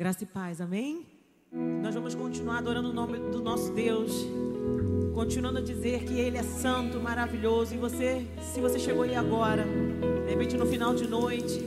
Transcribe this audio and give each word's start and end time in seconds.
Graça 0.00 0.22
e 0.22 0.26
paz, 0.28 0.60
amém? 0.60 1.04
Nós 1.52 1.92
vamos 1.92 2.14
continuar 2.14 2.58
adorando 2.58 2.90
o 2.90 2.92
nome 2.92 3.18
do 3.18 3.42
nosso 3.42 3.72
Deus, 3.72 4.12
continuando 5.12 5.58
a 5.58 5.60
dizer 5.60 6.04
que 6.04 6.20
Ele 6.20 6.38
é 6.38 6.42
santo, 6.44 7.00
maravilhoso. 7.00 7.74
E 7.74 7.78
você, 7.78 8.24
se 8.40 8.60
você 8.60 8.78
chegou 8.78 9.02
aí 9.02 9.16
agora, 9.16 9.64
de 10.24 10.30
repente 10.30 10.56
no 10.56 10.66
final 10.66 10.94
de 10.94 11.04
noite, 11.08 11.58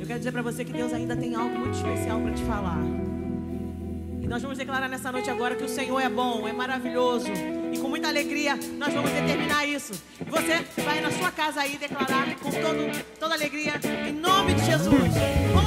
eu 0.00 0.04
quero 0.04 0.18
dizer 0.18 0.32
para 0.32 0.42
você 0.42 0.64
que 0.64 0.72
Deus 0.72 0.92
ainda 0.92 1.16
tem 1.16 1.36
algo 1.36 1.56
muito 1.56 1.76
especial 1.76 2.20
para 2.20 2.32
te 2.32 2.42
falar. 2.42 2.82
E 4.20 4.26
nós 4.26 4.42
vamos 4.42 4.58
declarar 4.58 4.88
nessa 4.88 5.12
noite 5.12 5.30
agora 5.30 5.54
que 5.54 5.62
o 5.62 5.68
Senhor 5.68 6.00
é 6.00 6.08
bom, 6.08 6.48
é 6.48 6.52
maravilhoso. 6.52 7.28
E 7.72 7.78
com 7.78 7.86
muita 7.86 8.08
alegria 8.08 8.58
nós 8.76 8.92
vamos 8.92 9.12
determinar 9.12 9.64
isso. 9.64 9.92
E 10.20 10.28
você 10.28 10.82
vai 10.82 11.00
na 11.00 11.12
sua 11.12 11.30
casa 11.30 11.60
aí 11.60 11.78
declarar 11.78 12.34
com 12.34 12.50
todo, 12.50 13.16
toda 13.20 13.34
alegria, 13.34 13.74
em 14.08 14.12
nome 14.12 14.54
de 14.54 14.64
Jesus. 14.64 15.12
Vamos 15.54 15.63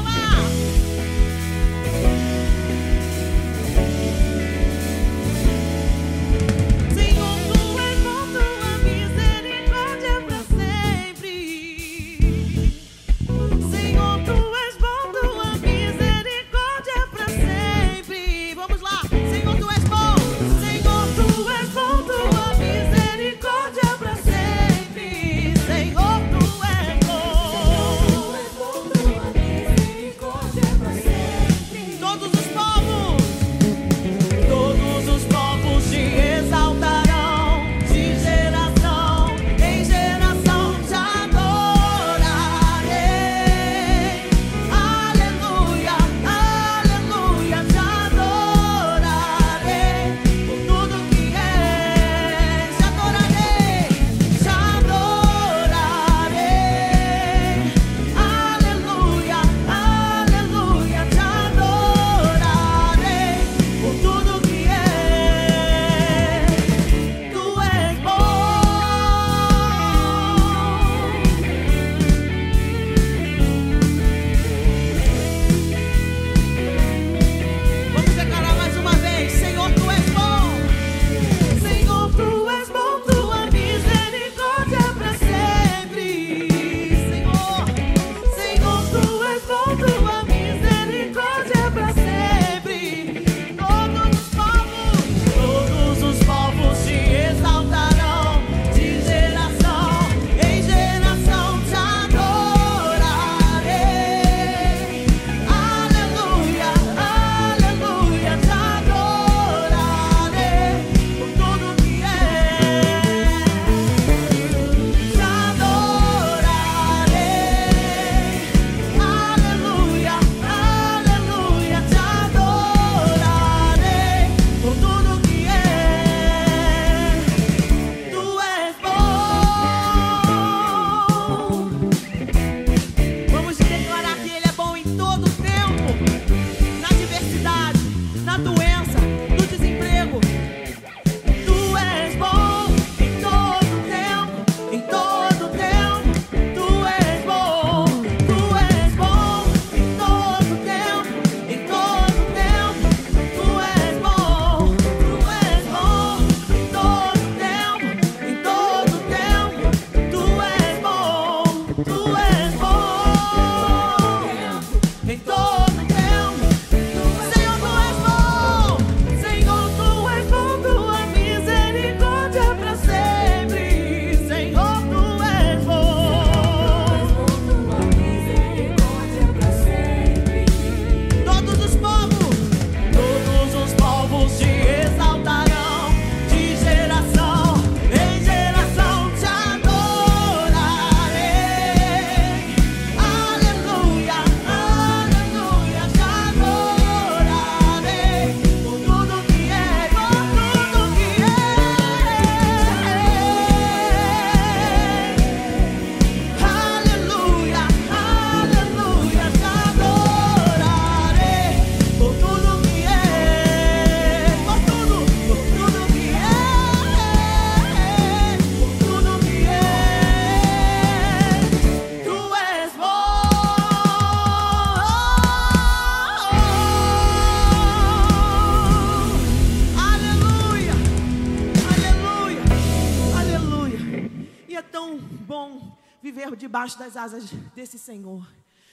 debaixo 236.47 236.79
das 236.79 236.95
asas 236.95 237.25
desse 237.53 237.77
Senhor. 237.77 238.25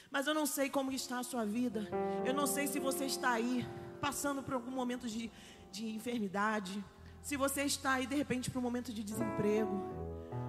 Mas 0.09 0.27
eu 0.27 0.33
não 0.33 0.45
sei 0.45 0.69
como 0.69 0.93
está 0.93 1.19
a 1.19 1.23
sua 1.23 1.45
vida. 1.45 1.89
Eu 2.23 2.33
não 2.33 2.47
sei 2.47 2.67
se 2.67 2.79
você 2.79 3.03
está 3.05 3.31
aí 3.31 3.67
passando 3.99 4.41
por 4.41 4.53
algum 4.53 4.71
momento 4.71 5.07
de, 5.09 5.29
de 5.73 5.89
enfermidade. 5.89 6.81
Se 7.21 7.35
você 7.35 7.63
está 7.63 7.93
aí 7.95 8.07
de 8.07 8.15
repente 8.15 8.49
por 8.49 8.59
um 8.59 8.61
momento 8.61 8.93
de 8.93 9.03
desemprego. 9.03 9.83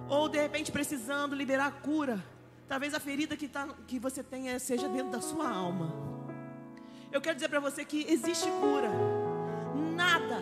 Ou 0.09 0.29
de 0.29 0.39
repente 0.39 0.71
precisando 0.71 1.35
liberar 1.35 1.81
cura. 1.81 2.23
Talvez 2.65 2.93
a 2.93 2.99
ferida 2.99 3.35
que, 3.35 3.49
tá, 3.49 3.67
que 3.85 3.99
você 3.99 4.23
tenha 4.23 4.57
seja 4.57 4.87
dentro 4.87 5.11
da 5.11 5.21
sua 5.21 5.49
alma. 5.49 5.93
Eu 7.11 7.19
quero 7.19 7.35
dizer 7.35 7.49
para 7.49 7.59
você 7.59 7.83
que 7.83 8.05
existe 8.09 8.49
cura. 8.61 8.89
Nada, 9.95 10.39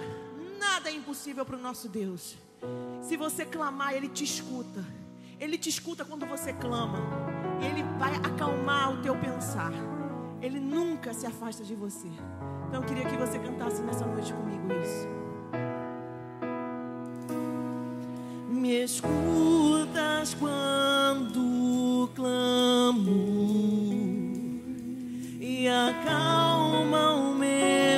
nada 0.59 0.91
é 0.91 0.93
impossível 0.93 1.43
para 1.43 1.55
o 1.55 1.59
nosso 1.59 1.89
Deus. 1.89 2.37
Se 3.01 3.17
você 3.17 3.43
clamar, 3.43 3.93
Ele 3.93 4.07
te 4.07 4.23
escuta. 4.23 4.85
Ele 5.45 5.59
te 5.59 5.69
escuta 5.69 6.03
quando 6.03 6.25
você 6.25 6.51
clama. 6.53 6.97
E 7.61 7.65
Ele 7.65 7.83
vai 7.99 8.15
acalmar 8.15 8.93
o 8.93 8.97
teu 9.03 9.15
pensar. 9.15 9.71
Ele 10.41 10.59
nunca 10.59 11.13
se 11.13 11.27
afasta 11.27 11.63
de 11.63 11.75
você. 11.75 12.07
Então 12.67 12.81
eu 12.81 12.87
queria 12.87 13.05
que 13.05 13.15
você 13.15 13.37
cantasse 13.37 13.79
nessa 13.83 14.07
noite 14.07 14.33
comigo 14.33 14.65
isso. 14.81 15.07
Me 18.49 18.83
escutas 18.85 20.33
quando 20.33 22.09
clamo 22.15 23.13
e 25.39 25.67
acalma 25.67 27.11
o 27.13 27.35
meu. 27.35 27.94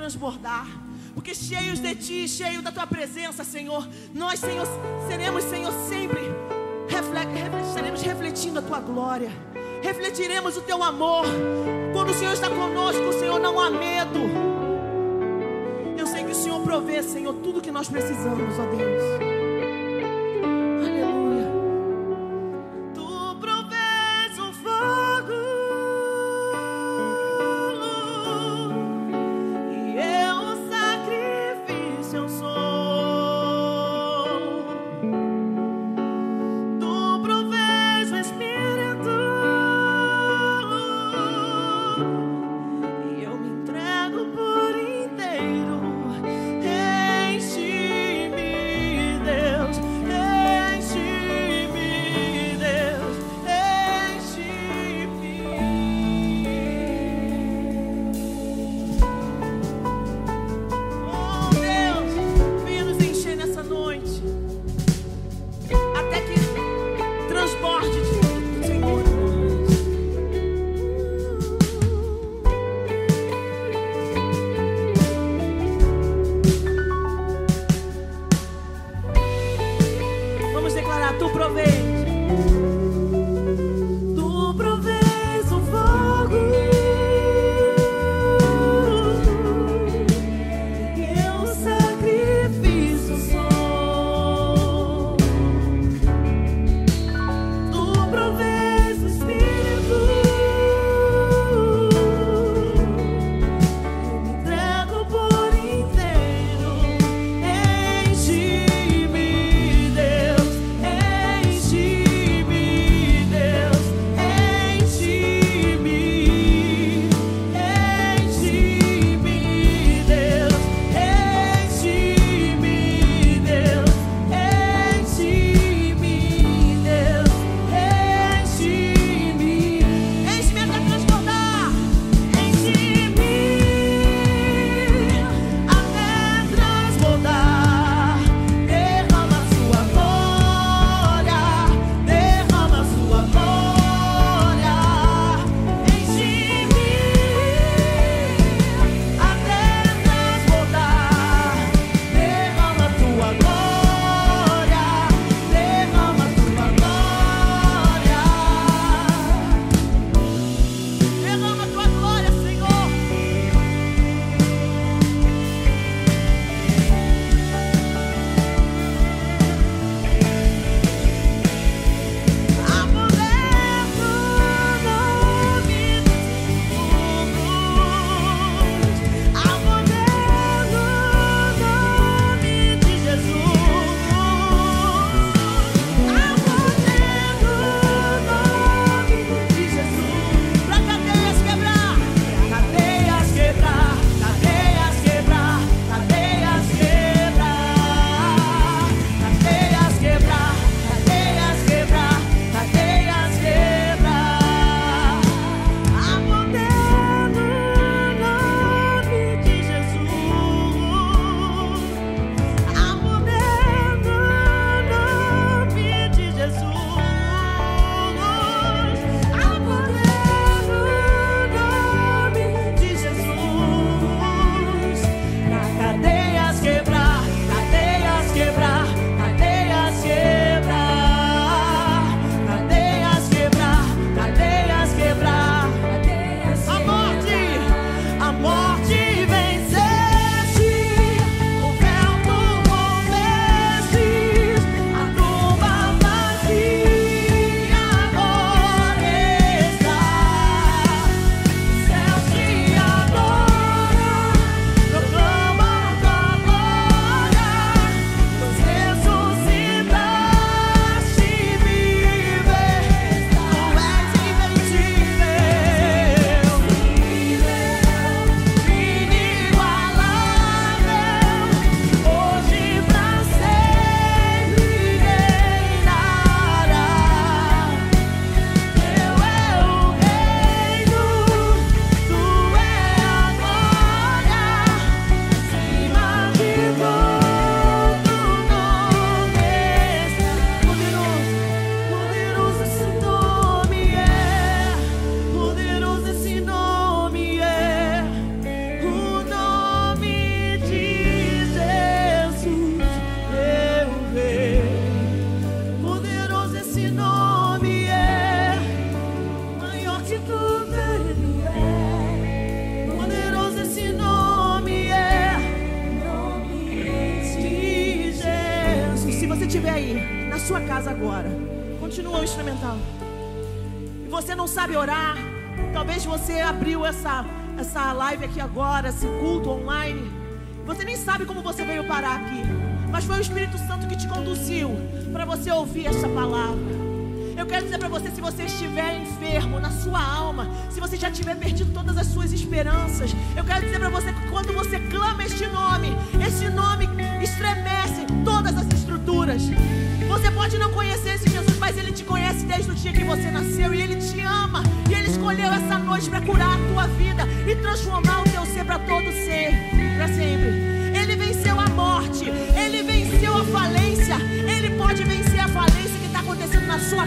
Transbordar. 0.00 0.66
Porque 1.14 1.34
cheios 1.34 1.78
de 1.78 1.94
Ti, 1.94 2.26
cheios 2.26 2.62
da 2.62 2.72
Tua 2.72 2.86
presença, 2.86 3.44
Senhor, 3.44 3.86
nós, 4.14 4.40
Senhor, 4.40 4.66
seremos, 5.06 5.44
Senhor, 5.44 5.72
sempre 5.88 6.20
estaremos 7.68 8.02
refletindo 8.02 8.58
a 8.58 8.62
Tua 8.62 8.80
glória. 8.80 9.30
Refletiremos 9.82 10.56
o 10.56 10.60
Teu 10.62 10.82
amor. 10.82 11.24
Quando 11.92 12.10
o 12.10 12.14
Senhor 12.14 12.32
está 12.32 12.48
conosco, 12.48 13.12
Senhor, 13.12 13.38
não 13.38 13.60
há 13.60 13.70
medo. 13.70 14.20
Eu 15.98 16.06
sei 16.06 16.24
que 16.24 16.32
o 16.32 16.34
Senhor 16.34 16.60
provê, 16.62 17.02
Senhor, 17.02 17.34
tudo 17.34 17.60
que 17.60 17.70
nós 17.70 17.88
precisamos, 17.88 18.58
ó 18.58 18.66
Deus. 18.66 19.29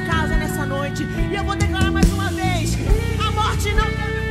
Casa 0.04 0.36
nessa 0.36 0.66
noite. 0.66 1.04
E 1.32 1.36
eu 1.36 1.44
vou 1.44 1.56
declarar 1.56 1.92
mais 1.92 2.12
uma 2.12 2.30
vez: 2.30 2.78
a 3.20 3.32
morte 3.32 3.74
não 3.74 3.86
teve 3.86 4.23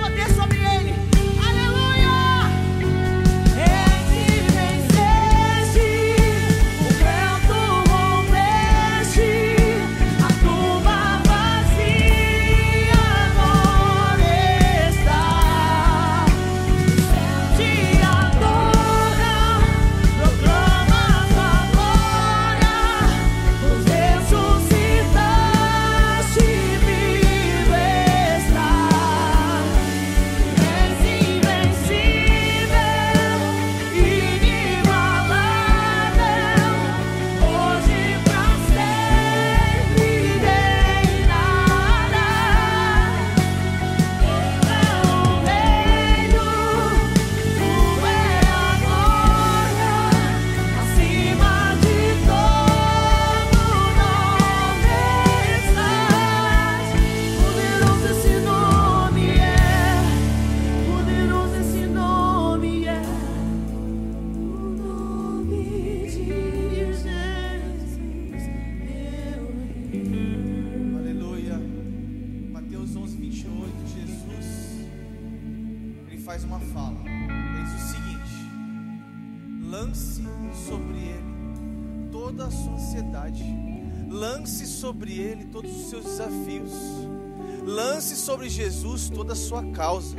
Jesus 89.03 89.11
toda 89.11 89.33
a 89.33 89.37
sua 89.37 89.65
causa. 89.73 90.17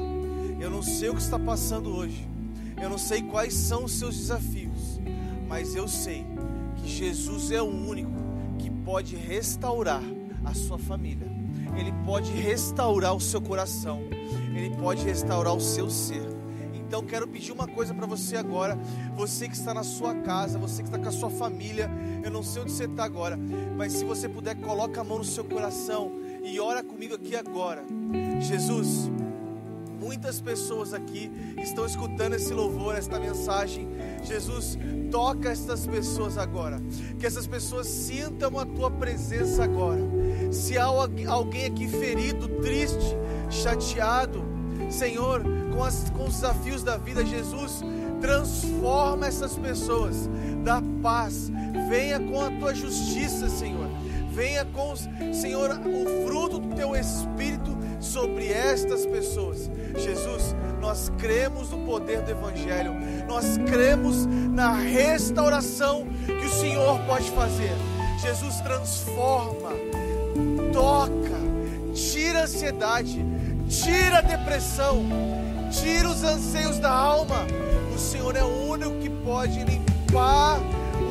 Eu 0.60 0.70
não 0.70 0.82
sei 0.82 1.10
o 1.10 1.14
que 1.14 1.22
está 1.22 1.40
passando 1.40 1.96
hoje, 1.96 2.28
eu 2.82 2.90
não 2.90 2.98
sei 2.98 3.22
quais 3.22 3.54
são 3.54 3.86
os 3.86 3.94
seus 3.94 4.16
desafios, 4.16 5.00
mas 5.48 5.76
eu 5.76 5.88
sei 5.88 6.26
que 6.78 6.88
Jesus 6.88 7.52
é 7.52 7.62
o 7.62 7.66
único 7.66 8.12
que 8.58 8.70
pode 8.70 9.16
restaurar 9.16 10.02
a 10.46 10.54
sua 10.54 10.78
família, 10.78 11.28
Ele 11.78 11.94
pode 12.06 12.32
restaurar 12.32 13.14
o 13.14 13.20
seu 13.20 13.42
coração, 13.42 14.02
Ele 14.56 14.70
pode 14.78 15.04
restaurar 15.04 15.54
o 15.54 15.62
seu 15.62 15.90
ser. 15.90 16.28
Então 16.74 17.04
quero 17.04 17.28
pedir 17.28 17.52
uma 17.52 17.68
coisa 17.68 17.94
para 17.94 18.06
você 18.06 18.38
agora, 18.38 18.78
você 19.16 19.50
que 19.50 19.56
está 19.56 19.74
na 19.74 19.84
sua 19.84 20.14
casa, 20.16 20.60
você 20.60 20.82
que 20.82 20.90
está 20.90 21.00
com 21.00 21.10
a 21.10 21.12
sua 21.12 21.30
família, 21.30 21.90
eu 22.24 22.32
não 22.32 22.44
sei 22.44 22.62
onde 22.62 22.72
você 22.72 22.86
está 22.86 23.04
agora, 23.04 23.38
mas 23.76 23.94
se 23.94 24.06
você 24.06 24.30
puder, 24.30 24.56
coloca 24.56 25.02
a 25.02 25.04
mão 25.04 25.18
no 25.18 25.26
seu 25.26 25.44
coração 25.44 26.23
e 26.44 26.60
ora 26.60 26.84
comigo 26.84 27.16
aqui 27.16 27.36
agora. 27.36 27.84
Jesus, 28.42 29.10
muitas 30.00 30.42
pessoas 30.42 30.94
aqui 30.94 31.32
estão 31.58 31.86
escutando 31.86 32.34
esse 32.34 32.54
louvor, 32.54 32.96
esta 32.96 33.18
mensagem. 33.18 33.88
Jesus, 34.24 34.78
toca 35.10 35.50
essas 35.50 35.88
pessoas 35.88 36.38
agora. 36.38 36.82
Que 37.18 37.26
essas 37.26 37.48
pessoas 37.48 37.88
sintam 37.88 38.60
a 38.60 38.66
tua 38.66 38.92
presença 38.92 39.64
agora. 39.64 40.02
Se 40.52 40.78
há 40.78 40.86
alguém 40.86 41.66
aqui 41.66 41.88
ferido, 41.88 42.50
triste, 42.62 43.16
chateado, 43.50 44.44
Senhor, 44.90 45.42
com, 45.74 45.84
as, 45.84 46.10
com 46.10 46.26
os 46.26 46.36
desafios 46.36 46.84
da 46.84 46.98
vida, 46.98 47.26
Jesus, 47.26 47.82
transforma 48.22 49.28
essas 49.28 49.58
pessoas, 49.58 50.30
dá 50.64 50.82
paz, 51.02 51.52
venha 51.90 52.20
com 52.20 52.42
a 52.42 52.52
tua 52.52 52.74
justiça, 52.74 53.50
Senhor. 53.50 53.93
Venha 54.34 54.66
com, 54.66 54.96
Senhor, 55.32 55.70
o 55.86 56.26
fruto 56.26 56.58
do 56.58 56.76
teu 56.76 56.96
espírito 56.96 57.78
sobre 58.00 58.52
estas 58.52 59.06
pessoas. 59.06 59.70
Jesus, 59.96 60.56
nós 60.82 61.12
cremos 61.20 61.70
no 61.70 61.86
poder 61.86 62.24
do 62.24 62.32
Evangelho, 62.32 62.96
nós 63.28 63.58
cremos 63.70 64.26
na 64.26 64.74
restauração 64.74 66.08
que 66.26 66.46
o 66.48 66.50
Senhor 66.50 67.00
pode 67.02 67.30
fazer. 67.30 67.72
Jesus 68.20 68.60
transforma, 68.62 69.70
toca, 70.74 71.38
tira 71.94 72.40
a 72.40 72.44
ansiedade, 72.46 73.24
tira 73.70 74.18
a 74.18 74.22
depressão, 74.22 75.06
tira 75.70 76.10
os 76.10 76.24
anseios 76.24 76.80
da 76.80 76.92
alma. 76.92 77.46
O 77.94 78.00
Senhor 78.00 78.36
é 78.36 78.44
o 78.44 78.68
único 78.68 78.98
que 78.98 79.12
pode 79.12 79.64
limpar 79.64 80.60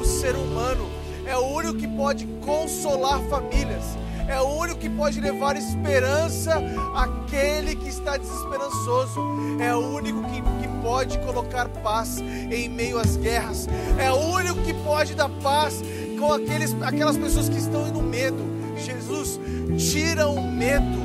o 0.00 0.04
ser 0.04 0.35
humano, 0.35 0.90
é 1.24 1.37
o 1.37 1.46
único 1.46 1.78
que 1.78 1.87
pode 1.87 2.31
consolar 2.44 3.20
famílias. 3.28 3.96
É 4.28 4.40
o 4.40 4.46
único 4.46 4.78
que 4.78 4.88
pode 4.88 5.20
levar 5.20 5.57
esperança 5.57 6.55
àquele 6.94 7.74
que 7.74 7.88
está 7.88 8.16
desesperançoso, 8.16 9.20
é 9.61 9.74
o 9.74 9.81
único 9.81 10.22
que, 10.24 10.40
que 10.40 10.68
pode 10.81 11.18
colocar 11.18 11.68
paz 11.68 12.18
em 12.18 12.68
meio 12.68 12.98
às 12.98 13.16
guerras, 13.16 13.68
é 13.98 14.11
o 14.11 14.16
único 14.16 14.62
que 14.62 14.72
pode 14.74 15.14
dar 15.14 15.28
paz 15.42 15.83
com 16.18 16.33
aqueles, 16.33 16.74
aquelas 16.83 17.18
pessoas 17.18 17.48
que 17.48 17.59
estão 17.59 17.87
no 17.88 18.00
medo. 18.00 18.52
Jesus, 18.76 19.38
tira 19.76 20.28
o 20.28 20.40
medo, 20.40 21.00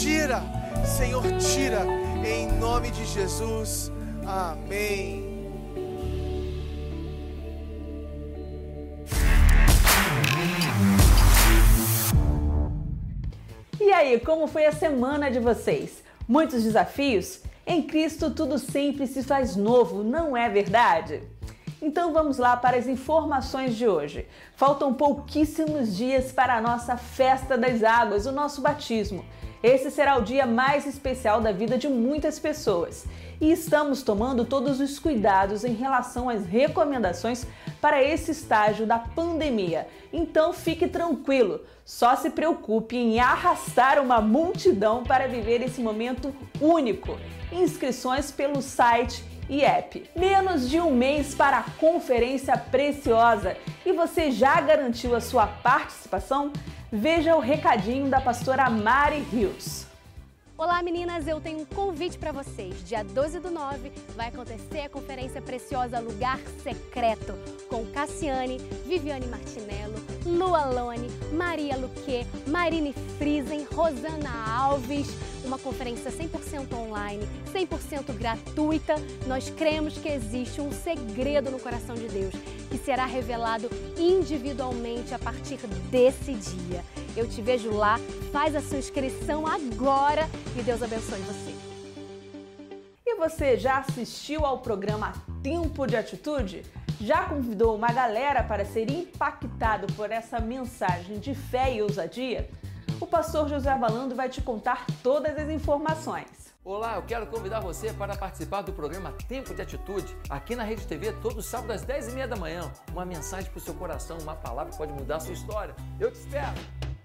tira, 0.00 0.42
Senhor, 0.84 1.24
tira, 1.38 1.84
em 2.24 2.50
nome 2.58 2.90
de 2.90 3.04
Jesus, 3.04 3.92
amém. 4.24 5.25
Aí, 13.96 14.20
como 14.20 14.46
foi 14.46 14.66
a 14.66 14.72
semana 14.72 15.30
de 15.30 15.40
vocês? 15.40 16.02
Muitos 16.28 16.64
desafios? 16.64 17.40
Em 17.66 17.82
Cristo 17.82 18.30
tudo 18.30 18.58
sempre 18.58 19.06
se 19.06 19.22
faz 19.22 19.56
novo, 19.56 20.04
não 20.04 20.36
é 20.36 20.48
verdade? 20.48 21.22
Então 21.80 22.12
vamos 22.12 22.36
lá 22.36 22.56
para 22.56 22.76
as 22.76 22.86
informações 22.86 23.74
de 23.74 23.88
hoje. 23.88 24.26
Faltam 24.54 24.92
pouquíssimos 24.92 25.96
dias 25.96 26.30
para 26.30 26.56
a 26.56 26.60
nossa 26.60 26.96
festa 26.96 27.56
das 27.56 27.82
águas, 27.82 28.26
o 28.26 28.32
nosso 28.32 28.60
batismo. 28.60 29.24
Esse 29.62 29.90
será 29.90 30.18
o 30.18 30.22
dia 30.22 30.46
mais 30.46 30.86
especial 30.86 31.40
da 31.40 31.50
vida 31.50 31.78
de 31.78 31.88
muitas 31.88 32.38
pessoas 32.38 33.06
e 33.40 33.52
estamos 33.52 34.02
tomando 34.02 34.44
todos 34.44 34.80
os 34.80 34.98
cuidados 34.98 35.64
em 35.64 35.74
relação 35.74 36.28
às 36.28 36.46
recomendações 36.46 37.46
para 37.80 38.02
esse 38.02 38.30
estágio 38.30 38.86
da 38.86 38.98
pandemia. 38.98 39.86
Então 40.12 40.52
fique 40.52 40.88
tranquilo, 40.88 41.60
só 41.84 42.16
se 42.16 42.30
preocupe 42.30 42.96
em 42.96 43.20
arrastar 43.20 44.00
uma 44.00 44.20
multidão 44.20 45.04
para 45.04 45.28
viver 45.28 45.62
esse 45.62 45.80
momento 45.80 46.34
único. 46.60 47.18
Inscrições 47.52 48.30
pelo 48.30 48.60
site 48.60 49.24
e 49.48 49.62
app. 49.62 50.04
Menos 50.16 50.68
de 50.68 50.80
um 50.80 50.92
mês 50.92 51.34
para 51.34 51.58
a 51.58 51.70
conferência 51.78 52.56
preciosa 52.56 53.56
e 53.84 53.92
você 53.92 54.30
já 54.30 54.60
garantiu 54.60 55.14
a 55.14 55.20
sua 55.20 55.46
participação? 55.46 56.52
Veja 56.90 57.36
o 57.36 57.40
recadinho 57.40 58.08
da 58.08 58.20
pastora 58.20 58.68
Mari 58.70 59.20
Rios. 59.20 59.85
Olá 60.58 60.82
meninas, 60.82 61.28
eu 61.28 61.38
tenho 61.38 61.58
um 61.58 61.64
convite 61.66 62.16
para 62.16 62.32
vocês. 62.32 62.82
Dia 62.88 63.04
12 63.04 63.40
do 63.40 63.50
9 63.50 63.92
vai 64.16 64.28
acontecer 64.28 64.80
a 64.80 64.88
conferência 64.88 65.42
preciosa 65.42 66.00
Lugar 66.00 66.40
Secreto 66.62 67.34
com 67.68 67.84
Cassiane, 67.84 68.56
Viviane 68.86 69.26
Martinello, 69.26 69.96
Lu 70.24 70.54
Alone, 70.54 71.10
Maria 71.30 71.76
Luque, 71.76 72.26
Marine 72.46 72.94
Friesen, 73.18 73.66
Rosana 73.70 74.30
Alves. 74.48 75.08
Uma 75.44 75.58
conferência 75.58 76.10
100% 76.10 76.72
online, 76.72 77.28
100% 77.52 78.14
gratuita. 78.14 78.94
Nós 79.26 79.50
cremos 79.50 79.98
que 79.98 80.08
existe 80.08 80.62
um 80.62 80.72
segredo 80.72 81.50
no 81.50 81.60
coração 81.60 81.94
de 81.94 82.08
Deus 82.08 82.34
que 82.70 82.78
será 82.78 83.04
revelado 83.04 83.68
individualmente 83.98 85.14
a 85.14 85.18
partir 85.18 85.58
desse 85.90 86.32
dia. 86.32 86.82
Eu 87.16 87.26
te 87.26 87.40
vejo 87.40 87.70
lá, 87.72 87.96
faz 88.30 88.54
a 88.54 88.60
sua 88.60 88.76
inscrição 88.76 89.46
agora 89.46 90.28
e 90.54 90.62
Deus 90.62 90.82
abençoe 90.82 91.18
você. 91.20 91.54
E 93.06 93.14
você 93.14 93.56
já 93.56 93.78
assistiu 93.78 94.44
ao 94.44 94.58
programa 94.58 95.14
Tempo 95.42 95.86
de 95.86 95.96
Atitude? 95.96 96.62
Já 97.00 97.24
convidou 97.24 97.74
uma 97.74 97.90
galera 97.90 98.44
para 98.44 98.66
ser 98.66 98.90
impactado 98.90 99.86
por 99.94 100.10
essa 100.10 100.38
mensagem 100.40 101.18
de 101.18 101.34
fé 101.34 101.74
e 101.74 101.80
ousadia? 101.80 102.50
O 103.00 103.06
pastor 103.06 103.48
José 103.48 103.74
Balando 103.78 104.14
vai 104.14 104.28
te 104.28 104.42
contar 104.42 104.84
todas 105.02 105.38
as 105.38 105.48
informações. 105.48 106.54
Olá, 106.62 106.96
eu 106.96 107.02
quero 107.02 107.26
convidar 107.28 107.60
você 107.60 107.94
para 107.94 108.14
participar 108.14 108.60
do 108.60 108.74
programa 108.74 109.14
Tempo 109.26 109.54
de 109.54 109.62
Atitude, 109.62 110.14
aqui 110.28 110.54
na 110.54 110.64
Rede 110.64 110.86
TV, 110.86 111.12
todo 111.22 111.40
sábado 111.40 111.72
às 111.72 111.82
10h30 111.82 112.26
da 112.26 112.36
manhã. 112.36 112.70
Uma 112.92 113.06
mensagem 113.06 113.50
para 113.50 113.58
o 113.58 113.62
seu 113.62 113.72
coração, 113.72 114.18
uma 114.18 114.34
palavra 114.34 114.72
que 114.72 114.76
pode 114.76 114.92
mudar 114.92 115.16
a 115.16 115.20
sua 115.20 115.32
história. 115.32 115.74
Eu 115.98 116.10
te 116.10 116.18
espero! 116.18 116.95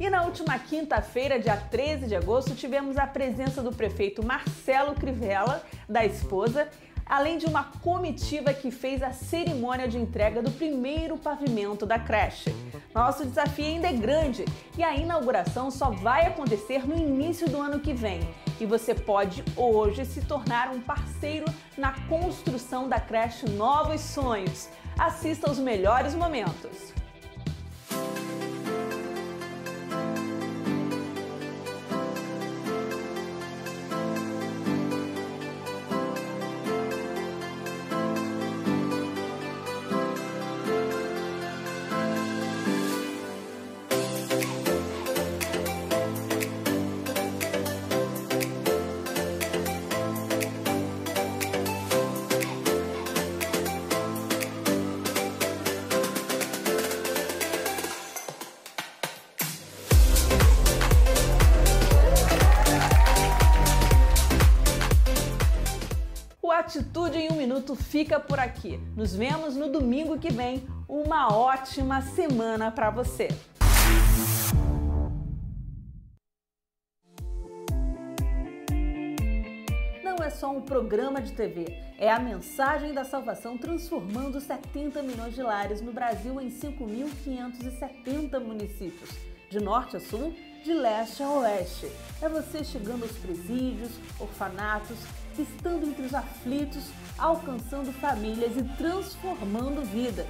E 0.00 0.08
na 0.08 0.22
última 0.22 0.58
quinta-feira, 0.58 1.40
dia 1.40 1.56
13 1.56 2.06
de 2.06 2.14
agosto, 2.14 2.54
tivemos 2.54 2.96
a 2.96 3.06
presença 3.06 3.62
do 3.62 3.72
prefeito 3.72 4.24
Marcelo 4.24 4.94
Crivella, 4.94 5.62
da 5.88 6.04
esposa, 6.04 6.68
além 7.04 7.36
de 7.36 7.46
uma 7.46 7.64
comitiva 7.64 8.52
que 8.52 8.70
fez 8.70 9.02
a 9.02 9.10
cerimônia 9.10 9.88
de 9.88 9.98
entrega 9.98 10.40
do 10.40 10.50
primeiro 10.50 11.16
pavimento 11.16 11.84
da 11.84 11.98
creche. 11.98 12.54
Nosso 12.94 13.24
desafio 13.24 13.64
ainda 13.64 13.88
é 13.88 13.92
grande 13.92 14.44
e 14.76 14.84
a 14.84 14.94
inauguração 14.94 15.70
só 15.70 15.90
vai 15.90 16.26
acontecer 16.26 16.86
no 16.86 16.96
início 16.96 17.48
do 17.48 17.60
ano 17.60 17.80
que 17.80 17.92
vem. 17.92 18.20
E 18.60 18.66
você 18.66 18.94
pode 18.94 19.42
hoje 19.56 20.04
se 20.04 20.20
tornar 20.22 20.70
um 20.70 20.80
parceiro 20.80 21.46
na 21.76 21.92
construção 22.08 22.88
da 22.88 23.00
creche 23.00 23.48
Novos 23.50 24.00
Sonhos. 24.00 24.68
Assista 24.98 25.48
aos 25.48 25.60
melhores 25.60 26.12
momentos. 26.12 26.92
Fica 67.98 68.20
por 68.20 68.38
aqui. 68.38 68.78
Nos 68.94 69.12
vemos 69.12 69.56
no 69.56 69.68
domingo 69.68 70.20
que 70.20 70.32
vem. 70.32 70.64
Uma 70.88 71.36
ótima 71.36 72.00
semana 72.00 72.70
para 72.70 72.90
você. 72.90 73.26
Não 80.04 80.24
é 80.24 80.30
só 80.30 80.48
um 80.52 80.60
programa 80.60 81.20
de 81.20 81.32
TV, 81.32 81.76
é 81.98 82.08
a 82.08 82.20
mensagem 82.20 82.94
da 82.94 83.02
salvação 83.02 83.58
transformando 83.58 84.40
70 84.40 85.02
milhões 85.02 85.34
de 85.34 85.42
lares 85.42 85.80
no 85.80 85.92
Brasil 85.92 86.40
em 86.40 86.50
5.570 86.50 88.38
municípios, 88.38 89.10
de 89.50 89.58
norte 89.58 89.96
a 89.96 90.00
sul, 90.00 90.32
de 90.64 90.72
leste 90.72 91.20
a 91.20 91.30
oeste. 91.32 91.90
É 92.22 92.28
você 92.28 92.62
chegando 92.62 93.02
aos 93.02 93.18
presídios, 93.18 93.90
orfanatos, 94.20 94.98
estando 95.36 95.86
entre 95.86 96.04
os 96.04 96.14
aflitos, 96.14 96.90
alcançando 97.18 97.92
famílias 97.92 98.56
e 98.56 98.62
transformando 98.76 99.84
vidas. 99.84 100.26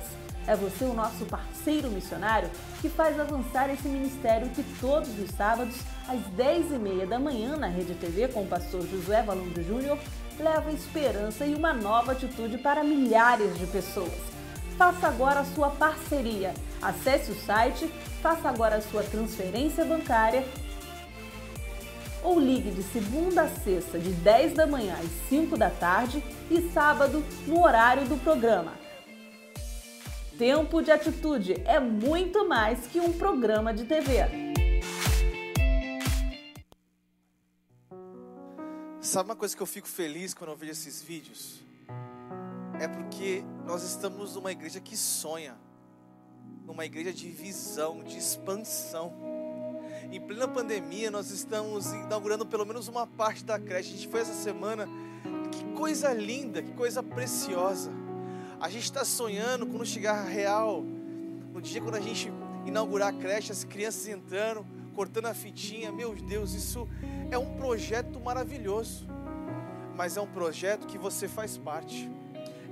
É 0.47 0.57
você 0.57 0.85
o 0.85 0.95
nosso 0.95 1.27
parceiro 1.27 1.91
missionário 1.91 2.51
que 2.81 2.89
faz 2.89 3.21
avançar 3.21 3.69
esse 3.69 3.87
ministério 3.87 4.49
que 4.49 4.63
todos 4.81 5.11
os 5.19 5.31
sábados, 5.33 5.77
às 6.09 6.21
10h30 6.37 7.07
da 7.07 7.19
manhã, 7.19 7.55
na 7.57 7.67
Rede 7.67 7.95
TV, 7.95 8.29
com 8.29 8.45
o 8.45 8.47
pastor 8.47 8.87
Josué 8.87 9.23
Valando 9.23 9.63
Júnior, 9.63 9.99
leva 10.41 10.73
esperança 10.73 11.45
e 11.45 11.55
uma 11.55 11.75
nova 11.75 12.13
atitude 12.13 12.57
para 12.57 12.83
milhares 12.83 13.59
de 13.59 13.67
pessoas. 13.67 14.39
Faça 14.79 15.09
agora 15.09 15.41
a 15.41 15.45
sua 15.45 15.69
parceria. 15.69 16.55
Acesse 16.81 17.33
o 17.33 17.35
site, 17.35 17.87
faça 18.23 18.49
agora 18.49 18.77
a 18.77 18.81
sua 18.81 19.03
transferência 19.03 19.85
bancária 19.85 20.47
ou 22.23 22.41
ligue 22.41 22.71
de 22.71 22.83
segunda 22.85 23.43
a 23.43 23.49
sexta, 23.49 23.99
de 23.99 24.11
10 24.11 24.55
da 24.55 24.67
manhã 24.67 24.95
às 24.95 25.29
5 25.29 25.57
da 25.57 25.71
tarde 25.71 26.23
e 26.51 26.71
sábado 26.71 27.25
no 27.47 27.63
horário 27.63 28.07
do 28.09 28.17
programa. 28.17 28.73
Tempo 30.39 30.81
de 30.81 30.91
Atitude 30.91 31.55
é 31.65 31.81
muito 31.81 32.49
mais 32.49 32.87
que 32.87 33.01
um 33.01 33.13
programa 33.13 33.75
de 33.75 33.85
TV. 33.85 34.25
Sabe 39.01 39.31
uma 39.31 39.37
coisa 39.37 39.57
que 39.57 39.63
eu 39.63 39.67
fico 39.67 39.89
feliz 39.89 40.35
quando 40.35 40.51
eu 40.51 40.57
vejo 40.57 40.73
esses 40.73 41.03
vídeos? 41.03 41.61
É 42.79 42.87
porque 42.87 43.43
nós 43.65 43.83
estamos 43.83 44.37
numa 44.37 44.53
igreja 44.53 44.81
que 44.81 44.97
sonha, 44.97 45.57
numa 46.65 46.85
igreja 46.85 47.13
de 47.13 47.29
visão, 47.31 48.05
de 48.05 48.17
expansão. 48.17 49.13
Em 50.13 50.21
plena 50.21 50.47
pandemia, 50.47 51.11
nós 51.11 51.31
estamos 51.31 51.93
inaugurando 51.93 52.47
pelo 52.47 52.65
menos 52.65 52.87
uma 52.87 53.07
parte 53.07 53.45
da 53.45 53.59
creche. 53.59 53.95
A 53.95 53.97
gente 53.97 54.09
foi 54.09 54.21
essa 54.21 54.35
semana. 54.35 54.87
Que 55.59 55.65
coisa 55.73 56.13
linda, 56.13 56.63
que 56.63 56.71
coisa 56.71 57.03
preciosa. 57.03 57.91
A 58.61 58.69
gente 58.69 58.85
está 58.85 59.05
sonhando 59.05 59.67
quando 59.67 59.85
chegar 59.85 60.23
real, 60.25 60.85
no 61.53 61.61
dia 61.61 61.81
quando 61.81 61.97
a 61.97 62.01
gente 62.01 62.33
inaugurar 62.65 63.09
a 63.09 63.13
creche, 63.13 63.51
as 63.51 63.65
crianças 63.65 64.07
entrando, 64.07 64.65
cortando 64.95 65.27
a 65.27 65.35
fitinha. 65.35 65.91
Meu 65.91 66.15
Deus, 66.15 66.55
isso 66.55 66.89
é 67.29 67.37
um 67.37 67.57
projeto 67.57 68.21
maravilhoso. 68.21 69.05
Mas 69.97 70.17
é 70.17 70.21
um 70.21 70.29
projeto 70.29 70.87
que 70.87 70.97
você 70.97 71.27
faz 71.27 71.59
parte. 71.59 72.09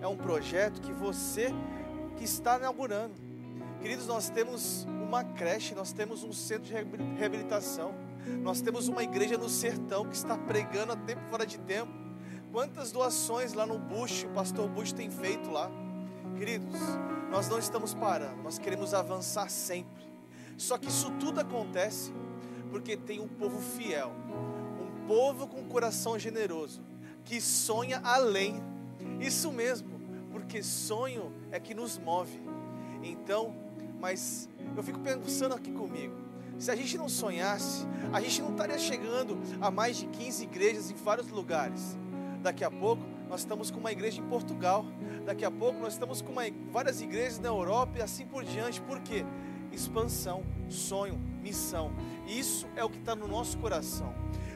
É 0.01 0.07
um 0.07 0.17
projeto 0.17 0.81
que 0.81 0.93
você 0.93 1.53
que 2.17 2.23
está 2.23 2.57
inaugurando. 2.57 3.15
Queridos, 3.81 4.07
nós 4.07 4.31
temos 4.31 4.85
uma 4.85 5.25
creche, 5.25 5.75
nós 5.75 5.93
temos 5.93 6.23
um 6.23 6.33
centro 6.33 6.67
de 6.67 6.73
reabilitação, 7.19 7.93
nós 8.43 8.61
temos 8.61 8.87
uma 8.87 9.03
igreja 9.03 9.37
no 9.37 9.49
sertão 9.49 10.09
que 10.09 10.15
está 10.15 10.39
pregando 10.39 10.93
a 10.93 10.97
tempo 10.97 11.23
fora 11.29 11.45
de 11.45 11.59
tempo. 11.59 12.06
Quantas 12.57 12.91
doações 12.91 13.53
lá 13.53 13.67
no 13.67 13.79
Bush, 13.79 14.25
o 14.25 14.31
pastor 14.31 14.67
Bush 14.67 14.91
tem 14.91 15.11
feito 15.11 15.51
lá. 15.51 15.71
Queridos, 16.39 16.81
nós 17.31 17.51
não 17.51 17.59
estamos 17.59 17.93
parando, 17.93 18.43
nós 18.43 18.59
queremos 18.59 18.95
avançar 18.95 19.51
sempre. 19.51 20.07
Só 20.57 20.79
que 20.79 20.89
isso 20.89 21.11
tudo 21.21 21.39
acontece 21.39 22.15
porque 22.71 22.97
tem 22.97 23.21
um 23.21 23.29
povo 23.29 23.61
fiel, 23.61 24.11
um 24.81 25.07
povo 25.07 25.47
com 25.47 25.65
coração 25.65 26.19
generoso, 26.19 26.81
que 27.27 27.43
sonha 27.43 28.01
além. 28.03 28.65
Isso 29.21 29.53
mesmo, 29.53 30.01
porque 30.33 30.63
sonho 30.63 31.35
é 31.53 31.61
que 31.61 31.75
nos 31.75 31.99
move. 31.99 32.41
Então, 33.03 33.55
mas 34.01 34.49
eu 34.75 34.83
fico 34.83 35.01
pensando 35.01 35.55
aqui 35.55 35.73
comigo. 35.73 36.15
Se 36.59 36.71
a 36.71 36.75
gente 36.75 36.97
não 36.97 37.07
sonhasse, 37.07 37.87
a 38.15 38.19
gente 38.23 38.41
não 38.41 38.53
estaria 38.53 38.79
chegando 38.79 39.39
a 39.61 39.71
mais 39.71 39.99
de 39.99 40.07
15 40.07 40.45
igrejas 40.45 40.91
em 40.91 40.95
vários 40.95 41.29
lugares. 41.29 41.99
Daqui 42.43 42.65
a 42.65 42.71
pouco 42.71 43.03
nós 43.29 43.41
estamos 43.41 43.71
com 43.71 43.79
uma 43.79 43.93
igreja 43.93 44.21
em 44.21 44.25
Portugal. 44.25 44.85
Daqui 45.25 45.45
a 45.45 45.51
pouco 45.51 45.81
nós 45.81 45.95
estamos 45.95 46.23
com 46.23 46.33
uma, 46.33 46.43
várias 46.71 47.01
igrejas 47.01 47.39
na 47.39 47.49
Europa 47.49 47.99
e 47.99 48.03
assim 48.03 48.27
por 48.27 48.45
diante. 48.45 48.81
Por 48.81 49.01
quê? 49.01 49.25
Expansão, 49.73 50.45
sonho, 50.69 51.19
missão. 51.43 51.93
Isso 52.27 52.67
é 52.77 52.85
o 52.85 52.89
que 52.89 52.99
está 52.99 53.15
no 53.15 53.27
nosso 53.27 53.59
coração. 53.59 54.15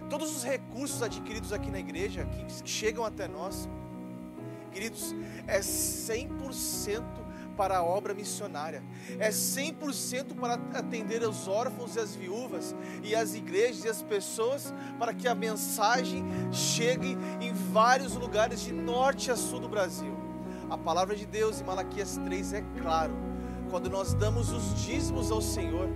todos 0.08 0.36
os 0.36 0.42
recursos 0.42 1.02
adquiridos 1.02 1.52
aqui 1.52 1.70
na 1.70 1.78
igreja, 1.78 2.26
que 2.26 2.68
chegam 2.68 3.04
até 3.04 3.28
nós, 3.28 3.68
queridos, 4.72 5.14
é 5.46 5.60
100% 5.60 7.29
para 7.60 7.76
a 7.76 7.82
obra 7.82 8.14
missionária, 8.14 8.82
é 9.18 9.28
100% 9.28 10.34
para 10.40 10.54
atender 10.54 11.22
os 11.22 11.46
órfãos 11.46 11.94
e 11.94 12.00
as 12.00 12.16
viúvas, 12.16 12.74
e 13.02 13.14
as 13.14 13.34
igrejas 13.34 13.84
e 13.84 13.88
as 13.90 14.02
pessoas, 14.02 14.72
para 14.98 15.12
que 15.12 15.28
a 15.28 15.34
mensagem 15.34 16.24
chegue 16.50 17.18
em 17.38 17.52
vários 17.52 18.14
lugares 18.14 18.62
de 18.62 18.72
norte 18.72 19.30
a 19.30 19.36
sul 19.36 19.60
do 19.60 19.68
Brasil. 19.68 20.16
A 20.70 20.78
palavra 20.78 21.14
de 21.14 21.26
Deus 21.26 21.60
em 21.60 21.64
Malaquias 21.64 22.18
3 22.24 22.54
é 22.54 22.64
claro, 22.80 23.12
quando 23.68 23.90
nós 23.90 24.14
damos 24.14 24.50
os 24.50 24.82
dízimos 24.82 25.30
ao 25.30 25.42
Senhor, 25.42 25.90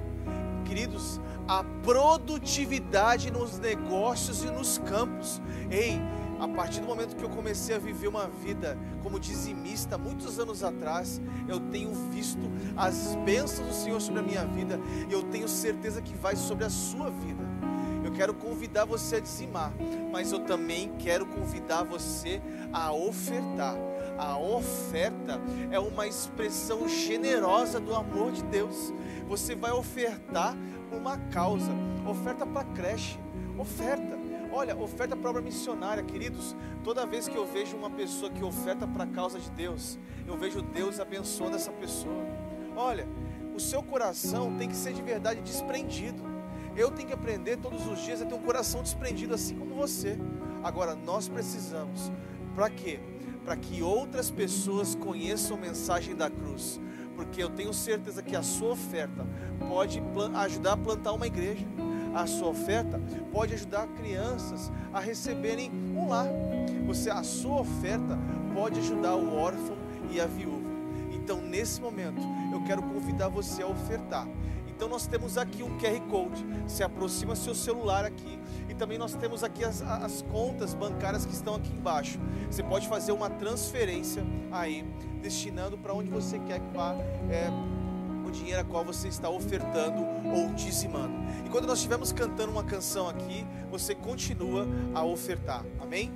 queridos, 0.66 1.18
a 1.48 1.64
produtividade 1.83 3.31
nos 3.31 3.59
negócios 3.59 4.44
e 4.44 4.50
nos 4.50 4.77
campos. 4.77 5.40
Ei, 5.70 5.98
a 6.45 6.49
partir 6.49 6.81
do 6.81 6.87
momento 6.87 7.17
que 7.17 7.25
eu 7.25 7.31
comecei 7.31 7.75
a 7.75 7.79
viver 7.79 8.07
uma 8.07 8.29
vida 8.29 8.79
como 9.03 9.19
dizimista, 9.19 9.97
muitos 9.97 10.39
anos 10.39 10.63
atrás, 10.63 11.21
eu 11.49 11.59
tenho 11.59 11.93
visto 12.11 12.51
as 12.77 13.15
bênçãos 13.25 13.69
do 13.69 13.75
Senhor 13.75 14.01
sobre 14.01 14.21
a 14.21 14.23
minha 14.23 14.45
vida 14.45 14.79
e 15.09 15.13
eu 15.13 15.23
tenho 15.23 15.49
certeza 15.49 16.03
que 16.03 16.15
vai 16.15 16.37
sobre 16.37 16.65
a 16.65 16.71
sua 16.71 17.11
vida. 17.11 17.43
Eu 18.05 18.13
quero 18.13 18.35
convidar 18.35 18.85
você 18.85 19.17
a 19.17 19.21
dizimar, 19.21 19.73
mas 20.13 20.31
eu 20.33 20.41
também 20.41 20.93
quero 20.99 21.25
convidar 21.25 21.83
você 21.83 22.43
a 22.71 22.93
ofertar. 22.93 23.75
A 24.19 24.39
oferta 24.39 25.41
é 25.71 25.79
uma 25.79 26.07
expressão 26.07 26.87
generosa 26.87 27.81
do 27.81 27.95
amor 27.95 28.33
de 28.33 28.43
Deus. 28.45 28.93
Você 29.27 29.55
vai 29.55 29.73
ofertar 29.73 30.55
uma 30.93 31.17
causa, 31.33 31.73
oferta 32.07 32.45
para 32.45 32.65
creche, 32.65 33.19
oferta. 33.59 34.24
Olha, 34.57 34.77
oferta 34.77 35.17
para 35.17 35.31
obra 35.31 35.43
missionária, 35.43 36.01
queridos. 36.05 36.55
Toda 36.85 37.05
vez 37.05 37.27
que 37.27 37.37
eu 37.37 37.45
vejo 37.45 37.77
uma 37.77 37.90
pessoa 37.90 38.31
que 38.31 38.45
oferta 38.45 38.87
para 38.87 39.03
a 39.03 39.07
causa 39.09 39.40
de 39.40 39.51
Deus, 39.51 39.99
eu 40.29 40.38
vejo 40.38 40.62
Deus 40.62 41.01
abençoando 41.01 41.57
essa 41.57 41.73
pessoa. 41.73 42.25
Olha, 42.77 43.05
o 43.53 43.59
seu 43.59 43.83
coração 43.83 44.57
tem 44.57 44.69
que 44.69 44.77
ser 44.77 44.93
de 44.93 45.03
verdade 45.03 45.40
desprendido. 45.40 46.23
Eu 46.77 46.93
tenho 46.93 47.09
que 47.09 47.14
aprender 47.14 47.57
todos 47.57 47.85
os 47.88 47.99
dias 48.05 48.23
a 48.23 48.27
ter 48.27 48.35
um 48.35 48.43
coração 48.43 48.81
desprendido, 48.81 49.35
assim 49.35 49.59
como 49.59 49.75
você. 49.75 50.17
Agora, 50.62 50.95
nós 50.95 51.27
precisamos, 51.27 52.12
para 52.55 52.71
quê? 52.71 53.01
Para 53.45 53.57
que 53.57 53.83
outras 53.83 54.31
pessoas 54.31 54.95
conheçam 54.95 55.57
a 55.57 55.61
mensagem 55.61 56.14
da 56.14 56.31
cruz. 56.31 56.81
Porque 57.17 57.43
eu 57.43 57.51
tenho 57.51 57.75
certeza 57.75 58.23
que 58.23 58.37
a 58.37 58.43
sua 58.43 58.71
oferta 58.71 59.27
pode 59.69 60.01
ajudar 60.37 60.75
a 60.75 60.77
plantar 60.77 61.12
uma 61.12 61.27
igreja 61.27 61.67
a 62.14 62.27
sua 62.27 62.48
oferta 62.48 63.00
pode 63.33 63.55
ajudar 63.55 63.87
crianças 63.88 64.70
a 64.92 65.00
receberem 65.00 65.70
um 65.94 66.09
lar. 66.09 66.29
Você, 66.87 67.11
a 67.11 67.22
sua 67.22 67.61
oferta 67.61 68.18
pode 68.55 68.79
ajudar 68.79 69.16
o 69.16 69.37
órfão 69.37 69.77
e 70.11 70.20
a 70.20 70.27
viúva. 70.27 70.62
Então, 71.12 71.40
nesse 71.40 71.81
momento, 71.81 72.20
eu 72.53 72.62
quero 72.64 72.83
convidar 72.83 73.29
você 73.29 73.62
a 73.62 73.66
ofertar. 73.66 74.29
Então, 74.68 74.88
nós 74.88 75.07
temos 75.07 75.38
aqui 75.38 75.62
um 75.62 75.79
QR 75.79 76.00
Code. 76.11 76.44
Se 76.66 76.83
aproxima 76.83 77.35
seu 77.35 77.55
celular 77.55 78.05
aqui. 78.05 78.38
E 78.68 78.74
também 78.74 78.98
nós 78.98 79.14
temos 79.14 79.42
aqui 79.42 79.64
as, 79.64 79.83
as 79.83 80.22
contas 80.22 80.74
bancárias 80.74 81.24
que 81.24 81.33
estão 81.33 81.55
aqui 81.55 81.72
embaixo. 81.72 82.18
Você 82.50 82.62
pode 82.62 82.88
fazer 82.88 83.12
uma 83.12 83.31
transferência 83.31 84.24
aí, 84.50 84.85
destinando 85.22 85.79
para 85.79 85.94
onde 85.94 86.11
você 86.11 86.38
quer 86.40 86.61
que 86.61 86.77
vá. 86.77 86.94
É, 87.31 87.48
dinheiro 88.35 88.61
a 88.61 88.64
qual 88.64 88.85
você 88.85 89.09
está 89.09 89.31
ofertando 89.31 90.05
ou 90.35 90.53
dizimando. 90.55 91.14
E 91.47 91.49
quando 91.49 91.66
nós 91.66 91.79
estivermos 91.79 92.12
cantando 92.12 92.53
uma 92.53 92.64
canção 92.64 93.09
aqui, 93.09 93.47
você 93.70 93.94
continua 93.94 94.66
a 94.94 95.05
ofertar. 95.05 95.64
Amém? 95.81 96.12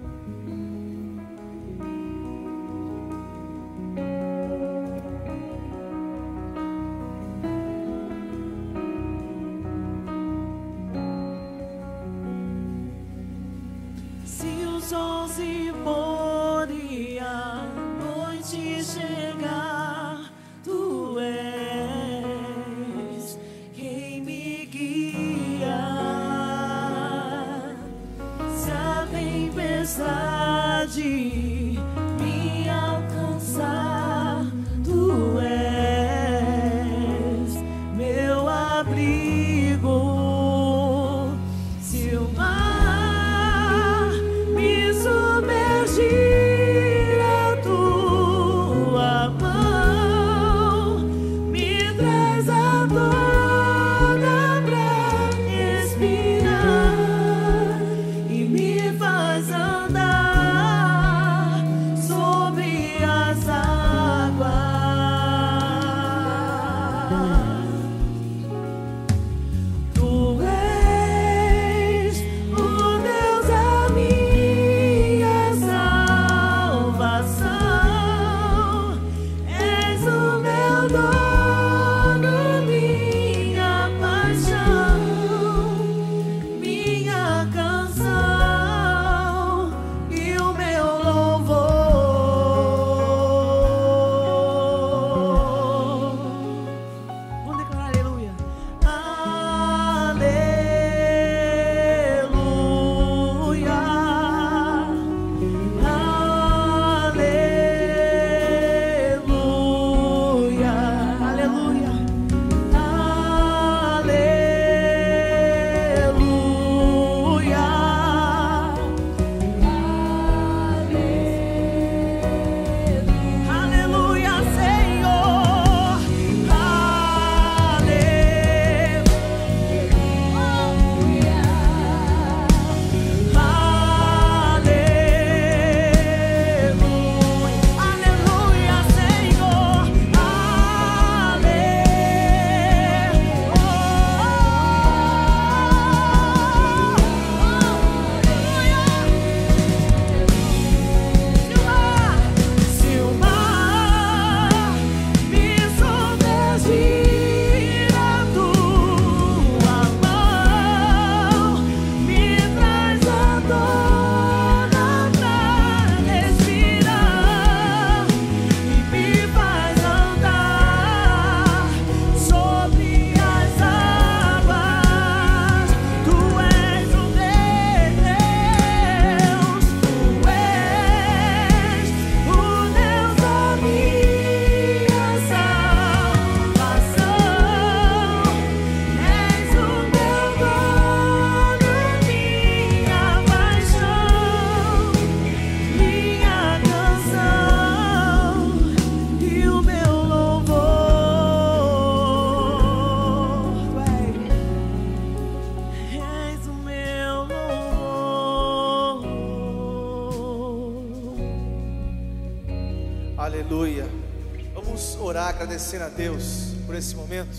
Orar 215.68 215.78
agradecendo 215.78 215.84
a 215.84 215.88
Deus 215.88 216.54
por 216.66 216.74
esse 216.74 216.94
momento. 216.94 217.36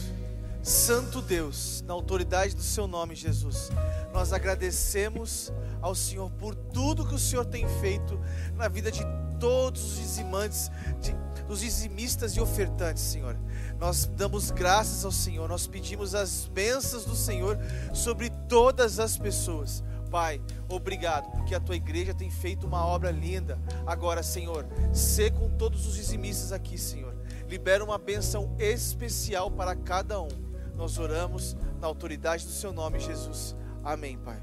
Santo 0.61 1.21
Deus, 1.21 1.83
na 1.87 1.93
autoridade 1.93 2.55
do 2.55 2.61
seu 2.61 2.85
nome, 2.85 3.15
Jesus, 3.15 3.71
nós 4.13 4.33
agradecemos 4.33 5.51
ao 5.81 5.95
Senhor 5.95 6.29
por 6.31 6.53
tudo 6.53 7.07
que 7.07 7.15
o 7.15 7.19
Senhor 7.19 7.45
tem 7.45 7.67
feito 7.79 8.19
na 8.55 8.67
vida 8.67 8.91
de 8.91 9.01
todos 9.39 9.83
os 9.83 9.97
dizimantes, 9.97 10.69
de, 11.01 11.15
dos 11.47 11.61
dizimistas 11.61 12.33
e 12.33 12.41
ofertantes, 12.41 13.01
Senhor. 13.01 13.37
Nós 13.79 14.05
damos 14.05 14.51
graças 14.51 15.05
ao 15.05 15.11
Senhor, 15.11 15.47
nós 15.47 15.65
pedimos 15.65 16.13
as 16.13 16.45
bênçãos 16.45 17.05
do 17.05 17.15
Senhor 17.15 17.57
sobre 17.93 18.29
todas 18.47 18.99
as 18.99 19.17
pessoas. 19.17 19.81
Pai, 20.11 20.41
obrigado, 20.67 21.31
porque 21.31 21.55
a 21.55 21.59
tua 21.59 21.75
igreja 21.75 22.13
tem 22.13 22.29
feito 22.29 22.67
uma 22.67 22.85
obra 22.85 23.11
linda. 23.11 23.57
Agora, 23.87 24.21
Senhor, 24.21 24.67
sê 24.93 25.31
com 25.31 25.49
todos 25.49 25.87
os 25.87 25.95
dizimistas 25.95 26.51
aqui, 26.51 26.77
Senhor. 26.77 27.08
Libera 27.49 27.83
uma 27.83 27.97
bênção 27.97 28.55
especial 28.59 29.49
para 29.49 29.75
cada 29.75 30.21
um. 30.21 30.29
Nós 30.75 30.99
oramos 30.99 31.57
na 31.81 31.87
autoridade 31.87 32.45
do 32.45 32.51
seu 32.51 32.71
nome, 32.71 32.99
Jesus. 32.99 33.55
Amém, 33.83 34.19
Pai. 34.19 34.39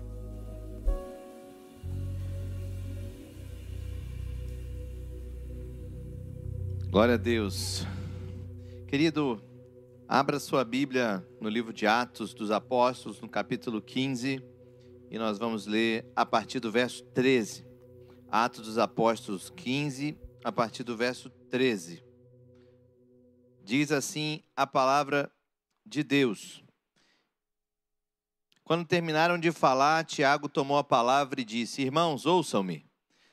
Glória 6.91 7.15
a 7.15 7.17
Deus. 7.17 7.87
Querido, 8.89 9.41
abra 10.09 10.41
sua 10.41 10.65
Bíblia 10.65 11.25
no 11.41 11.49
livro 11.49 11.73
de 11.73 11.87
Atos 11.87 12.35
dos 12.35 12.51
Apóstolos, 12.51 13.21
no 13.21 13.29
capítulo 13.29 13.81
15, 13.81 14.43
e 15.09 15.17
nós 15.17 15.39
vamos 15.39 15.65
ler 15.67 16.11
a 16.17 16.27
partir 16.27 16.59
do 16.59 16.73
verso 16.73 17.05
13. 17.15 17.65
Atos 18.29 18.67
dos 18.67 18.79
Apóstolos 18.79 19.49
15, 19.49 20.19
a 20.43 20.51
partir 20.51 20.83
do 20.83 20.97
verso 20.97 21.31
13. 21.49 22.06
Diz 23.67 23.91
assim 23.91 24.45
a 24.55 24.65
palavra 24.65 25.29
de 25.85 26.05
Deus. 26.05 26.63
Quando 28.63 28.87
terminaram 28.87 29.37
de 29.37 29.51
falar, 29.51 30.05
Tiago 30.05 30.49
tomou 30.49 30.79
a 30.79 30.85
palavra 30.85 31.41
e 31.41 31.45
disse: 31.45 31.83
Irmãos, 31.83 32.27
ouçam-me. 32.27 32.87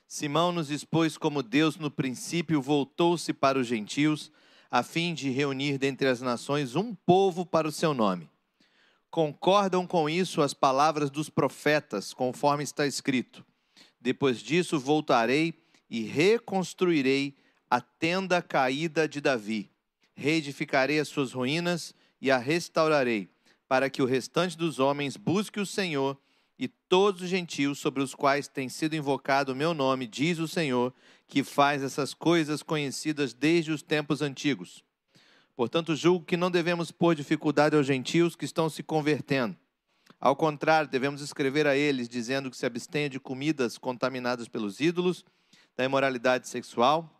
Simão 0.08 0.50
nos 0.50 0.70
expôs 0.70 1.16
como 1.16 1.40
Deus 1.40 1.76
no 1.76 1.88
princípio 1.88 2.60
voltou-se 2.60 3.32
para 3.32 3.60
os 3.60 3.68
gentios, 3.68 4.32
a 4.68 4.82
fim 4.82 5.14
de 5.14 5.30
reunir 5.30 5.78
dentre 5.78 6.08
as 6.08 6.20
nações 6.20 6.74
um 6.74 6.96
povo 6.96 7.46
para 7.46 7.68
o 7.68 7.72
seu 7.72 7.94
nome. 7.94 8.28
Concordam 9.12 9.86
com 9.86 10.10
isso 10.10 10.42
as 10.42 10.52
palavras 10.52 11.12
dos 11.12 11.30
profetas, 11.30 12.12
conforme 12.12 12.64
está 12.64 12.84
escrito: 12.88 13.46
Depois 14.00 14.40
disso 14.40 14.80
voltarei 14.80 15.54
e 15.88 16.02
reconstruirei 16.02 17.36
a 17.70 17.80
tenda 17.80 18.42
caída 18.42 19.06
de 19.06 19.20
Davi, 19.20 19.70
reedificarei 20.14 20.98
as 20.98 21.08
suas 21.08 21.32
ruínas 21.32 21.94
e 22.20 22.30
a 22.30 22.38
restaurarei, 22.38 23.28
para 23.68 23.90
que 23.90 24.02
o 24.02 24.06
restante 24.06 24.56
dos 24.56 24.78
homens 24.78 25.16
busque 25.16 25.60
o 25.60 25.66
Senhor 25.66 26.18
e 26.58 26.68
todos 26.68 27.22
os 27.22 27.28
gentios 27.28 27.78
sobre 27.78 28.02
os 28.02 28.14
quais 28.14 28.46
tem 28.46 28.68
sido 28.68 28.94
invocado 28.94 29.52
o 29.52 29.56
meu 29.56 29.74
nome, 29.74 30.06
diz 30.06 30.38
o 30.38 30.46
Senhor, 30.46 30.94
que 31.26 31.42
faz 31.42 31.82
essas 31.82 32.14
coisas 32.14 32.62
conhecidas 32.62 33.34
desde 33.34 33.72
os 33.72 33.82
tempos 33.82 34.22
antigos. 34.22 34.84
Portanto, 35.56 35.94
julgo 35.96 36.24
que 36.24 36.36
não 36.36 36.50
devemos 36.50 36.90
pôr 36.90 37.14
dificuldade 37.14 37.76
aos 37.76 37.86
gentios 37.86 38.36
que 38.36 38.44
estão 38.44 38.68
se 38.68 38.82
convertendo. 38.82 39.56
Ao 40.20 40.34
contrário, 40.34 40.90
devemos 40.90 41.20
escrever 41.20 41.66
a 41.66 41.76
eles, 41.76 42.08
dizendo 42.08 42.50
que 42.50 42.56
se 42.56 42.66
abstenham 42.66 43.08
de 43.08 43.20
comidas 43.20 43.76
contaminadas 43.76 44.48
pelos 44.48 44.80
ídolos, 44.80 45.24
da 45.76 45.84
imoralidade 45.84 46.48
sexual, 46.48 47.10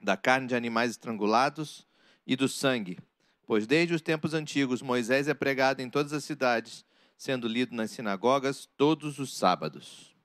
da 0.00 0.16
carne 0.16 0.46
de 0.46 0.54
animais 0.54 0.92
estrangulados 0.92 1.86
e 2.26 2.36
do 2.36 2.48
sangue. 2.48 2.98
Pois 3.46 3.66
desde 3.66 3.94
os 3.94 4.00
tempos 4.00 4.34
antigos 4.34 4.82
Moisés 4.82 5.28
é 5.28 5.34
pregado 5.34 5.82
em 5.82 5.90
todas 5.90 6.12
as 6.12 6.24
cidades 6.24 6.84
sendo 7.20 7.46
lido 7.46 7.76
nas 7.76 7.90
sinagogas 7.90 8.66
todos 8.78 9.18
os 9.18 9.36
sábados. 9.36 10.16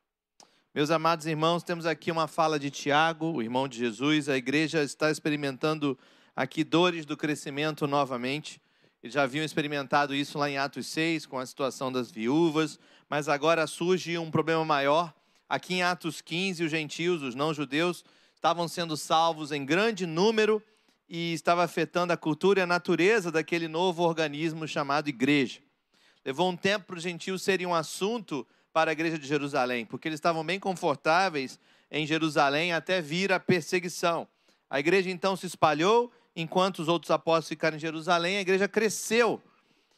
Meus 0.73 0.89
amados 0.89 1.25
irmãos, 1.25 1.61
temos 1.61 1.85
aqui 1.85 2.09
uma 2.09 2.25
fala 2.25 2.57
de 2.57 2.71
Tiago, 2.71 3.33
o 3.33 3.41
irmão 3.41 3.67
de 3.67 3.77
Jesus. 3.77 4.29
A 4.29 4.37
igreja 4.37 4.81
está 4.81 5.11
experimentando 5.11 5.99
aqui 6.33 6.63
dores 6.63 7.05
do 7.05 7.17
crescimento 7.17 7.85
novamente. 7.85 8.61
Eles 9.03 9.13
já 9.13 9.23
haviam 9.23 9.43
experimentado 9.43 10.15
isso 10.15 10.37
lá 10.37 10.49
em 10.49 10.57
Atos 10.57 10.87
6, 10.87 11.25
com 11.25 11.37
a 11.37 11.45
situação 11.45 11.91
das 11.91 12.09
viúvas, 12.09 12.79
mas 13.09 13.27
agora 13.27 13.67
surge 13.67 14.17
um 14.17 14.31
problema 14.31 14.63
maior. 14.63 15.13
Aqui 15.49 15.73
em 15.73 15.83
Atos 15.83 16.21
15, 16.21 16.63
os 16.63 16.71
gentios, 16.71 17.21
os 17.21 17.35
não-judeus, 17.35 18.05
estavam 18.33 18.69
sendo 18.69 18.95
salvos 18.95 19.51
em 19.51 19.65
grande 19.65 20.05
número 20.05 20.63
e 21.07 21.33
estava 21.33 21.63
afetando 21.63 22.11
a 22.11 22.17
cultura 22.17 22.59
e 22.59 22.63
a 22.63 22.67
natureza 22.67 23.31
daquele 23.31 23.67
novo 23.67 24.03
organismo 24.03 24.67
chamado 24.67 25.07
igreja. 25.07 25.59
Levou 26.25 26.49
um 26.49 26.57
tempo 26.57 26.87
para 26.87 26.97
os 26.97 27.03
gentios 27.03 27.43
serem 27.43 27.67
um 27.67 27.75
assunto 27.75 28.45
para 28.73 28.91
a 28.91 28.93
igreja 28.93 29.17
de 29.17 29.27
Jerusalém, 29.27 29.85
porque 29.85 30.07
eles 30.07 30.17
estavam 30.17 30.43
bem 30.43 30.59
confortáveis 30.59 31.59
em 31.91 32.05
Jerusalém 32.05 32.73
até 32.73 32.99
vir 32.99 33.31
a 33.31 33.39
perseguição. 33.39 34.27
A 34.69 34.79
igreja 34.79 35.09
então 35.09 35.35
se 35.35 35.45
espalhou, 35.45 36.11
enquanto 36.35 36.79
os 36.79 36.87
outros 36.87 37.11
apóstolos 37.11 37.49
ficaram 37.49 37.77
em 37.77 37.79
Jerusalém, 37.79 38.37
a 38.37 38.41
igreja 38.41 38.67
cresceu. 38.67 39.41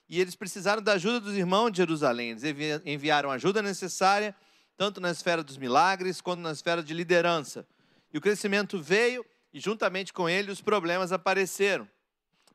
E 0.09 0.21
eles 0.21 0.35
precisaram 0.35 0.81
da 0.81 0.93
ajuda 0.93 1.19
dos 1.19 1.35
irmãos 1.35 1.71
de 1.71 1.77
Jerusalém. 1.77 2.31
Eles 2.31 2.43
enviaram 2.85 3.31
a 3.31 3.35
ajuda 3.35 3.61
necessária, 3.61 4.35
tanto 4.77 5.01
na 5.01 5.09
esfera 5.09 5.43
dos 5.43 5.57
milagres 5.57 6.21
quanto 6.21 6.41
na 6.41 6.51
esfera 6.51 6.83
de 6.83 6.93
liderança. 6.93 7.65
E 8.13 8.17
o 8.17 8.21
crescimento 8.21 8.79
veio, 8.81 9.25
e 9.57 9.59
juntamente 9.59 10.13
com 10.13 10.29
ele 10.29 10.51
os 10.51 10.61
problemas 10.61 11.11
apareceram. 11.11 11.89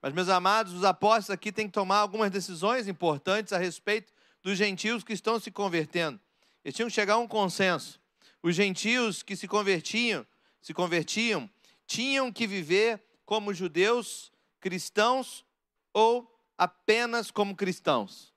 Mas, 0.00 0.12
meus 0.12 0.28
amados, 0.28 0.72
os 0.72 0.84
apóstolos 0.84 1.30
aqui 1.30 1.50
têm 1.50 1.66
que 1.66 1.72
tomar 1.72 1.96
algumas 1.96 2.30
decisões 2.30 2.86
importantes 2.86 3.52
a 3.52 3.58
respeito 3.58 4.12
dos 4.40 4.56
gentios 4.56 5.02
que 5.02 5.12
estão 5.12 5.40
se 5.40 5.50
convertendo. 5.50 6.20
Eles 6.64 6.76
tinham 6.76 6.86
que 6.88 6.94
chegar 6.94 7.14
a 7.14 7.18
um 7.18 7.26
consenso. 7.26 8.00
Os 8.40 8.54
gentios 8.54 9.20
que 9.20 9.34
se 9.34 9.48
convertiam, 9.48 10.24
se 10.60 10.72
convertiam, 10.72 11.50
tinham 11.88 12.32
que 12.32 12.46
viver 12.46 13.02
como 13.26 13.52
judeus 13.52 14.30
cristãos 14.60 15.44
ou 15.92 16.32
apenas 16.56 17.32
como 17.32 17.56
cristãos. 17.56 18.32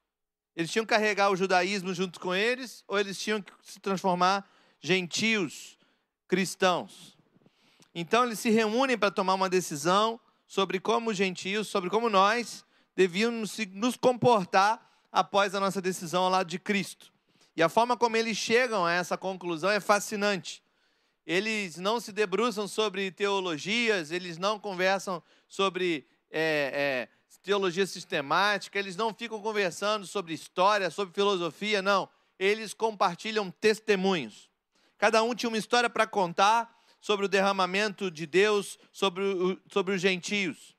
Eles 0.56 0.72
tinham 0.72 0.86
que 0.86 0.94
carregar 0.94 1.30
o 1.30 1.36
judaísmo 1.36 1.94
junto 1.94 2.20
com 2.20 2.34
eles 2.34 2.84
ou 2.88 2.98
eles 2.98 3.20
tinham 3.20 3.44
que 3.44 3.52
se 3.62 3.80
transformar 3.80 4.50
gentios 4.80 5.78
cristãos. 6.28 7.15
Então 7.98 8.26
eles 8.26 8.40
se 8.40 8.50
reúnem 8.50 8.98
para 8.98 9.10
tomar 9.10 9.36
uma 9.36 9.48
decisão 9.48 10.20
sobre 10.46 10.82
como 10.82 11.12
os 11.12 11.18
gentios, 11.18 11.70
sobre 11.70 11.90
como 11.90 12.10
nós 12.10 12.66
devíamos 12.94 13.58
nos 13.72 13.96
comportar 13.96 14.86
após 15.10 15.56
a 15.56 15.62
nossa 15.62 15.82
decisão 15.82 16.26
ao 16.26 16.30
lado 16.30 16.48
de 16.48 16.60
Cristo. 16.60 17.14
E 17.56 17.64
a 17.64 17.70
forma 17.70 17.96
como 17.96 18.18
eles 18.18 18.36
chegam 18.36 18.86
a 18.86 18.92
essa 18.92 19.18
conclusão 19.18 19.70
é 19.70 19.80
fascinante. 19.80 20.62
Eles 21.26 21.78
não 21.78 22.02
se 22.02 22.12
debruçam 22.12 22.68
sobre 22.68 23.10
teologias, 23.12 24.12
eles 24.12 24.38
não 24.38 24.60
conversam 24.60 25.24
sobre 25.48 26.06
é, 26.30 27.08
é, 27.10 27.38
teologia 27.42 27.88
sistemática, 27.88 28.78
eles 28.78 28.98
não 28.98 29.14
ficam 29.14 29.42
conversando 29.42 30.06
sobre 30.06 30.34
história, 30.34 30.90
sobre 30.90 31.16
filosofia, 31.16 31.82
não. 31.82 32.10
Eles 32.38 32.74
compartilham 32.74 33.50
testemunhos. 33.50 34.50
Cada 34.98 35.24
um 35.24 35.34
tinha 35.34 35.50
uma 35.50 35.58
história 35.58 35.90
para 35.90 36.06
contar 36.06 36.75
sobre 37.06 37.28
o 37.28 37.30
derramamento 37.30 38.10
de 38.10 38.26
Deus 38.26 38.80
sobre, 38.92 39.24
o, 39.24 39.62
sobre 39.72 39.94
os 39.94 40.02
gentios. 40.02 40.76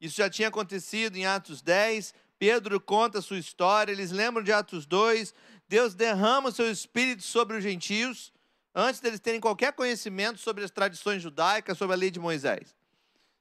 Isso 0.00 0.16
já 0.16 0.28
tinha 0.28 0.48
acontecido 0.48 1.16
em 1.16 1.26
Atos 1.26 1.62
10. 1.62 2.12
Pedro 2.40 2.80
conta 2.80 3.20
a 3.20 3.22
sua 3.22 3.38
história, 3.38 3.92
eles 3.92 4.10
lembram 4.10 4.42
de 4.42 4.50
Atos 4.50 4.84
2. 4.84 5.32
Deus 5.68 5.94
derrama 5.94 6.48
o 6.48 6.52
seu 6.52 6.68
espírito 6.68 7.22
sobre 7.22 7.56
os 7.56 7.62
gentios, 7.62 8.32
antes 8.74 9.00
deles 9.00 9.20
terem 9.20 9.38
qualquer 9.38 9.72
conhecimento 9.72 10.40
sobre 10.40 10.64
as 10.64 10.72
tradições 10.72 11.22
judaicas, 11.22 11.78
sobre 11.78 11.94
a 11.94 11.98
lei 11.98 12.10
de 12.10 12.18
Moisés. 12.18 12.74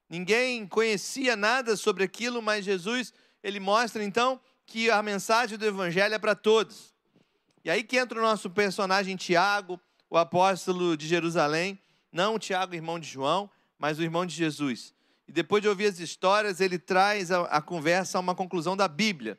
Ninguém 0.08 0.68
conhecia 0.68 1.36
nada 1.36 1.76
sobre 1.76 2.04
aquilo, 2.04 2.44
mas 2.44 2.64
Jesus, 2.64 3.12
ele 3.42 3.60
mostra 3.60 4.04
então 4.04 4.40
que 4.68 4.92
a 4.92 5.02
mensagem 5.02 5.58
do 5.58 5.66
evangelho 5.66 6.14
é 6.14 6.20
para 6.20 6.36
todos. 6.36 6.94
E 7.66 7.72
aí 7.72 7.82
que 7.82 7.98
entra 7.98 8.20
o 8.20 8.22
nosso 8.22 8.52
personagem 8.52 9.16
Tiago, 9.16 9.82
o 10.08 10.16
apóstolo 10.16 10.96
de 10.96 11.08
Jerusalém, 11.08 11.80
não 12.12 12.36
o 12.36 12.40
Tiago, 12.40 12.76
irmão 12.76 13.00
de 13.00 13.08
João, 13.08 13.50
mas 13.78 14.00
o 14.00 14.04
irmão 14.04 14.26
de 14.26 14.36
Jesus. 14.36 14.94
E 15.28 15.32
depois 15.32 15.62
de 15.62 15.70
ouvir 15.70 15.86
as 15.86 16.00
histórias, 16.00 16.60
ele 16.60 16.80
traz 16.80 17.32
a, 17.32 17.42
a 17.44 17.62
conversa 17.62 18.18
a 18.18 18.22
uma 18.22 18.34
conclusão 18.36 18.76
da 18.76 18.88
Bíblia. 18.88 19.38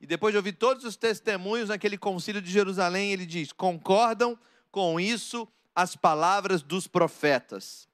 E 0.00 0.06
depois 0.06 0.32
de 0.32 0.36
ouvir 0.36 0.52
todos 0.52 0.84
os 0.84 0.96
testemunhos 0.96 1.68
naquele 1.68 1.98
concílio 1.98 2.40
de 2.40 2.50
Jerusalém, 2.50 3.12
ele 3.12 3.26
diz: 3.26 3.52
concordam 3.52 4.38
com 4.70 4.98
isso 4.98 5.46
as 5.74 5.96
palavras 5.96 6.62
dos 6.62 6.86
profetas. 6.86 7.88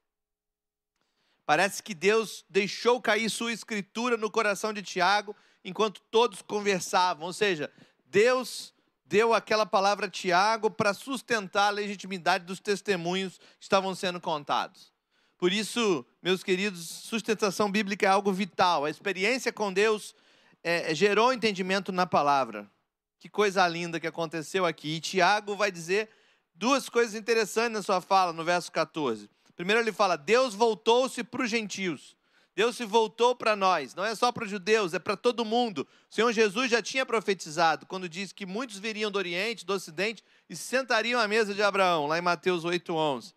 Parece 1.47 1.83
que 1.83 1.95
Deus 1.95 2.45
deixou 2.49 3.01
cair 3.01 3.29
sua 3.29 3.53
escritura 3.53 4.17
no 4.17 4.31
coração 4.31 4.73
de 4.73 4.83
Tiago 4.83 5.37
enquanto 5.65 6.01
todos 6.11 6.41
conversavam. 6.43 7.27
Ou 7.27 7.33
seja, 7.33 7.71
Deus 8.07 8.74
deu 9.05 9.35
aquela 9.35 9.67
palavra 9.67 10.07
a 10.07 10.11
Tiago 10.11 10.71
para 10.71 10.95
sustentar 10.95 11.69
a 11.69 11.71
legitimidade 11.71 12.45
dos 12.45 12.61
testemunhos 12.61 13.39
que 13.39 13.63
estavam 13.65 13.95
sendo 13.95 14.21
contados. 14.21 14.93
Por 15.37 15.53
isso, 15.53 16.07
meus 16.23 16.43
queridos, 16.43 16.87
sustentação 16.87 17.71
bíblica 17.71 18.07
é 18.07 18.09
algo 18.09 18.33
vital. 18.33 18.85
A 18.85 18.91
experiência 18.91 19.53
com 19.53 19.73
Deus 19.73 20.15
é, 20.63 20.95
gerou 20.95 21.33
entendimento 21.33 21.93
na 21.93 22.07
palavra. 22.07 22.71
Que 23.19 23.29
coisa 23.29 23.67
linda 23.67 24.01
que 24.01 24.07
aconteceu 24.07 24.65
aqui. 24.65 24.97
E 24.97 25.01
Tiago 25.01 25.57
vai 25.57 25.71
dizer 25.71 26.09
duas 26.55 26.89
coisas 26.89 27.15
interessantes 27.15 27.73
na 27.73 27.83
sua 27.83 28.01
fala, 28.01 28.33
no 28.33 28.45
verso 28.45 28.71
14. 28.73 29.29
Primeiro, 29.57 29.83
ele 29.83 29.93
fala: 29.93 30.17
Deus 30.17 30.55
voltou-se 30.55 31.23
para 31.25 31.43
os 31.43 31.51
gentios. 31.51 32.17
Deus 32.55 32.77
se 32.77 32.85
voltou 32.85 33.35
para 33.35 33.57
nós, 33.57 33.95
não 33.95 34.05
é 34.05 34.15
só 34.15 34.31
para 34.31 34.45
os 34.45 34.51
judeus, 34.51 34.95
é 34.95 34.99
para 34.99 35.17
todo 35.17 35.45
mundo. 35.45 35.87
O 36.09 36.15
Senhor 36.15 36.33
Jesus 36.33 36.71
já 36.71 36.81
tinha 36.81 37.05
profetizado 37.05 37.85
quando 37.87 38.09
disse 38.09 38.33
que 38.33 38.47
muitos 38.47 38.79
viriam 38.79 39.11
do 39.11 39.19
Oriente, 39.19 39.67
do 39.67 39.73
Ocidente 39.73 40.23
e 40.49 40.55
se 40.55 40.63
sentariam 40.63 41.21
à 41.21 41.27
mesa 41.27 41.53
de 41.53 41.63
Abraão, 41.63 42.07
lá 42.07 42.17
em 42.17 42.23
Mateus 42.23 42.65
8:11. 42.65 43.35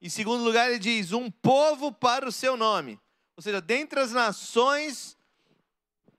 Em 0.00 0.08
segundo 0.08 0.42
lugar, 0.42 0.70
ele 0.70 0.78
diz: 0.78 1.12
um 1.12 1.30
povo 1.30 1.92
para 1.92 2.28
o 2.28 2.32
seu 2.32 2.56
nome. 2.56 2.98
Ou 3.36 3.42
seja, 3.42 3.60
dentre 3.60 4.00
as 4.00 4.12
nações, 4.12 5.16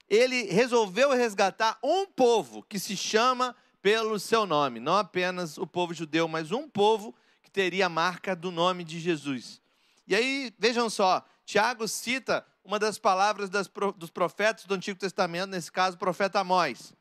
ele 0.09 0.43
resolveu 0.43 1.11
resgatar 1.11 1.79
um 1.83 2.05
povo 2.05 2.61
que 2.63 2.77
se 2.77 2.95
chama 2.95 3.55
pelo 3.81 4.19
seu 4.19 4.45
nome, 4.45 4.79
não 4.79 4.97
apenas 4.97 5.57
o 5.57 5.65
povo 5.65 5.93
judeu, 5.93 6.27
mas 6.27 6.51
um 6.51 6.67
povo 6.67 7.15
que 7.41 7.51
teria 7.51 7.85
a 7.85 7.89
marca 7.89 8.35
do 8.35 8.51
nome 8.51 8.83
de 8.83 8.99
Jesus. 8.99 9.61
E 10.07 10.15
aí, 10.15 10.53
vejam 10.57 10.89
só, 10.89 11.23
Tiago 11.45 11.87
cita 11.87 12.45
uma 12.63 12.79
das 12.79 12.97
palavras 12.97 13.49
das, 13.49 13.69
dos 13.95 14.09
profetas 14.09 14.65
do 14.65 14.73
Antigo 14.73 14.99
Testamento, 14.99 15.51
nesse 15.51 15.71
caso, 15.71 15.95
o 15.95 15.99
profeta 15.99 16.39
Amós. 16.39 16.93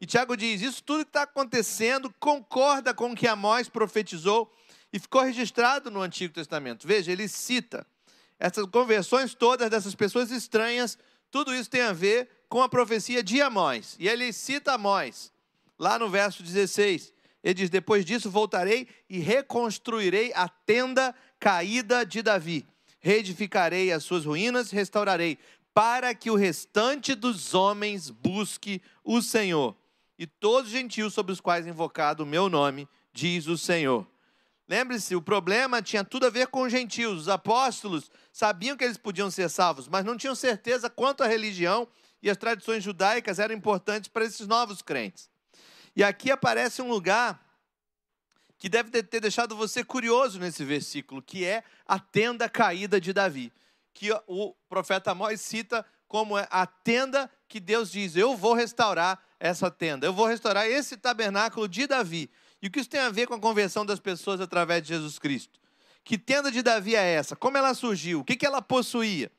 E 0.00 0.06
Tiago 0.06 0.36
diz: 0.36 0.62
Isso 0.62 0.82
tudo 0.82 1.04
que 1.04 1.10
está 1.10 1.22
acontecendo 1.22 2.12
concorda 2.18 2.94
com 2.94 3.12
o 3.12 3.14
que 3.14 3.28
Amós 3.28 3.68
profetizou 3.68 4.50
e 4.92 4.98
ficou 4.98 5.22
registrado 5.22 5.90
no 5.90 6.00
Antigo 6.00 6.32
Testamento. 6.32 6.88
Veja, 6.88 7.12
ele 7.12 7.28
cita 7.28 7.86
essas 8.38 8.66
conversões 8.66 9.34
todas 9.34 9.70
dessas 9.70 9.94
pessoas 9.94 10.30
estranhas, 10.30 10.98
tudo 11.30 11.54
isso 11.54 11.70
tem 11.70 11.82
a 11.82 11.92
ver 11.92 12.28
com 12.48 12.62
a 12.62 12.68
profecia 12.68 13.22
de 13.22 13.40
Amós. 13.40 13.94
E 13.98 14.08
ele 14.08 14.32
cita 14.32 14.72
Amós, 14.72 15.30
lá 15.78 15.98
no 15.98 16.08
verso 16.08 16.42
16. 16.42 17.12
Ele 17.44 17.54
diz: 17.54 17.68
Depois 17.68 18.06
disso 18.06 18.30
voltarei 18.30 18.88
e 19.08 19.18
reconstruirei 19.18 20.32
a 20.34 20.48
tenda 20.48 21.14
caída 21.38 22.06
de 22.06 22.22
Davi 22.22 22.71
reedificarei 23.02 23.92
as 23.92 24.04
suas 24.04 24.24
ruínas, 24.24 24.70
restaurarei, 24.70 25.38
para 25.74 26.14
que 26.14 26.30
o 26.30 26.36
restante 26.36 27.14
dos 27.14 27.52
homens 27.52 28.08
busque 28.08 28.80
o 29.04 29.20
Senhor. 29.20 29.76
E 30.18 30.26
todos 30.26 30.70
os 30.70 30.72
gentios 30.72 31.12
sobre 31.12 31.32
os 31.32 31.40
quais 31.40 31.66
invocado 31.66 32.22
o 32.22 32.26
meu 32.26 32.48
nome, 32.48 32.88
diz 33.12 33.48
o 33.48 33.58
Senhor. 33.58 34.06
Lembre-se, 34.68 35.16
o 35.16 35.20
problema 35.20 35.82
tinha 35.82 36.04
tudo 36.04 36.26
a 36.26 36.30
ver 36.30 36.46
com 36.46 36.62
os 36.62 36.70
gentios. 36.70 37.22
Os 37.22 37.28
apóstolos 37.28 38.10
sabiam 38.32 38.76
que 38.76 38.84
eles 38.84 38.96
podiam 38.96 39.30
ser 39.30 39.50
salvos, 39.50 39.88
mas 39.88 40.04
não 40.04 40.16
tinham 40.16 40.34
certeza 40.34 40.88
quanto 40.88 41.24
a 41.24 41.26
religião 41.26 41.88
e 42.22 42.30
as 42.30 42.36
tradições 42.36 42.84
judaicas 42.84 43.38
eram 43.38 43.54
importantes 43.54 44.08
para 44.08 44.24
esses 44.24 44.46
novos 44.46 44.80
crentes. 44.80 45.28
E 45.96 46.04
aqui 46.04 46.30
aparece 46.30 46.80
um 46.80 46.88
lugar 46.88 47.41
que 48.62 48.68
deve 48.68 49.02
ter 49.02 49.18
deixado 49.18 49.56
você 49.56 49.82
curioso 49.82 50.38
nesse 50.38 50.64
versículo, 50.64 51.20
que 51.20 51.44
é 51.44 51.64
a 51.84 51.98
tenda 51.98 52.48
caída 52.48 53.00
de 53.00 53.12
Davi, 53.12 53.52
que 53.92 54.08
o 54.28 54.54
profeta 54.68 55.10
Amós 55.10 55.40
cita 55.40 55.84
como 56.06 56.38
é 56.38 56.46
a 56.48 56.64
tenda 56.64 57.28
que 57.48 57.58
Deus 57.58 57.90
diz: 57.90 58.14
Eu 58.14 58.36
vou 58.36 58.54
restaurar 58.54 59.20
essa 59.40 59.68
tenda, 59.68 60.06
eu 60.06 60.12
vou 60.12 60.26
restaurar 60.26 60.64
esse 60.64 60.96
tabernáculo 60.96 61.66
de 61.66 61.88
Davi. 61.88 62.30
E 62.62 62.68
o 62.68 62.70
que 62.70 62.78
isso 62.78 62.88
tem 62.88 63.00
a 63.00 63.10
ver 63.10 63.26
com 63.26 63.34
a 63.34 63.40
conversão 63.40 63.84
das 63.84 63.98
pessoas 63.98 64.40
através 64.40 64.80
de 64.80 64.90
Jesus 64.90 65.18
Cristo? 65.18 65.58
Que 66.04 66.16
tenda 66.16 66.48
de 66.52 66.62
Davi 66.62 66.94
é 66.94 67.14
essa? 67.14 67.34
Como 67.34 67.58
ela 67.58 67.74
surgiu? 67.74 68.20
O 68.20 68.24
que, 68.24 68.36
que 68.36 68.46
ela 68.46 68.62
possuía? 68.62 69.32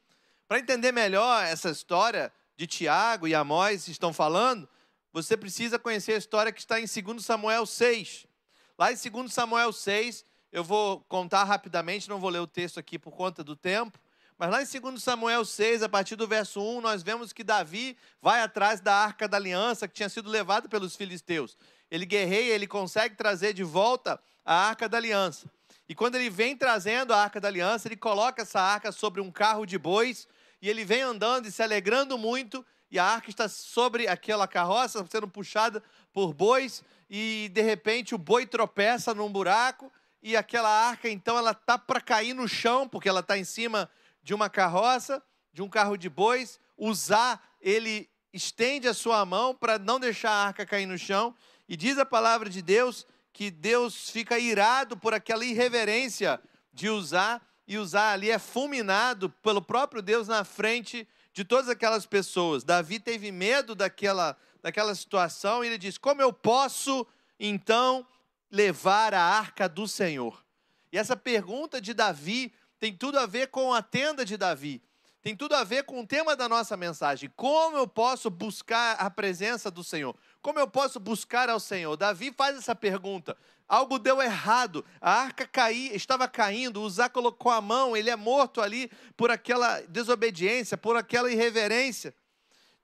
Para 0.50 0.60
entender 0.60 0.92
melhor 0.92 1.46
essa 1.46 1.70
história 1.70 2.30
de 2.58 2.68
Tiago 2.68 3.26
e 3.26 3.34
Amós 3.34 3.88
estão 3.88 4.12
falando, 4.12 4.68
você 5.14 5.38
precisa 5.38 5.80
conhecer 5.80 6.12
a 6.12 6.18
história 6.18 6.52
que 6.52 6.60
está 6.60 6.78
em 6.78 6.86
2 6.86 7.24
Samuel 7.24 7.66
6. 7.66 8.33
Lá 8.78 8.92
em 8.92 8.96
2 8.96 9.32
Samuel 9.32 9.72
6, 9.72 10.26
eu 10.52 10.64
vou 10.64 11.02
contar 11.02 11.44
rapidamente, 11.44 12.10
não 12.10 12.20
vou 12.20 12.30
ler 12.30 12.40
o 12.40 12.48
texto 12.48 12.80
aqui 12.80 12.98
por 12.98 13.12
conta 13.12 13.44
do 13.44 13.56
tempo, 13.56 14.00
mas 14.38 14.50
lá 14.50 14.64
em 14.64 14.82
2 14.82 15.02
Samuel 15.02 15.46
6, 15.46 15.84
a 15.84 15.90
partir 15.90 16.16
do 16.16 16.28
verso 16.28 16.60
1, 16.60 16.82
nós 16.82 17.04
vemos 17.04 17.32
que 17.32 17.44
Davi 17.44 17.96
vai 18.20 18.42
atrás 18.42 18.82
da 18.82 18.96
arca 18.96 19.28
da 19.28 19.38
aliança 19.38 19.88
que 19.88 19.94
tinha 19.94 20.10
sido 20.10 20.28
levada 20.28 20.68
pelos 20.68 20.96
filisteus. 20.96 21.56
Ele 21.90 22.06
guerreia, 22.06 22.54
ele 22.54 22.66
consegue 22.66 23.16
trazer 23.16 23.54
de 23.54 23.64
volta 23.64 24.20
a 24.44 24.70
arca 24.70 24.90
da 24.90 24.98
aliança. 24.98 25.48
E 25.88 25.94
quando 25.94 26.16
ele 26.16 26.30
vem 26.30 26.58
trazendo 26.58 27.14
a 27.14 27.18
arca 27.22 27.40
da 27.40 27.48
aliança, 27.48 27.88
ele 27.88 27.96
coloca 27.96 28.42
essa 28.42 28.60
arca 28.60 28.92
sobre 28.92 29.22
um 29.22 29.32
carro 29.32 29.68
de 29.68 29.78
bois 29.78 30.28
e 30.60 30.68
ele 30.68 30.84
vem 30.84 31.02
andando 31.04 31.46
e 31.46 31.52
se 31.52 31.62
alegrando 31.62 32.18
muito. 32.18 32.66
E 32.90 32.98
a 32.98 33.06
arca 33.06 33.30
está 33.30 33.48
sobre 33.48 34.08
aquela 34.08 34.48
carroça, 34.48 35.06
sendo 35.10 35.28
puxada 35.28 35.84
por 36.12 36.34
bois 36.34 36.84
e 37.16 37.48
de 37.50 37.62
repente 37.62 38.16
o 38.16 38.18
boi 38.18 38.44
tropeça 38.44 39.14
num 39.14 39.32
buraco 39.32 39.94
e 40.20 40.36
aquela 40.36 40.68
arca 40.68 41.08
então 41.08 41.38
ela 41.38 41.54
tá 41.54 41.78
para 41.78 42.02
cair 42.02 42.34
no 42.34 42.48
chão 42.48 42.90
porque 42.90 43.08
ela 43.08 43.20
está 43.20 43.38
em 43.38 43.44
cima 43.44 43.88
de 44.24 44.34
uma 44.34 44.50
carroça, 44.50 45.22
de 45.54 45.62
um 45.62 45.70
carro 45.70 45.96
de 45.96 46.10
bois. 46.10 46.60
Usar 46.76 47.40
ele 47.62 48.10
estende 48.34 48.88
a 48.88 48.96
sua 48.96 49.24
mão 49.28 49.54
para 49.54 49.78
não 49.78 50.00
deixar 50.00 50.32
a 50.32 50.48
arca 50.48 50.66
cair 50.66 50.88
no 50.88 50.98
chão 50.98 51.36
e 51.70 51.78
diz 51.78 52.00
a 52.00 52.06
palavra 52.06 52.50
de 52.50 52.64
Deus 52.64 53.06
que 53.32 53.52
Deus 53.52 54.10
fica 54.10 54.40
irado 54.40 54.98
por 54.98 55.14
aquela 55.14 55.46
irreverência 55.46 56.42
de 56.74 56.90
usar 56.90 57.48
e 57.68 57.78
usar 57.78 58.14
ali 58.14 58.32
é 58.32 58.40
fulminado 58.40 59.30
pelo 59.30 59.62
próprio 59.62 60.02
Deus 60.02 60.28
na 60.28 60.44
frente 60.44 61.08
de 61.32 61.46
todas 61.46 61.70
aquelas 61.70 62.08
pessoas. 62.08 62.64
Davi 62.64 63.00
teve 63.00 63.32
medo 63.32 63.76
daquela 63.76 64.36
daquela 64.64 64.96
situação, 64.96 65.64
e 65.64 65.68
ele 65.68 65.78
diz: 65.78 65.98
Como 65.98 66.22
eu 66.22 66.32
posso 66.32 67.06
então 67.38 68.08
levar 68.50 69.14
a 69.14 69.22
arca 69.22 69.68
do 69.68 69.88
Senhor? 69.88 70.44
E 70.92 70.98
essa 70.98 71.18
pergunta 71.18 71.82
de 71.82 71.94
Davi 71.94 72.54
tem 72.80 72.96
tudo 72.96 73.20
a 73.20 73.26
ver 73.26 73.48
com 73.48 73.74
a 73.74 73.82
tenda 73.82 74.24
de 74.24 74.38
Davi, 74.38 74.82
tem 75.22 75.36
tudo 75.36 75.56
a 75.56 75.64
ver 75.64 75.84
com 75.84 76.00
o 76.02 76.08
tema 76.08 76.36
da 76.36 76.48
nossa 76.48 76.78
mensagem. 76.78 77.32
Como 77.36 77.78
eu 77.78 77.88
posso 77.88 78.30
buscar 78.30 78.94
a 78.96 79.10
presença 79.10 79.70
do 79.70 79.84
Senhor? 79.84 80.16
Como 80.42 80.60
eu 80.60 80.68
posso 80.68 81.00
buscar 81.00 81.50
ao 81.50 81.60
Senhor? 81.60 81.96
Davi 81.98 82.34
faz 82.36 82.58
essa 82.58 82.76
pergunta. 82.76 83.38
Algo 83.68 83.98
deu 83.98 84.22
errado, 84.22 84.86
a 85.00 85.12
arca 85.12 85.48
caí, 85.48 85.90
estava 85.96 86.28
caindo, 86.28 86.82
Uzá 86.82 87.10
colocou 87.10 87.52
a 87.52 87.62
mão, 87.62 87.96
ele 87.96 88.10
é 88.10 88.16
morto 88.16 88.62
ali 88.62 88.92
por 89.16 89.32
aquela 89.32 89.80
desobediência, 89.82 90.78
por 90.78 90.98
aquela 90.98 91.32
irreverência. 91.32 92.14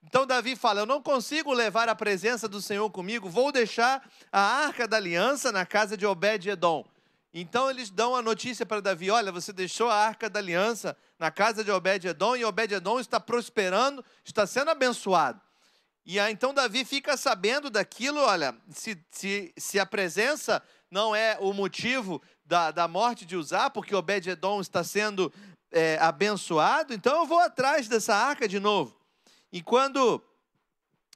Então 0.02 0.26
Davi 0.26 0.56
fala: 0.56 0.80
Eu 0.80 0.86
não 0.86 1.02
consigo 1.02 1.52
levar 1.52 1.88
a 1.88 1.94
presença 1.94 2.48
do 2.48 2.60
Senhor 2.60 2.88
comigo, 2.90 3.28
vou 3.28 3.52
deixar 3.52 4.08
a 4.32 4.40
arca 4.40 4.86
da 4.88 4.96
aliança 4.96 5.52
na 5.52 5.66
casa 5.66 5.96
de 5.96 6.06
Obed-Edom. 6.06 6.84
Então 7.32 7.70
eles 7.70 7.90
dão 7.90 8.16
a 8.16 8.22
notícia 8.22 8.66
para 8.66 8.80
Davi: 8.80 9.10
Olha, 9.10 9.30
você 9.30 9.52
deixou 9.52 9.88
a 9.88 9.94
arca 9.94 10.28
da 10.28 10.40
aliança 10.40 10.96
na 11.18 11.30
casa 11.30 11.62
de 11.62 11.70
Obed-Edom 11.70 12.36
e 12.36 12.44
Obed-Edom 12.44 12.98
está 12.98 13.20
prosperando, 13.20 14.04
está 14.24 14.46
sendo 14.46 14.70
abençoado. 14.70 15.40
E 16.04 16.18
aí, 16.18 16.32
então 16.32 16.52
Davi 16.52 16.84
fica 16.84 17.16
sabendo 17.16 17.70
daquilo: 17.70 18.20
olha, 18.20 18.56
se, 18.70 18.98
se, 19.10 19.52
se 19.56 19.78
a 19.78 19.86
presença 19.86 20.62
não 20.90 21.14
é 21.14 21.36
o 21.40 21.52
motivo 21.52 22.20
da, 22.44 22.72
da 22.72 22.88
morte 22.88 23.24
de 23.24 23.36
Uzá, 23.36 23.70
porque 23.70 23.94
Obed-Edom 23.94 24.60
está 24.60 24.82
sendo 24.82 25.32
é, 25.70 25.98
abençoado, 26.00 26.92
então 26.92 27.20
eu 27.20 27.26
vou 27.26 27.38
atrás 27.38 27.86
dessa 27.86 28.14
arca 28.14 28.48
de 28.48 28.58
novo. 28.58 28.99
E 29.52 29.62
quando 29.62 30.22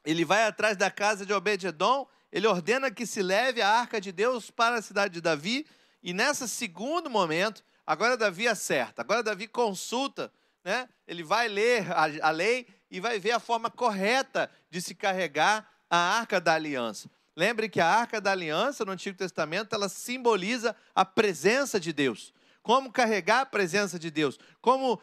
ele 0.03 0.25
vai 0.25 0.43
atrás 0.43 0.77
da 0.77 0.91
casa 0.91 1.25
de 1.25 1.33
Obed-Edom, 1.33 2.07
ele 2.31 2.47
ordena 2.47 2.91
que 2.91 3.05
se 3.05 3.21
leve 3.21 3.61
a 3.61 3.69
arca 3.69 3.99
de 3.99 4.11
Deus 4.11 4.51
para 4.51 4.75
a 4.75 4.81
cidade 4.81 5.13
de 5.15 5.21
Davi. 5.21 5.65
E 6.03 6.13
nesse 6.13 6.47
segundo 6.47 7.09
momento, 7.09 7.63
agora 7.87 8.17
Davi 8.17 8.47
acerta, 8.47 9.01
agora 9.01 9.23
Davi 9.23 9.47
consulta, 9.47 10.31
né? 10.63 10.89
ele 11.07 11.23
vai 11.23 11.47
ler 11.47 11.89
a, 11.91 12.27
a 12.27 12.31
lei 12.31 12.67
e 12.91 12.99
vai 12.99 13.19
ver 13.19 13.31
a 13.31 13.39
forma 13.39 13.69
correta 13.69 14.51
de 14.69 14.81
se 14.81 14.93
carregar 14.93 15.69
a 15.89 15.97
arca 15.97 16.39
da 16.39 16.53
aliança. 16.53 17.09
Lembre 17.35 17.67
que 17.67 17.79
a 17.79 17.87
arca 17.87 18.21
da 18.21 18.31
aliança 18.31 18.85
no 18.85 18.91
Antigo 18.91 19.17
Testamento 19.17 19.75
ela 19.75 19.89
simboliza 19.89 20.75
a 20.93 21.03
presença 21.03 21.79
de 21.79 21.91
Deus. 21.91 22.33
Como 22.61 22.91
carregar 22.91 23.41
a 23.41 23.45
presença 23.45 23.99
de 23.99 24.09
Deus, 24.09 24.39
como 24.61 24.99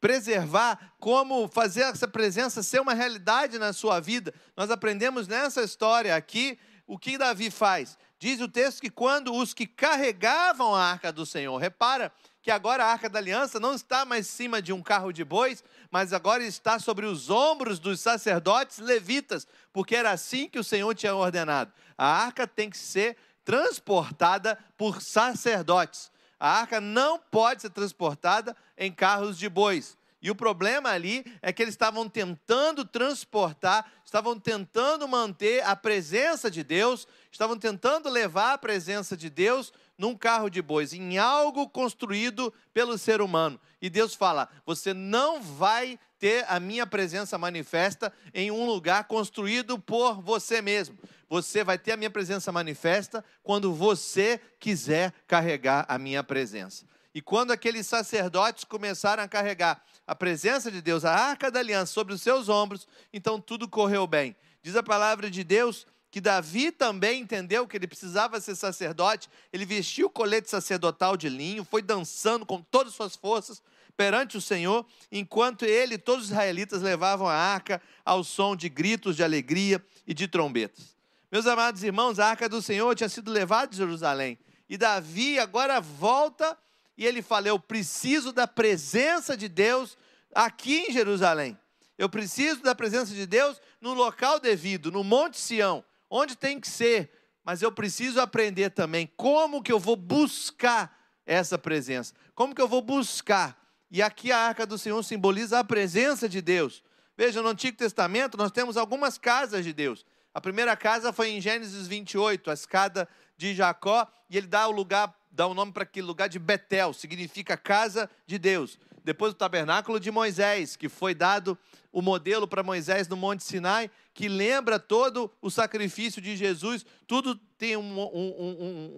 preservar, 0.00 0.94
como 0.98 1.48
fazer 1.48 1.82
essa 1.82 2.08
presença 2.08 2.62
ser 2.62 2.80
uma 2.80 2.94
realidade 2.94 3.58
na 3.58 3.72
sua 3.72 4.00
vida. 4.00 4.32
Nós 4.56 4.70
aprendemos 4.70 5.26
nessa 5.28 5.62
história 5.62 6.14
aqui 6.14 6.58
o 6.86 6.98
que 6.98 7.18
Davi 7.18 7.50
faz. 7.50 7.98
Diz 8.18 8.40
o 8.40 8.48
texto 8.48 8.80
que 8.80 8.88
quando 8.88 9.34
os 9.34 9.52
que 9.52 9.66
carregavam 9.66 10.74
a 10.74 10.82
arca 10.82 11.12
do 11.12 11.26
Senhor, 11.26 11.56
repara 11.58 12.10
que 12.40 12.50
agora 12.50 12.84
a 12.84 12.86
arca 12.90 13.10
da 13.10 13.18
aliança 13.18 13.60
não 13.60 13.74
está 13.74 14.04
mais 14.04 14.26
em 14.26 14.30
cima 14.30 14.62
de 14.62 14.72
um 14.72 14.82
carro 14.82 15.12
de 15.12 15.24
bois, 15.24 15.62
mas 15.90 16.12
agora 16.12 16.42
está 16.42 16.78
sobre 16.78 17.04
os 17.04 17.28
ombros 17.28 17.78
dos 17.78 18.00
sacerdotes 18.00 18.78
levitas, 18.78 19.46
porque 19.72 19.96
era 19.96 20.12
assim 20.12 20.48
que 20.48 20.58
o 20.58 20.64
Senhor 20.64 20.94
tinha 20.94 21.14
ordenado. 21.14 21.72
A 21.98 22.06
arca 22.06 22.46
tem 22.46 22.70
que 22.70 22.78
ser 22.78 23.16
transportada 23.44 24.58
por 24.76 25.02
sacerdotes. 25.02 26.10
A 26.38 26.60
arca 26.60 26.80
não 26.80 27.18
pode 27.18 27.62
ser 27.62 27.70
transportada 27.70 28.56
em 28.76 28.92
carros 28.92 29.38
de 29.38 29.48
bois. 29.48 29.96
E 30.20 30.30
o 30.30 30.34
problema 30.34 30.90
ali 30.90 31.24
é 31.40 31.52
que 31.52 31.62
eles 31.62 31.74
estavam 31.74 32.08
tentando 32.08 32.84
transportar, 32.84 33.90
estavam 34.04 34.38
tentando 34.38 35.06
manter 35.06 35.62
a 35.64 35.76
presença 35.76 36.50
de 36.50 36.64
Deus, 36.64 37.06
estavam 37.30 37.56
tentando 37.56 38.08
levar 38.08 38.54
a 38.54 38.58
presença 38.58 39.16
de 39.16 39.30
Deus 39.30 39.72
num 39.96 40.16
carro 40.16 40.50
de 40.50 40.60
bois, 40.60 40.92
em 40.92 41.16
algo 41.16 41.68
construído 41.68 42.52
pelo 42.72 42.98
ser 42.98 43.20
humano. 43.20 43.60
E 43.80 43.88
Deus 43.88 44.14
fala: 44.14 44.48
você 44.64 44.92
não 44.92 45.40
vai 45.40 45.98
ter 46.18 46.44
a 46.48 46.58
minha 46.58 46.86
presença 46.86 47.38
manifesta 47.38 48.12
em 48.32 48.50
um 48.50 48.66
lugar 48.66 49.04
construído 49.04 49.78
por 49.78 50.20
você 50.22 50.62
mesmo. 50.62 50.98
Você 51.28 51.64
vai 51.64 51.78
ter 51.78 51.92
a 51.92 51.96
minha 51.96 52.10
presença 52.10 52.52
manifesta 52.52 53.24
quando 53.42 53.72
você 53.72 54.40
quiser 54.60 55.12
carregar 55.26 55.84
a 55.88 55.98
minha 55.98 56.22
presença. 56.22 56.86
E 57.14 57.22
quando 57.22 57.50
aqueles 57.50 57.86
sacerdotes 57.86 58.64
começaram 58.64 59.22
a 59.22 59.28
carregar 59.28 59.82
a 60.06 60.14
presença 60.14 60.70
de 60.70 60.82
Deus, 60.82 61.04
a 61.04 61.12
arca 61.12 61.50
da 61.50 61.58
aliança, 61.58 61.92
sobre 61.92 62.12
os 62.12 62.22
seus 62.22 62.48
ombros, 62.48 62.86
então 63.12 63.40
tudo 63.40 63.66
correu 63.68 64.06
bem. 64.06 64.36
Diz 64.62 64.76
a 64.76 64.82
palavra 64.82 65.30
de 65.30 65.42
Deus 65.42 65.86
que 66.10 66.20
Davi 66.20 66.70
também 66.70 67.20
entendeu 67.20 67.66
que 67.66 67.76
ele 67.76 67.86
precisava 67.86 68.40
ser 68.40 68.54
sacerdote, 68.54 69.28
ele 69.52 69.64
vestiu 69.64 70.06
o 70.06 70.10
colete 70.10 70.48
sacerdotal 70.48 71.16
de 71.16 71.28
linho, 71.28 71.64
foi 71.64 71.82
dançando 71.82 72.46
com 72.46 72.62
todas 72.62 72.92
as 72.92 72.96
suas 72.96 73.16
forças 73.16 73.62
perante 73.96 74.36
o 74.36 74.40
Senhor, 74.40 74.86
enquanto 75.10 75.64
ele 75.64 75.94
e 75.94 75.98
todos 75.98 76.24
os 76.24 76.30
israelitas 76.30 76.82
levavam 76.82 77.26
a 77.26 77.34
arca 77.34 77.80
ao 78.04 78.22
som 78.22 78.54
de 78.54 78.68
gritos 78.68 79.16
de 79.16 79.24
alegria 79.24 79.84
e 80.06 80.12
de 80.12 80.28
trombetas. 80.28 80.95
Meus 81.36 81.46
amados 81.46 81.82
irmãos, 81.82 82.18
a 82.18 82.28
arca 82.28 82.48
do 82.48 82.62
Senhor 82.62 82.94
tinha 82.94 83.10
sido 83.10 83.30
levada 83.30 83.66
de 83.66 83.76
Jerusalém, 83.76 84.38
e 84.70 84.78
Davi 84.78 85.38
agora 85.38 85.82
volta 85.82 86.56
e 86.96 87.04
ele 87.04 87.20
fala: 87.20 87.46
Eu 87.46 87.60
preciso 87.60 88.32
da 88.32 88.46
presença 88.46 89.36
de 89.36 89.46
Deus 89.46 89.98
aqui 90.34 90.86
em 90.88 90.92
Jerusalém. 90.92 91.58
Eu 91.98 92.08
preciso 92.08 92.62
da 92.62 92.74
presença 92.74 93.14
de 93.14 93.26
Deus 93.26 93.60
no 93.82 93.92
local 93.92 94.40
devido, 94.40 94.90
no 94.90 95.04
Monte 95.04 95.38
Sião, 95.38 95.84
onde 96.08 96.34
tem 96.34 96.58
que 96.58 96.68
ser. 96.68 97.12
Mas 97.44 97.60
eu 97.60 97.70
preciso 97.70 98.18
aprender 98.18 98.70
também 98.70 99.06
como 99.14 99.62
que 99.62 99.70
eu 99.70 99.78
vou 99.78 99.94
buscar 99.94 100.98
essa 101.26 101.58
presença. 101.58 102.14
Como 102.34 102.54
que 102.54 102.62
eu 102.62 102.68
vou 102.68 102.80
buscar? 102.80 103.62
E 103.90 104.00
aqui 104.00 104.32
a 104.32 104.38
arca 104.38 104.64
do 104.64 104.78
Senhor 104.78 105.02
simboliza 105.02 105.58
a 105.58 105.64
presença 105.64 106.30
de 106.30 106.40
Deus. 106.40 106.82
Veja, 107.14 107.42
no 107.42 107.50
Antigo 107.50 107.76
Testamento 107.76 108.38
nós 108.38 108.50
temos 108.50 108.78
algumas 108.78 109.18
casas 109.18 109.66
de 109.66 109.74
Deus. 109.74 110.02
A 110.36 110.40
primeira 110.42 110.76
casa 110.76 111.14
foi 111.14 111.30
em 111.30 111.40
Gênesis 111.40 111.86
28, 111.86 112.50
a 112.50 112.52
escada 112.52 113.08
de 113.38 113.54
Jacó, 113.54 114.06
e 114.28 114.36
ele 114.36 114.46
dá 114.46 114.68
o 114.68 114.70
lugar 114.70 115.16
dá 115.30 115.46
o 115.46 115.54
nome 115.54 115.72
para 115.72 115.82
aquele 115.82 116.06
lugar 116.06 116.28
de 116.28 116.38
Betel, 116.38 116.92
significa 116.92 117.56
casa 117.56 118.10
de 118.26 118.38
Deus. 118.38 118.78
Depois 119.02 119.32
o 119.32 119.34
tabernáculo 119.34 119.98
de 119.98 120.10
Moisés, 120.10 120.76
que 120.76 120.90
foi 120.90 121.14
dado 121.14 121.58
o 121.90 122.02
modelo 122.02 122.46
para 122.46 122.62
Moisés 122.62 123.08
no 123.08 123.16
Monte 123.16 123.44
Sinai, 123.44 123.90
que 124.12 124.28
lembra 124.28 124.78
todo 124.78 125.32
o 125.40 125.50
sacrifício 125.50 126.20
de 126.20 126.36
Jesus, 126.36 126.84
tudo 127.06 127.34
tem 127.56 127.78
um, 127.78 127.98
um, 127.98 128.34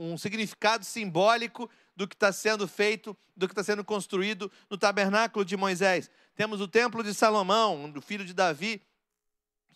um, 0.01 0.13
um 0.13 0.19
significado 0.19 0.85
simbólico 0.85 1.71
do 1.95 2.09
que 2.09 2.17
está 2.17 2.33
sendo 2.33 2.67
feito, 2.67 3.17
do 3.37 3.47
que 3.47 3.53
está 3.53 3.63
sendo 3.63 3.85
construído 3.85 4.51
no 4.69 4.77
tabernáculo 4.77 5.45
de 5.45 5.57
Moisés. 5.57 6.11
Temos 6.35 6.61
o 6.61 6.67
templo 6.67 7.05
de 7.05 7.15
Salomão, 7.15 7.89
do 7.89 8.03
filho 8.03 8.25
de 8.25 8.35
Davi, 8.35 8.83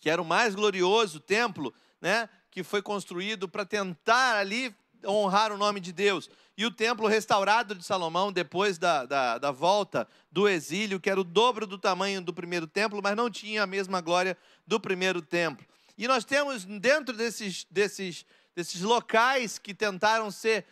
que 0.03 0.09
era 0.09 0.21
o 0.21 0.25
mais 0.25 0.53
glorioso 0.53 1.17
templo, 1.17 1.73
né, 2.01 2.27
que 2.51 2.61
foi 2.61 2.81
construído 2.81 3.47
para 3.47 3.63
tentar 3.63 4.35
ali 4.37 4.75
honrar 5.05 5.49
o 5.49 5.57
nome 5.57 5.79
de 5.79 5.93
Deus. 5.93 6.29
E 6.57 6.65
o 6.65 6.71
templo 6.71 7.07
restaurado 7.07 7.73
de 7.73 7.85
Salomão, 7.85 8.29
depois 8.29 8.77
da, 8.77 9.05
da, 9.05 9.37
da, 9.37 9.49
volta 9.49 10.05
do 10.29 10.45
exílio, 10.45 10.99
que 10.99 11.09
era 11.09 11.21
o 11.21 11.23
dobro 11.23 11.65
do 11.65 11.77
tamanho 11.77 12.21
do 12.21 12.33
primeiro 12.33 12.67
templo, 12.67 12.99
mas 13.01 13.15
não 13.15 13.29
tinha 13.29 13.63
a 13.63 13.65
mesma 13.65 14.01
glória 14.01 14.37
do 14.67 14.77
primeiro 14.77 15.21
templo. 15.21 15.65
E 15.97 16.05
nós 16.05 16.25
temos 16.25 16.65
dentro 16.65 17.15
desses, 17.15 17.65
desses, 17.71 18.25
desses 18.53 18.81
locais 18.81 19.57
que 19.57 19.73
tentaram 19.73 20.29
ser 20.29 20.65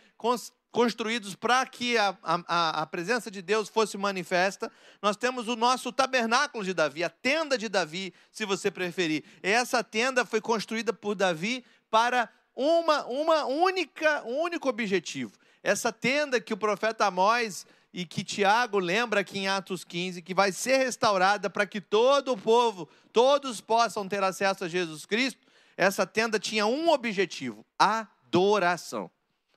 construídos 0.71 1.35
para 1.35 1.65
que 1.65 1.97
a, 1.97 2.17
a, 2.23 2.81
a, 2.81 2.85
presença 2.85 3.29
de 3.29 3.41
Deus 3.41 3.67
fosse 3.67 3.97
manifesta, 3.97 4.71
nós 5.01 5.17
temos 5.17 5.47
o 5.47 5.55
nosso 5.55 5.91
tabernáculo 5.91 6.63
de 6.63 6.73
Davi, 6.73 7.03
a 7.03 7.09
tenda 7.09 7.57
de 7.57 7.67
Davi, 7.67 8.13
se 8.31 8.45
você 8.45 8.71
preferir. 8.71 9.23
Essa 9.43 9.83
tenda 9.83 10.25
foi 10.25 10.39
construída 10.39 10.93
por 10.93 11.13
Davi 11.13 11.65
para 11.89 12.29
uma, 12.55 13.05
uma 13.05 13.45
única, 13.45 14.23
um 14.25 14.39
único 14.41 14.69
objetivo. 14.69 15.33
Essa 15.61 15.91
tenda 15.91 16.39
que 16.39 16.53
o 16.53 16.57
profeta 16.57 17.05
Amós 17.05 17.65
e 17.93 18.05
que 18.05 18.23
Tiago 18.23 18.79
lembra 18.79 19.19
aqui 19.19 19.39
em 19.39 19.47
Atos 19.49 19.83
15, 19.83 20.21
que 20.21 20.33
vai 20.33 20.53
ser 20.53 20.77
restaurada 20.77 21.49
para 21.49 21.65
que 21.65 21.81
todo 21.81 22.31
o 22.31 22.37
povo, 22.37 22.87
todos 23.11 23.59
possam 23.59 24.07
ter 24.07 24.23
acesso 24.23 24.63
a 24.63 24.69
Jesus 24.69 25.05
Cristo, 25.05 25.45
essa 25.75 26.05
tenda 26.05 26.39
tinha 26.39 26.65
um 26.65 26.89
objetivo: 26.89 27.65
adoração. 27.77 29.11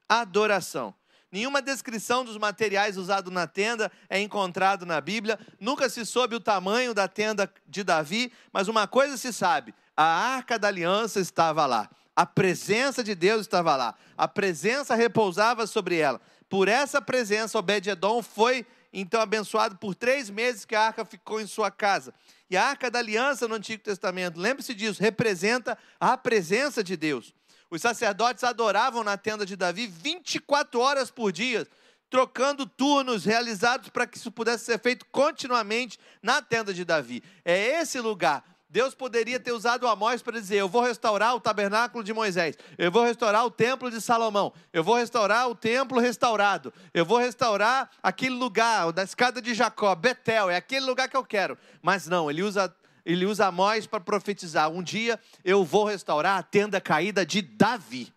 Adoração. 0.09 0.95
Nenhuma 1.35 1.61
descrição 1.61 2.25
dos 2.25 2.39
materiais 2.39 2.97
usados 2.97 3.33
na 3.33 3.45
tenda 3.45 3.91
é 4.09 4.21
encontrado 4.21 4.87
na 4.87 5.01
Bíblia. 5.01 5.37
Nunca 5.59 5.89
se 5.89 6.07
soube 6.07 6.37
o 6.37 6.41
tamanho 6.41 6.95
da 6.95 7.09
tenda 7.09 7.53
de 7.67 7.83
Davi, 7.83 8.33
mas 8.53 8.69
uma 8.69 8.87
coisa 8.87 9.17
se 9.17 9.33
sabe: 9.33 9.75
a 9.97 10.05
arca 10.05 10.57
da 10.61 10.69
aliança 10.69 11.19
estava 11.19 11.67
lá. 11.67 11.91
A 12.15 12.25
presença 12.25 13.03
de 13.03 13.17
Deus 13.17 13.41
estava 13.41 13.75
lá. 13.75 13.97
A 14.17 14.29
presença 14.29 14.95
repousava 14.95 15.67
sobre 15.67 15.97
ela. 15.97 16.21
Por 16.49 16.69
essa 16.69 17.03
presença, 17.03 17.59
Obed-Edom 17.59 18.23
foi 18.23 18.65
então 18.93 19.21
abençoado 19.21 19.75
por 19.75 19.97
três 19.97 20.31
meses 20.31 20.65
que 20.65 20.77
a 20.77 20.83
arca 20.83 21.05
ficou 21.05 21.41
em 21.41 21.49
sua 21.49 21.69
casa. 21.69 22.15
E 22.49 22.57
a 22.57 22.65
arca 22.65 22.89
da 22.89 23.01
aliança 23.01 23.49
no 23.49 23.57
Antigo 23.57 23.83
Testamento, 23.83 24.39
lembre-se 24.39 24.73
disso, 24.73 25.03
representa 25.03 25.77
a 25.99 26.17
presença 26.17 26.85
de 26.85 26.97
Deus. 26.97 27.35
Os 27.71 27.83
sacerdotes 27.83 28.45
adoravam 28.45 29.03
na 29.03 29.17
tenda 29.17 29.45
de 29.45 29.57
Davi 29.57 29.87
24 29.87 30.81
horas 30.81 31.11
por 31.11 31.33
dia, 31.33 31.67
trocando 32.09 32.67
turnos 32.67 33.25
realizados 33.25 33.89
para 33.89 34.07
que 34.07 34.17
isso 34.17 34.31
pudesse 34.31 34.65
ser 34.65 34.79
feito 34.79 35.05
continuamente 35.07 35.99
na 36.23 36.41
tenda 36.41 36.73
de 36.73 36.85
Davi. 36.85 37.23
É 37.45 37.81
esse 37.81 38.01
lugar. 38.01 38.45
Deus 38.75 38.93
poderia 38.93 39.39
ter 39.39 39.53
usado 39.53 39.87
Amós 39.87 40.21
para 40.21 40.41
dizer: 40.41 40.57
Eu 40.57 40.69
vou 40.69 40.83
restaurar 40.83 41.37
o 41.37 41.41
tabernáculo 41.41 42.03
de 42.03 42.13
Moisés, 42.13 42.57
eu 42.77 42.91
vou 42.91 43.05
restaurar 43.05 43.47
o 43.47 43.51
templo 43.51 43.89
de 43.89 44.01
Salomão, 44.01 44.53
eu 44.73 44.83
vou 44.83 44.97
restaurar 44.97 45.49
o 45.49 45.55
templo 45.55 46.01
restaurado, 46.01 46.75
eu 46.93 47.05
vou 47.05 47.19
restaurar 47.19 47.89
aquele 48.03 48.35
lugar 48.35 48.91
da 48.93 49.05
escada 49.05 49.41
de 49.41 49.55
Jacó, 49.55 49.95
Betel, 49.95 50.51
é 50.51 50.57
aquele 50.57 50.85
lugar 50.87 51.09
que 51.09 51.17
eu 51.17 51.25
quero. 51.25 51.57
Mas 51.81 52.09
não, 52.09 52.29
ele 52.29 52.43
usa 52.43 52.75
ele 53.05 53.27
usa 53.27 53.47
Amós 53.47 53.87
para 53.87 54.01
profetizar: 54.01 54.71
um 54.71 54.83
dia 54.83 55.21
eu 55.45 55.65
vou 55.65 55.85
restaurar 55.85 56.39
a 56.39 56.43
tenda 56.43 56.81
caída 56.81 57.25
de 57.25 57.43
Davi. 57.43 58.13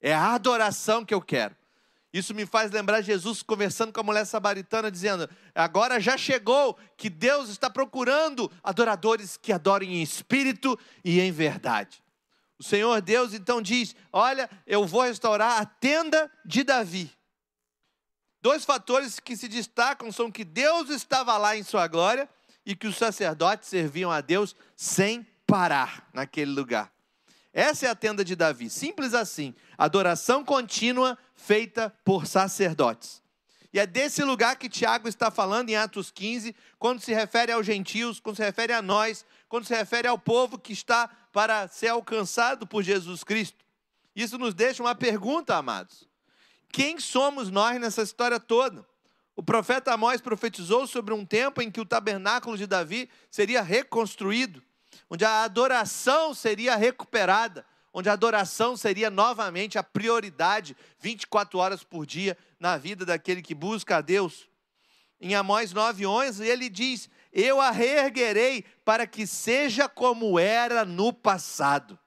É 0.00 0.14
a 0.14 0.34
adoração 0.34 1.04
que 1.04 1.12
eu 1.12 1.20
quero. 1.20 1.54
Isso 2.12 2.34
me 2.34 2.46
faz 2.46 2.70
lembrar 2.70 3.02
Jesus 3.02 3.42
conversando 3.42 3.92
com 3.92 4.00
a 4.00 4.04
mulher 4.04 4.24
sabaritana, 4.24 4.90
dizendo: 4.90 5.28
agora 5.54 6.00
já 6.00 6.16
chegou 6.16 6.78
que 6.96 7.10
Deus 7.10 7.50
está 7.50 7.68
procurando 7.68 8.50
adoradores 8.62 9.36
que 9.36 9.52
adorem 9.52 9.96
em 9.96 10.02
espírito 10.02 10.78
e 11.04 11.20
em 11.20 11.30
verdade. 11.30 12.02
O 12.58 12.64
Senhor 12.64 13.02
Deus 13.02 13.34
então 13.34 13.60
diz: 13.60 13.94
Olha, 14.10 14.48
eu 14.66 14.86
vou 14.86 15.02
restaurar 15.02 15.60
a 15.60 15.66
tenda 15.66 16.30
de 16.42 16.64
Davi. 16.64 17.10
Dois 18.40 18.64
fatores 18.64 19.20
que 19.20 19.36
se 19.36 19.48
destacam 19.48 20.10
são 20.10 20.30
que 20.30 20.44
Deus 20.44 20.88
estava 20.88 21.36
lá 21.36 21.56
em 21.56 21.62
sua 21.62 21.86
glória 21.86 22.28
e 22.66 22.74
que 22.74 22.88
os 22.88 22.96
sacerdotes 22.96 23.68
serviam 23.68 24.10
a 24.10 24.20
Deus 24.20 24.56
sem 24.74 25.24
parar 25.46 26.08
naquele 26.12 26.50
lugar. 26.50 26.92
Essa 27.52 27.86
é 27.86 27.88
a 27.88 27.94
tenda 27.94 28.24
de 28.24 28.34
Davi, 28.34 28.68
simples 28.68 29.14
assim, 29.14 29.54
adoração 29.78 30.44
contínua 30.44 31.16
feita 31.34 31.94
por 32.04 32.26
sacerdotes. 32.26 33.22
E 33.72 33.78
é 33.78 33.86
desse 33.86 34.22
lugar 34.24 34.56
que 34.56 34.68
Tiago 34.68 35.08
está 35.08 35.30
falando 35.30 35.70
em 35.70 35.76
Atos 35.76 36.10
15, 36.10 36.54
quando 36.78 37.00
se 37.00 37.14
refere 37.14 37.52
aos 37.52 37.64
gentios, 37.64 38.18
quando 38.18 38.36
se 38.36 38.42
refere 38.42 38.72
a 38.72 38.82
nós, 38.82 39.24
quando 39.48 39.64
se 39.64 39.74
refere 39.74 40.08
ao 40.08 40.18
povo 40.18 40.58
que 40.58 40.72
está 40.72 41.08
para 41.32 41.68
ser 41.68 41.88
alcançado 41.88 42.66
por 42.66 42.82
Jesus 42.82 43.22
Cristo. 43.22 43.64
Isso 44.14 44.38
nos 44.38 44.54
deixa 44.54 44.82
uma 44.82 44.94
pergunta, 44.94 45.56
amados: 45.56 46.08
quem 46.70 46.98
somos 46.98 47.50
nós 47.50 47.80
nessa 47.80 48.02
história 48.02 48.40
toda? 48.40 48.86
O 49.36 49.42
profeta 49.42 49.92
Amós 49.92 50.22
profetizou 50.22 50.86
sobre 50.86 51.12
um 51.12 51.24
tempo 51.24 51.60
em 51.60 51.70
que 51.70 51.80
o 51.80 51.84
tabernáculo 51.84 52.56
de 52.56 52.66
Davi 52.66 53.10
seria 53.30 53.60
reconstruído, 53.60 54.62
onde 55.10 55.26
a 55.26 55.42
adoração 55.42 56.32
seria 56.32 56.74
recuperada, 56.74 57.66
onde 57.92 58.08
a 58.08 58.14
adoração 58.14 58.78
seria 58.78 59.10
novamente 59.10 59.78
a 59.78 59.82
prioridade 59.82 60.74
24 60.98 61.58
horas 61.58 61.84
por 61.84 62.06
dia 62.06 62.36
na 62.58 62.78
vida 62.78 63.04
daquele 63.04 63.42
que 63.42 63.54
busca 63.54 63.98
a 63.98 64.00
Deus. 64.00 64.48
Em 65.20 65.34
Amós 65.34 65.74
9:11 65.74 66.42
ele 66.42 66.70
diz: 66.70 67.10
"Eu 67.30 67.60
a 67.60 67.70
reerguerei 67.70 68.64
para 68.86 69.06
que 69.06 69.26
seja 69.26 69.86
como 69.86 70.38
era 70.38 70.82
no 70.82 71.12
passado." 71.12 71.98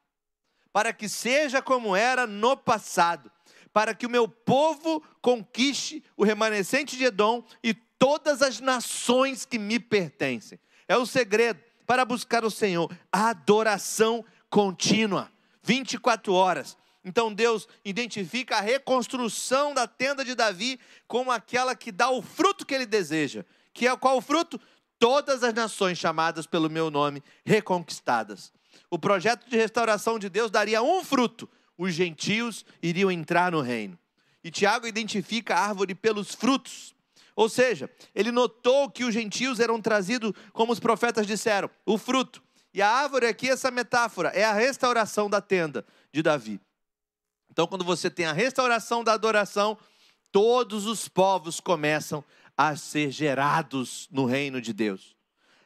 Para 0.71 0.93
que 0.93 1.07
seja 1.07 1.61
como 1.61 1.95
era 1.95 2.25
no 2.25 2.55
passado 2.57 3.31
para 3.79 3.95
que 3.95 4.05
o 4.05 4.09
meu 4.09 4.27
povo 4.27 5.01
conquiste 5.21 6.03
o 6.17 6.25
remanescente 6.25 6.97
de 6.97 7.05
Edom 7.05 7.41
e 7.63 7.73
todas 7.73 8.41
as 8.41 8.59
nações 8.59 9.45
que 9.45 9.57
me 9.57 9.79
pertencem. 9.79 10.59
É 10.85 10.97
o 10.97 11.05
segredo 11.05 11.61
para 11.87 12.03
buscar 12.03 12.43
o 12.43 12.51
Senhor, 12.51 12.93
a 13.09 13.29
adoração 13.29 14.25
contínua, 14.49 15.31
24 15.63 16.33
horas. 16.33 16.77
Então 17.05 17.33
Deus 17.33 17.69
identifica 17.85 18.57
a 18.57 18.59
reconstrução 18.59 19.73
da 19.73 19.87
tenda 19.87 20.25
de 20.25 20.35
Davi 20.35 20.77
como 21.07 21.31
aquela 21.31 21.73
que 21.73 21.89
dá 21.89 22.09
o 22.09 22.21
fruto 22.21 22.65
que 22.65 22.75
ele 22.75 22.85
deseja. 22.85 23.45
Que 23.73 23.87
é 23.87 23.95
qual 23.95 24.17
o 24.17 24.21
fruto? 24.21 24.59
Todas 24.99 25.41
as 25.41 25.53
nações 25.53 25.97
chamadas 25.97 26.45
pelo 26.45 26.69
meu 26.69 26.91
nome, 26.91 27.23
reconquistadas. 27.45 28.51
O 28.91 28.99
projeto 28.99 29.49
de 29.49 29.55
restauração 29.55 30.19
de 30.19 30.27
Deus 30.27 30.51
daria 30.51 30.83
um 30.83 31.01
fruto: 31.01 31.49
os 31.79 31.93
gentios 31.93 32.65
iriam 32.83 33.09
entrar 33.09 33.53
no 33.53 33.61
reino. 33.61 33.97
E 34.43 34.51
Tiago 34.51 34.85
identifica 34.85 35.55
a 35.55 35.69
árvore 35.69 35.95
pelos 35.95 36.35
frutos. 36.35 36.93
Ou 37.33 37.47
seja, 37.47 37.89
ele 38.13 38.33
notou 38.33 38.89
que 38.91 39.05
os 39.05 39.13
gentios 39.13 39.61
eram 39.61 39.81
trazidos, 39.81 40.33
como 40.51 40.73
os 40.73 40.79
profetas 40.79 41.25
disseram, 41.25 41.69
o 41.85 41.97
fruto. 41.97 42.43
E 42.73 42.81
a 42.81 42.89
árvore 42.89 43.27
aqui, 43.27 43.49
essa 43.49 43.71
metáfora, 43.71 44.27
é 44.29 44.43
a 44.43 44.51
restauração 44.51 45.29
da 45.29 45.39
tenda 45.39 45.85
de 46.11 46.21
Davi. 46.21 46.59
Então, 47.49 47.65
quando 47.65 47.85
você 47.85 48.09
tem 48.09 48.25
a 48.25 48.33
restauração 48.33 49.01
da 49.01 49.13
adoração, 49.13 49.77
todos 50.33 50.85
os 50.85 51.07
povos 51.07 51.61
começam 51.61 52.23
a 52.57 52.75
ser 52.75 53.09
gerados 53.09 54.05
no 54.11 54.25
reino 54.25 54.61
de 54.61 54.73
Deus. 54.73 55.15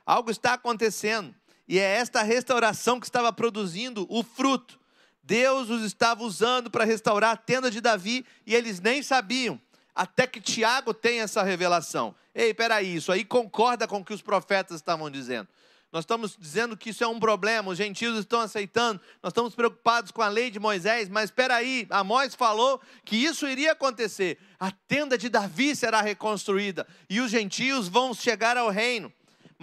Algo 0.05 0.29
está 0.29 0.53
acontecendo, 0.53 1.33
e 1.67 1.79
é 1.79 1.95
esta 1.95 2.21
restauração 2.21 2.99
que 2.99 3.07
estava 3.07 3.33
produzindo 3.33 4.05
o 4.09 4.21
fruto. 4.21 4.82
Deus 5.23 5.69
os 5.69 5.83
estava 5.83 6.23
usando 6.23 6.69
para 6.69 6.83
restaurar 6.83 7.31
a 7.31 7.37
tenda 7.37 7.71
de 7.71 7.79
Davi 7.79 8.25
e 8.45 8.53
eles 8.53 8.81
nem 8.81 9.01
sabiam, 9.01 9.59
até 9.95 10.27
que 10.27 10.41
Tiago 10.41 10.93
tem 10.93 11.21
essa 11.21 11.41
revelação. 11.41 12.13
Ei, 12.35 12.53
peraí, 12.53 12.95
isso 12.95 13.11
aí 13.11 13.23
concorda 13.23 13.87
com 13.87 13.99
o 13.99 14.05
que 14.05 14.13
os 14.13 14.21
profetas 14.21 14.75
estavam 14.75 15.09
dizendo. 15.09 15.47
Nós 15.93 16.01
estamos 16.01 16.35
dizendo 16.35 16.75
que 16.75 16.89
isso 16.89 17.03
é 17.03 17.07
um 17.07 17.19
problema, 17.19 17.69
os 17.69 17.77
gentios 17.77 18.17
estão 18.17 18.41
aceitando, 18.41 18.99
nós 19.21 19.29
estamos 19.29 19.53
preocupados 19.53 20.09
com 20.09 20.23
a 20.23 20.27
lei 20.27 20.49
de 20.49 20.59
Moisés, 20.59 21.07
mas 21.07 21.25
espera 21.25 21.55
aí, 21.55 21.85
Amós 21.91 22.33
falou 22.33 22.81
que 23.05 23.15
isso 23.15 23.47
iria 23.47 23.73
acontecer. 23.73 24.39
A 24.59 24.71
tenda 24.71 25.19
de 25.19 25.29
Davi 25.29 25.75
será 25.75 26.01
reconstruída 26.01 26.87
e 27.07 27.21
os 27.21 27.29
gentios 27.29 27.87
vão 27.87 28.11
chegar 28.11 28.57
ao 28.57 28.71
reino. 28.71 29.13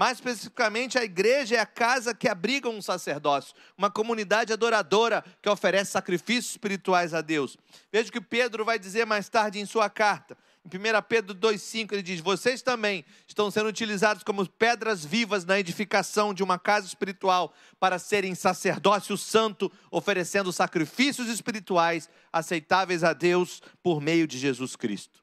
Mais 0.01 0.17
especificamente, 0.17 0.99
a 0.99 1.05
igreja 1.05 1.57
é 1.57 1.59
a 1.59 1.67
casa 1.67 2.15
que 2.15 2.27
abriga 2.27 2.71
um 2.71 2.81
sacerdócio, 2.81 3.55
uma 3.77 3.91
comunidade 3.91 4.51
adoradora 4.51 5.23
que 5.43 5.49
oferece 5.51 5.91
sacrifícios 5.91 6.53
espirituais 6.53 7.13
a 7.13 7.21
Deus. 7.21 7.59
Veja 7.93 8.09
o 8.09 8.13
que 8.13 8.19
Pedro 8.19 8.65
vai 8.65 8.79
dizer 8.79 9.05
mais 9.05 9.29
tarde 9.29 9.61
em 9.61 9.67
sua 9.67 9.91
carta. 9.91 10.39
Em 10.65 10.69
1 10.75 11.03
Pedro 11.07 11.35
2,5 11.35 11.93
ele 11.93 12.03
diz: 12.03 12.19
Vocês 12.21 12.63
também 12.63 13.05
estão 13.29 13.51
sendo 13.51 13.69
utilizados 13.69 14.23
como 14.23 14.49
pedras 14.49 15.05
vivas 15.05 15.45
na 15.45 15.61
edificação 15.61 16.33
de 16.33 16.43
uma 16.43 16.59
casa 16.59 16.87
espiritual 16.87 17.53
para 17.79 17.99
serem 17.99 18.35
sacerdócio 18.35 19.19
santo, 19.19 19.71
oferecendo 19.91 20.51
sacrifícios 20.51 21.29
espirituais 21.29 22.09
aceitáveis 22.33 23.05
a 23.05 23.13
Deus 23.13 23.61
por 23.83 24.01
meio 24.01 24.27
de 24.27 24.39
Jesus 24.39 24.77
Cristo. 24.77 25.20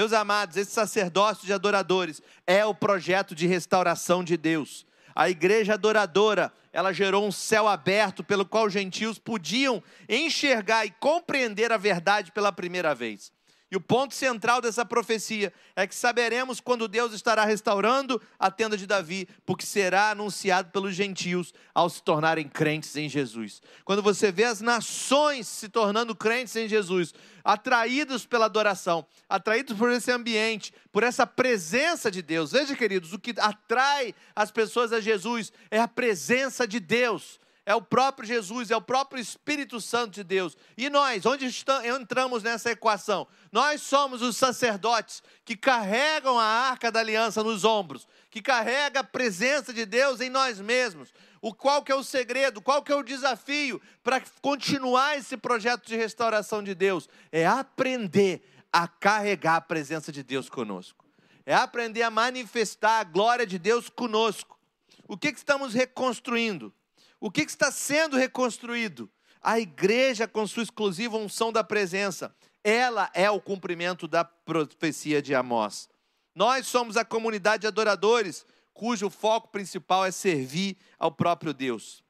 Meus 0.00 0.14
amados, 0.14 0.56
esse 0.56 0.70
sacerdócio 0.70 1.44
de 1.44 1.52
adoradores 1.52 2.22
é 2.46 2.64
o 2.64 2.74
projeto 2.74 3.34
de 3.34 3.46
restauração 3.46 4.24
de 4.24 4.34
Deus. 4.34 4.86
A 5.14 5.28
igreja 5.28 5.74
adoradora, 5.74 6.50
ela 6.72 6.90
gerou 6.90 7.26
um 7.26 7.30
céu 7.30 7.68
aberto 7.68 8.24
pelo 8.24 8.46
qual 8.46 8.64
os 8.64 8.72
gentios 8.72 9.18
podiam 9.18 9.82
enxergar 10.08 10.86
e 10.86 10.90
compreender 10.90 11.70
a 11.70 11.76
verdade 11.76 12.32
pela 12.32 12.50
primeira 12.50 12.94
vez. 12.94 13.30
E 13.70 13.76
o 13.76 13.80
ponto 13.80 14.14
central 14.14 14.60
dessa 14.60 14.84
profecia 14.84 15.52
é 15.76 15.86
que 15.86 15.94
saberemos 15.94 16.60
quando 16.60 16.88
Deus 16.88 17.12
estará 17.12 17.44
restaurando 17.44 18.20
a 18.36 18.50
tenda 18.50 18.76
de 18.76 18.84
Davi, 18.84 19.28
porque 19.46 19.64
será 19.64 20.10
anunciado 20.10 20.70
pelos 20.70 20.92
gentios 20.92 21.54
ao 21.72 21.88
se 21.88 22.02
tornarem 22.02 22.48
crentes 22.48 22.96
em 22.96 23.08
Jesus. 23.08 23.62
Quando 23.84 24.02
você 24.02 24.32
vê 24.32 24.42
as 24.42 24.60
nações 24.60 25.46
se 25.46 25.68
tornando 25.68 26.16
crentes 26.16 26.56
em 26.56 26.68
Jesus, 26.68 27.14
atraídos 27.44 28.26
pela 28.26 28.46
adoração, 28.46 29.06
atraídos 29.28 29.76
por 29.76 29.88
esse 29.90 30.10
ambiente, 30.10 30.74
por 30.90 31.04
essa 31.04 31.24
presença 31.24 32.10
de 32.10 32.22
Deus. 32.22 32.50
Veja, 32.50 32.74
queridos, 32.74 33.12
o 33.12 33.20
que 33.20 33.34
atrai 33.38 34.14
as 34.34 34.50
pessoas 34.50 34.92
a 34.92 35.00
Jesus 35.00 35.52
é 35.70 35.78
a 35.78 35.86
presença 35.86 36.66
de 36.66 36.80
Deus 36.80 37.38
é 37.70 37.74
o 37.74 37.80
próprio 37.80 38.26
Jesus, 38.26 38.72
é 38.72 38.76
o 38.76 38.82
próprio 38.82 39.20
Espírito 39.20 39.80
Santo 39.80 40.14
de 40.14 40.24
Deus. 40.24 40.56
E 40.76 40.90
nós, 40.90 41.24
onde 41.24 41.46
estamos, 41.46 41.86
entramos 41.86 42.42
nessa 42.42 42.72
equação? 42.72 43.28
Nós 43.52 43.80
somos 43.80 44.22
os 44.22 44.36
sacerdotes 44.36 45.22
que 45.44 45.56
carregam 45.56 46.36
a 46.36 46.44
arca 46.44 46.90
da 46.90 46.98
aliança 46.98 47.44
nos 47.44 47.64
ombros, 47.64 48.08
que 48.28 48.42
carrega 48.42 49.00
a 49.00 49.04
presença 49.04 49.72
de 49.72 49.86
Deus 49.86 50.20
em 50.20 50.28
nós 50.28 50.60
mesmos. 50.60 51.14
O 51.40 51.54
qual 51.54 51.84
que 51.84 51.92
é 51.92 51.94
o 51.94 52.02
segredo? 52.02 52.60
Qual 52.60 52.82
que 52.82 52.90
é 52.90 52.96
o 52.96 53.04
desafio 53.04 53.80
para 54.02 54.20
continuar 54.42 55.16
esse 55.16 55.36
projeto 55.36 55.86
de 55.86 55.94
restauração 55.94 56.64
de 56.64 56.74
Deus? 56.74 57.08
É 57.30 57.46
aprender 57.46 58.42
a 58.72 58.88
carregar 58.88 59.56
a 59.56 59.60
presença 59.60 60.10
de 60.10 60.24
Deus 60.24 60.48
conosco. 60.48 61.04
É 61.46 61.54
aprender 61.54 62.02
a 62.02 62.10
manifestar 62.10 62.98
a 62.98 63.04
glória 63.04 63.46
de 63.46 63.60
Deus 63.60 63.88
conosco. 63.88 64.58
O 65.06 65.16
que, 65.16 65.32
que 65.32 65.38
estamos 65.38 65.72
reconstruindo? 65.72 66.74
O 67.20 67.30
que 67.30 67.42
está 67.42 67.70
sendo 67.70 68.16
reconstruído? 68.16 69.10
A 69.42 69.60
igreja 69.60 70.26
com 70.26 70.46
sua 70.46 70.62
exclusiva 70.62 71.18
unção 71.18 71.52
da 71.52 71.62
presença. 71.62 72.34
Ela 72.64 73.10
é 73.14 73.30
o 73.30 73.40
cumprimento 73.40 74.08
da 74.08 74.24
profecia 74.24 75.20
de 75.20 75.34
Amós. 75.34 75.88
Nós 76.34 76.66
somos 76.66 76.96
a 76.96 77.04
comunidade 77.04 77.62
de 77.62 77.66
adoradores, 77.66 78.46
cujo 78.72 79.10
foco 79.10 79.48
principal 79.48 80.06
é 80.06 80.10
servir 80.10 80.78
ao 80.98 81.12
próprio 81.12 81.52
Deus. 81.52 82.02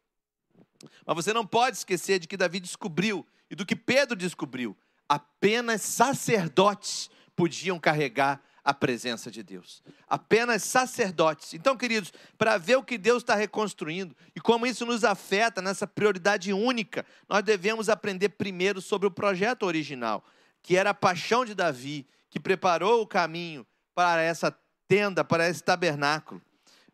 Mas 1.04 1.16
você 1.16 1.32
não 1.32 1.44
pode 1.44 1.76
esquecer 1.76 2.20
de 2.20 2.28
que 2.28 2.36
Davi 2.36 2.60
descobriu 2.60 3.26
e 3.50 3.54
do 3.56 3.66
que 3.66 3.74
Pedro 3.74 4.16
descobriu. 4.16 4.76
Apenas 5.08 5.82
sacerdotes 5.82 7.10
podiam 7.34 7.78
carregar 7.78 8.40
a 8.64 8.74
presença 8.74 9.30
de 9.30 9.42
Deus. 9.42 9.82
Apenas 10.08 10.62
sacerdotes. 10.62 11.54
Então, 11.54 11.76
queridos, 11.76 12.12
para 12.36 12.58
ver 12.58 12.76
o 12.76 12.82
que 12.82 12.98
Deus 12.98 13.22
está 13.22 13.34
reconstruindo 13.34 14.14
e 14.34 14.40
como 14.40 14.66
isso 14.66 14.84
nos 14.84 15.04
afeta 15.04 15.62
nessa 15.62 15.86
prioridade 15.86 16.52
única, 16.52 17.04
nós 17.28 17.42
devemos 17.42 17.88
aprender 17.88 18.30
primeiro 18.30 18.80
sobre 18.80 19.06
o 19.08 19.10
projeto 19.10 19.64
original, 19.64 20.24
que 20.62 20.76
era 20.76 20.90
a 20.90 20.94
paixão 20.94 21.44
de 21.44 21.54
Davi, 21.54 22.06
que 22.28 22.38
preparou 22.38 23.02
o 23.02 23.06
caminho 23.06 23.66
para 23.94 24.22
essa 24.22 24.56
tenda, 24.86 25.24
para 25.24 25.48
esse 25.48 25.62
tabernáculo. 25.62 26.40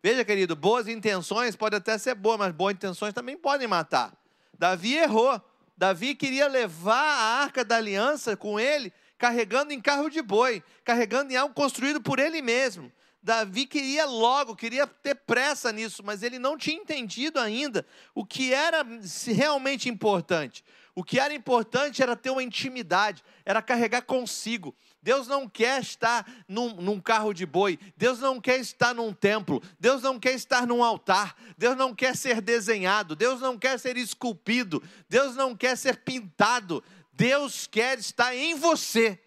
Veja, 0.01 0.23
querido, 0.23 0.55
boas 0.55 0.87
intenções 0.87 1.55
podem 1.55 1.77
até 1.77 1.97
ser 1.97 2.15
boas, 2.15 2.37
mas 2.37 2.53
boas 2.53 2.73
intenções 2.73 3.13
também 3.13 3.35
podem 3.35 3.67
matar. 3.67 4.13
Davi 4.57 4.95
errou. 4.95 5.41
Davi 5.75 6.15
queria 6.15 6.47
levar 6.47 6.95
a 6.95 7.41
arca 7.43 7.63
da 7.63 7.75
aliança 7.75 8.35
com 8.35 8.59
ele 8.59 8.91
carregando 9.17 9.73
em 9.73 9.81
carro 9.81 10.09
de 10.09 10.21
boi, 10.21 10.63
carregando 10.83 11.31
em 11.31 11.35
algo 11.35 11.53
construído 11.53 12.01
por 12.01 12.19
ele 12.19 12.41
mesmo. 12.41 12.91
Davi 13.21 13.65
queria 13.65 14.05
logo, 14.05 14.55
queria 14.55 14.87
ter 14.87 15.15
pressa 15.15 15.71
nisso, 15.71 16.01
mas 16.03 16.23
ele 16.23 16.39
não 16.39 16.57
tinha 16.57 16.77
entendido 16.77 17.39
ainda 17.39 17.85
o 18.15 18.25
que 18.25 18.53
era 18.53 18.85
realmente 19.25 19.89
importante. 19.89 20.63
O 20.95 21.03
que 21.03 21.19
era 21.19 21.31
importante 21.31 22.01
era 22.01 22.15
ter 22.15 22.31
uma 22.31 22.41
intimidade, 22.41 23.23
era 23.45 23.61
carregar 23.61 24.01
consigo. 24.01 24.75
Deus 24.99 25.27
não 25.27 25.47
quer 25.47 25.79
estar 25.79 26.25
num, 26.47 26.73
num, 26.81 26.99
carro 26.99 27.33
de 27.33 27.45
boi, 27.45 27.77
Deus 27.95 28.19
não 28.19 28.41
quer 28.41 28.59
estar 28.59 28.95
num 28.95 29.13
templo, 29.13 29.61
Deus 29.79 30.01
não 30.01 30.19
quer 30.19 30.33
estar 30.33 30.65
num 30.65 30.83
altar, 30.83 31.35
Deus 31.55 31.77
não 31.77 31.93
quer 31.93 32.15
ser 32.15 32.41
desenhado, 32.41 33.15
Deus 33.15 33.39
não 33.39 33.59
quer 33.59 33.77
ser 33.77 33.95
esculpido, 33.95 34.81
Deus 35.07 35.35
não 35.35 35.55
quer 35.55 35.77
ser 35.77 35.97
pintado, 35.97 36.83
Deus 37.17 37.65
quer 37.65 37.97
estar 37.97 38.35
em 38.35 38.53
você, 38.53 39.19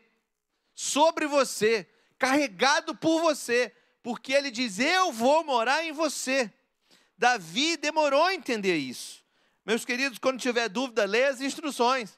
sobre 0.73 1.27
você, 1.27 1.89
carregado 2.17 2.95
por 2.95 3.21
você, 3.21 3.75
porque 4.01 4.33
ele 4.33 4.49
diz: 4.49 4.79
Eu 4.79 5.11
vou 5.11 5.43
morar 5.43 5.85
em 5.85 5.91
você. 5.91 6.53
Davi 7.19 7.77
demorou 7.77 8.23
a 8.23 8.33
entender 8.33 8.77
isso. 8.77 9.25
Meus 9.67 9.85
queridos, 9.85 10.21
quando 10.21 10.39
tiver 10.39 10.69
dúvida, 10.69 11.05
leia 11.05 11.31
as 11.31 11.41
instruções. 11.41 12.17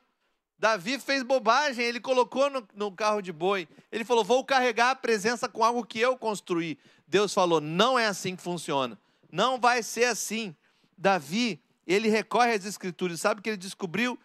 Davi 0.59 0.99
fez 0.99 1.23
bobagem, 1.23 1.83
ele 1.83 2.01
colocou 2.01 2.51
no, 2.51 2.69
no, 2.75 2.93
carro 2.93 3.23
de 3.23 3.33
boi. 3.33 3.67
Ele 3.91 4.05
falou: 4.05 4.23
Vou 4.23 4.45
carregar 4.45 4.91
a 4.91 4.95
presença 4.95 5.49
com 5.49 5.65
algo 5.65 5.87
que 5.87 5.99
eu 5.99 6.19
construí. 6.19 6.79
Deus 7.09 7.33
falou: 7.33 7.63
Não 7.63 7.99
é 7.99 8.07
assim 8.07 8.37
que 8.37 8.43
funciona. 8.43 9.01
Não 9.31 9.59
vai 9.59 9.83
ser 9.83 10.05
assim. 10.05 10.55
Davi, 10.99 11.59
ele 11.87 12.11
recorre 12.11 12.53
às 12.53 12.67
Escrituras. 12.67 13.23
Sabe 13.23 13.41
o 13.41 13.43
que 13.43 13.49
ele 13.49 13.57
descobriu? 13.57 14.19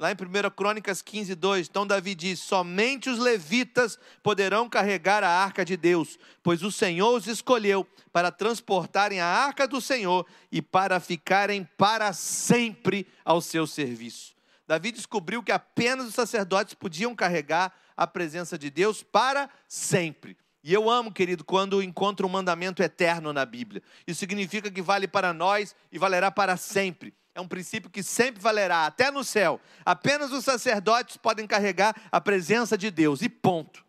Lá 0.00 0.10
em 0.10 0.14
1 0.14 0.50
Crônicas 0.56 1.02
15, 1.02 1.34
2, 1.34 1.68
então 1.68 1.86
Davi 1.86 2.14
diz: 2.14 2.40
Somente 2.40 3.10
os 3.10 3.18
levitas 3.18 3.98
poderão 4.22 4.66
carregar 4.66 5.22
a 5.22 5.28
arca 5.28 5.62
de 5.62 5.76
Deus, 5.76 6.18
pois 6.42 6.62
o 6.62 6.72
Senhor 6.72 7.14
os 7.14 7.26
escolheu 7.26 7.86
para 8.10 8.32
transportarem 8.32 9.20
a 9.20 9.26
arca 9.26 9.68
do 9.68 9.78
Senhor 9.78 10.24
e 10.50 10.62
para 10.62 11.00
ficarem 11.00 11.68
para 11.76 12.14
sempre 12.14 13.06
ao 13.22 13.42
seu 13.42 13.66
serviço. 13.66 14.34
Davi 14.66 14.90
descobriu 14.90 15.42
que 15.42 15.52
apenas 15.52 16.06
os 16.06 16.14
sacerdotes 16.14 16.72
podiam 16.72 17.14
carregar 17.14 17.70
a 17.94 18.06
presença 18.06 18.56
de 18.56 18.70
Deus 18.70 19.02
para 19.02 19.50
sempre. 19.68 20.34
E 20.64 20.72
eu 20.72 20.88
amo, 20.88 21.12
querido, 21.12 21.44
quando 21.44 21.82
encontro 21.82 22.26
um 22.26 22.30
mandamento 22.30 22.82
eterno 22.82 23.34
na 23.34 23.44
Bíblia. 23.44 23.82
Isso 24.06 24.20
significa 24.20 24.70
que 24.70 24.80
vale 24.80 25.06
para 25.06 25.34
nós 25.34 25.76
e 25.92 25.98
valerá 25.98 26.30
para 26.30 26.56
sempre. 26.56 27.12
É 27.34 27.40
um 27.40 27.46
princípio 27.46 27.90
que 27.90 28.02
sempre 28.02 28.40
valerá, 28.40 28.86
até 28.86 29.10
no 29.10 29.22
céu. 29.22 29.60
Apenas 29.84 30.32
os 30.32 30.44
sacerdotes 30.44 31.16
podem 31.16 31.46
carregar 31.46 31.94
a 32.10 32.20
presença 32.20 32.76
de 32.76 32.90
Deus, 32.90 33.22
e 33.22 33.28
ponto. 33.28 33.84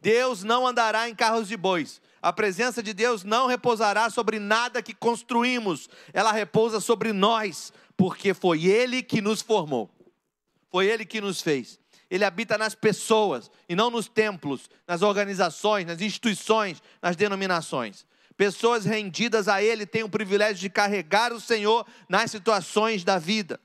Deus 0.00 0.44
não 0.44 0.66
andará 0.66 1.08
em 1.08 1.14
carros 1.14 1.48
de 1.48 1.56
bois. 1.56 2.00
A 2.20 2.32
presença 2.32 2.82
de 2.82 2.92
Deus 2.92 3.24
não 3.24 3.46
repousará 3.46 4.10
sobre 4.10 4.38
nada 4.38 4.82
que 4.82 4.94
construímos, 4.94 5.88
ela 6.12 6.32
repousa 6.32 6.80
sobre 6.80 7.12
nós, 7.12 7.72
porque 7.96 8.34
foi 8.34 8.64
Ele 8.64 9.02
que 9.02 9.20
nos 9.20 9.40
formou, 9.40 9.90
foi 10.70 10.86
Ele 10.86 11.04
que 11.04 11.20
nos 11.20 11.40
fez. 11.40 11.78
Ele 12.10 12.24
habita 12.24 12.56
nas 12.58 12.74
pessoas 12.74 13.50
e 13.68 13.74
não 13.74 13.90
nos 13.90 14.08
templos, 14.08 14.68
nas 14.86 15.02
organizações, 15.02 15.86
nas 15.86 16.00
instituições, 16.00 16.82
nas 17.02 17.16
denominações. 17.16 18.06
Pessoas 18.36 18.84
rendidas 18.84 19.48
a 19.48 19.62
Ele 19.62 19.86
têm 19.86 20.02
o 20.02 20.08
privilégio 20.08 20.56
de 20.56 20.68
carregar 20.68 21.32
o 21.32 21.40
Senhor 21.40 21.86
nas 22.08 22.30
situações 22.30 23.04
da 23.04 23.18
vida. 23.18 23.60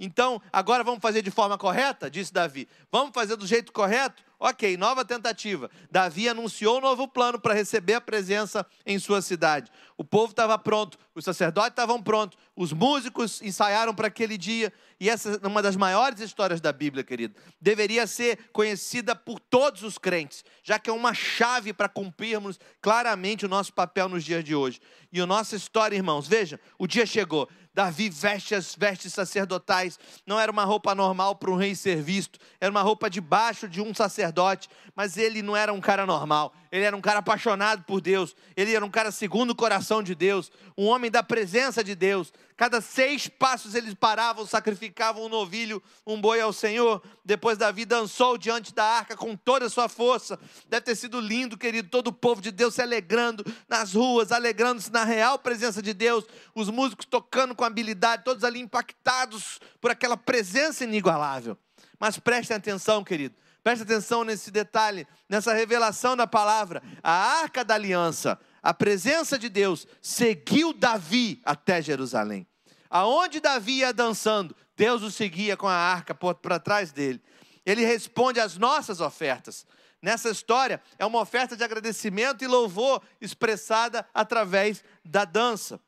Então, 0.00 0.40
agora 0.52 0.84
vamos 0.84 1.00
fazer 1.00 1.22
de 1.22 1.30
forma 1.30 1.58
correta? 1.58 2.10
Disse 2.10 2.32
Davi. 2.32 2.68
Vamos 2.90 3.12
fazer 3.12 3.36
do 3.36 3.46
jeito 3.46 3.72
correto? 3.72 4.22
Ok, 4.40 4.76
nova 4.76 5.04
tentativa. 5.04 5.68
Davi 5.90 6.28
anunciou 6.28 6.78
um 6.78 6.80
novo 6.80 7.08
plano 7.08 7.40
para 7.40 7.54
receber 7.54 7.94
a 7.94 8.00
presença 8.00 8.64
em 8.86 8.96
sua 8.96 9.20
cidade. 9.20 9.68
O 9.96 10.04
povo 10.04 10.30
estava 10.30 10.56
pronto, 10.56 10.96
os 11.12 11.24
sacerdotes 11.24 11.70
estavam 11.70 12.00
prontos, 12.00 12.38
os 12.54 12.72
músicos 12.72 13.42
ensaiaram 13.42 13.92
para 13.92 14.06
aquele 14.06 14.38
dia. 14.38 14.72
E 15.00 15.10
essa 15.10 15.40
é 15.42 15.46
uma 15.46 15.60
das 15.60 15.74
maiores 15.74 16.20
histórias 16.20 16.60
da 16.60 16.72
Bíblia, 16.72 17.02
querido. 17.02 17.34
Deveria 17.60 18.06
ser 18.06 18.38
conhecida 18.52 19.16
por 19.16 19.40
todos 19.40 19.82
os 19.82 19.98
crentes, 19.98 20.44
já 20.62 20.78
que 20.78 20.88
é 20.88 20.92
uma 20.92 21.12
chave 21.12 21.72
para 21.72 21.88
cumprirmos 21.88 22.60
claramente 22.80 23.44
o 23.44 23.48
nosso 23.48 23.72
papel 23.72 24.08
nos 24.08 24.24
dias 24.24 24.44
de 24.44 24.54
hoje. 24.54 24.80
E 25.12 25.20
a 25.20 25.26
nossa 25.26 25.56
história, 25.56 25.96
irmãos, 25.96 26.28
veja, 26.28 26.60
o 26.78 26.86
dia 26.86 27.04
chegou. 27.04 27.48
Davi 27.78 28.10
veste 28.10 28.56
as 28.56 28.74
vestes 28.74 29.14
sacerdotais, 29.14 30.00
não 30.26 30.36
era 30.36 30.50
uma 30.50 30.64
roupa 30.64 30.96
normal 30.96 31.36
para 31.36 31.48
um 31.48 31.54
rei 31.54 31.76
ser 31.76 32.02
visto, 32.02 32.36
era 32.60 32.72
uma 32.72 32.82
roupa 32.82 33.08
debaixo 33.08 33.68
de 33.68 33.80
um 33.80 33.94
sacerdote, 33.94 34.68
mas 34.96 35.16
ele 35.16 35.42
não 35.42 35.56
era 35.56 35.72
um 35.72 35.80
cara 35.80 36.04
normal, 36.04 36.52
ele 36.72 36.84
era 36.84 36.96
um 36.96 37.00
cara 37.00 37.20
apaixonado 37.20 37.84
por 37.84 38.00
Deus, 38.00 38.34
ele 38.56 38.74
era 38.74 38.84
um 38.84 38.90
cara 38.90 39.12
segundo 39.12 39.52
o 39.52 39.54
coração 39.54 40.02
de 40.02 40.16
Deus, 40.16 40.50
um 40.76 40.86
homem 40.86 41.08
da 41.08 41.22
presença 41.22 41.84
de 41.84 41.94
Deus. 41.94 42.32
Cada 42.58 42.80
seis 42.80 43.28
passos 43.28 43.76
eles 43.76 43.94
paravam, 43.94 44.44
sacrificavam 44.44 45.26
um 45.26 45.28
novilho, 45.28 45.80
um 46.04 46.20
boi 46.20 46.40
ao 46.40 46.52
Senhor. 46.52 47.00
Depois 47.24 47.56
Davi 47.56 47.84
dançou 47.84 48.36
diante 48.36 48.74
da 48.74 48.82
arca 48.82 49.16
com 49.16 49.36
toda 49.36 49.66
a 49.66 49.70
sua 49.70 49.88
força. 49.88 50.36
Deve 50.68 50.86
ter 50.86 50.96
sido 50.96 51.20
lindo, 51.20 51.56
querido, 51.56 51.88
todo 51.88 52.08
o 52.08 52.12
povo 52.12 52.42
de 52.42 52.50
Deus 52.50 52.74
se 52.74 52.82
alegrando 52.82 53.44
nas 53.68 53.94
ruas, 53.94 54.32
alegrando-se 54.32 54.90
na 54.90 55.04
real 55.04 55.38
presença 55.38 55.80
de 55.80 55.94
Deus. 55.94 56.24
Os 56.52 56.68
músicos 56.68 57.06
tocando 57.06 57.54
com 57.54 57.62
habilidade, 57.62 58.24
todos 58.24 58.42
ali 58.42 58.58
impactados 58.58 59.60
por 59.80 59.92
aquela 59.92 60.16
presença 60.16 60.82
inigualável. 60.82 61.56
Mas 61.96 62.18
prestem 62.18 62.56
atenção, 62.56 63.04
querido. 63.04 63.36
Preste 63.62 63.82
atenção 63.82 64.24
nesse 64.24 64.50
detalhe, 64.50 65.06
nessa 65.28 65.54
revelação 65.54 66.16
da 66.16 66.26
palavra. 66.26 66.82
A 67.04 67.12
arca 67.12 67.64
da 67.64 67.76
aliança, 67.76 68.36
a 68.60 68.74
presença 68.74 69.38
de 69.38 69.48
Deus, 69.48 69.86
seguiu 70.02 70.72
Davi 70.72 71.40
até 71.44 71.80
Jerusalém. 71.80 72.47
Aonde 72.90 73.40
Davi 73.40 73.78
ia 73.78 73.92
dançando, 73.92 74.56
Deus 74.76 75.02
o 75.02 75.10
seguia 75.10 75.56
com 75.56 75.66
a 75.66 75.74
arca 75.74 76.14
para 76.14 76.58
trás 76.58 76.92
dele. 76.92 77.20
Ele 77.66 77.84
responde 77.84 78.40
às 78.40 78.56
nossas 78.56 79.00
ofertas. 79.00 79.66
Nessa 80.00 80.30
história, 80.30 80.80
é 80.98 81.04
uma 81.04 81.20
oferta 81.20 81.56
de 81.56 81.64
agradecimento 81.64 82.42
e 82.42 82.46
louvor 82.46 83.02
expressada 83.20 84.06
através 84.14 84.84
da 85.04 85.24
dança. 85.24 85.80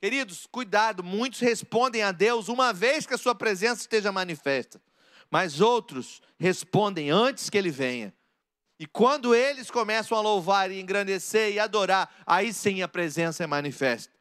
Queridos, 0.00 0.46
cuidado, 0.50 1.04
muitos 1.04 1.40
respondem 1.40 2.02
a 2.02 2.12
Deus 2.12 2.48
uma 2.48 2.72
vez 2.72 3.06
que 3.06 3.14
a 3.14 3.18
sua 3.18 3.34
presença 3.34 3.82
esteja 3.82 4.10
manifesta, 4.10 4.80
mas 5.30 5.60
outros 5.60 6.22
respondem 6.38 7.10
antes 7.10 7.50
que 7.50 7.58
ele 7.58 7.70
venha. 7.70 8.14
E 8.78 8.86
quando 8.86 9.34
eles 9.34 9.70
começam 9.70 10.16
a 10.16 10.20
louvar 10.20 10.70
e 10.70 10.80
engrandecer 10.80 11.52
e 11.52 11.58
adorar, 11.58 12.10
aí 12.26 12.52
sim 12.52 12.82
a 12.82 12.88
presença 12.88 13.42
é 13.44 13.46
manifesta. 13.46 14.15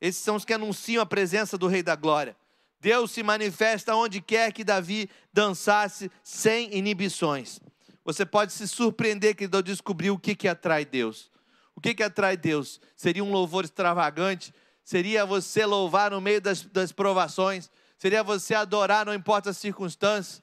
Esses 0.00 0.22
são 0.22 0.36
os 0.36 0.44
que 0.44 0.52
anunciam 0.52 1.02
a 1.02 1.06
presença 1.06 1.58
do 1.58 1.66
Rei 1.66 1.82
da 1.82 1.96
Glória. 1.96 2.36
Deus 2.80 3.10
se 3.10 3.22
manifesta 3.22 3.94
onde 3.94 4.20
quer 4.20 4.52
que 4.52 4.62
Davi 4.62 5.10
dançasse 5.32 6.10
sem 6.22 6.76
inibições. 6.76 7.58
Você 8.04 8.24
pode 8.24 8.52
se 8.52 8.66
surpreender 8.68 9.34
que 9.34 9.48
eu 9.52 9.62
descobrir 9.62 10.10
o 10.10 10.18
que, 10.18 10.34
que 10.34 10.48
atrai 10.48 10.84
Deus. 10.84 11.30
O 11.74 11.80
que, 11.80 11.94
que 11.94 12.02
atrai 12.02 12.36
Deus? 12.36 12.80
Seria 12.96 13.22
um 13.22 13.32
louvor 13.32 13.64
extravagante? 13.64 14.54
Seria 14.84 15.26
você 15.26 15.66
louvar 15.66 16.12
no 16.12 16.20
meio 16.20 16.40
das, 16.40 16.62
das 16.62 16.92
provações? 16.92 17.70
Seria 17.98 18.22
você 18.22 18.54
adorar, 18.54 19.04
não 19.04 19.12
importa 19.12 19.50
as 19.50 19.58
circunstâncias? 19.58 20.42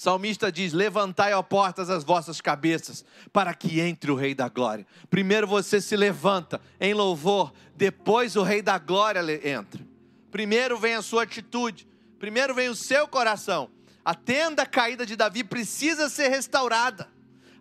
Salmista 0.00 0.50
diz: 0.50 0.72
Levantai, 0.72 1.34
ó 1.34 1.42
portas, 1.42 1.90
as 1.90 2.02
vossas 2.02 2.40
cabeças, 2.40 3.04
para 3.34 3.52
que 3.52 3.80
entre 3.80 4.10
o 4.10 4.14
Rei 4.14 4.34
da 4.34 4.48
Glória. 4.48 4.86
Primeiro 5.10 5.46
você 5.46 5.78
se 5.78 5.94
levanta 5.94 6.58
em 6.80 6.94
louvor, 6.94 7.52
depois 7.76 8.34
o 8.34 8.42
Rei 8.42 8.62
da 8.62 8.78
Glória 8.78 9.20
entra. 9.46 9.86
Primeiro 10.30 10.78
vem 10.78 10.94
a 10.94 11.02
sua 11.02 11.24
atitude, 11.24 11.86
primeiro 12.18 12.54
vem 12.54 12.70
o 12.70 12.74
seu 12.74 13.06
coração. 13.06 13.68
A 14.02 14.14
tenda 14.14 14.64
caída 14.64 15.04
de 15.04 15.16
Davi 15.16 15.44
precisa 15.44 16.08
ser 16.08 16.28
restaurada. 16.28 17.06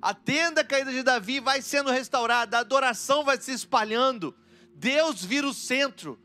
A 0.01 0.13
tenda 0.13 0.63
caída 0.63 0.93
de 0.93 1.03
Davi 1.03 1.41
vai 1.41 1.61
sendo 1.61 1.91
restaurada, 1.91 2.55
a 2.55 2.61
adoração 2.61 3.25
vai 3.25 3.35
se 3.35 3.51
espalhando. 3.51 4.33
Deus 4.73 5.25
vira 5.25 5.45
o 5.45 5.53
centro, 5.53 6.17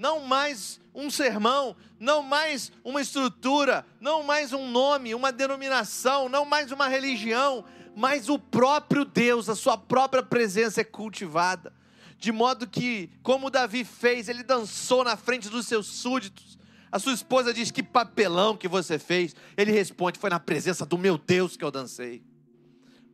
não 0.00 0.20
mais 0.20 0.80
um 0.94 1.10
sermão, 1.10 1.76
não 1.98 2.22
mais 2.22 2.72
uma 2.82 3.02
estrutura, 3.02 3.84
não 4.00 4.22
mais 4.22 4.50
um 4.50 4.70
nome, 4.70 5.14
uma 5.14 5.30
denominação, 5.30 6.26
não 6.26 6.46
mais 6.46 6.72
uma 6.72 6.88
religião, 6.88 7.66
mas 7.94 8.30
o 8.30 8.38
próprio 8.38 9.04
Deus, 9.04 9.50
a 9.50 9.54
sua 9.54 9.76
própria 9.76 10.22
presença 10.22 10.80
é 10.80 10.84
cultivada. 10.84 11.70
De 12.16 12.32
modo 12.32 12.66
que, 12.66 13.10
como 13.22 13.50
Davi 13.50 13.84
fez, 13.84 14.30
ele 14.30 14.42
dançou 14.42 15.04
na 15.04 15.18
frente 15.18 15.50
dos 15.50 15.66
seus 15.66 15.86
súditos. 15.86 16.58
A 16.90 16.98
sua 16.98 17.12
esposa 17.12 17.52
diz: 17.52 17.70
Que 17.70 17.82
papelão 17.82 18.56
que 18.56 18.68
você 18.68 18.98
fez. 18.98 19.36
Ele 19.54 19.70
responde: 19.70 20.18
Foi 20.18 20.30
na 20.30 20.40
presença 20.40 20.86
do 20.86 20.96
meu 20.96 21.18
Deus 21.18 21.58
que 21.58 21.64
eu 21.64 21.70
dancei. 21.70 22.22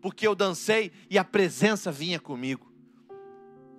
Porque 0.00 0.26
eu 0.26 0.36
dancei 0.36 0.92
e 1.10 1.18
a 1.18 1.24
presença 1.24 1.90
vinha 1.90 2.20
comigo. 2.20 2.75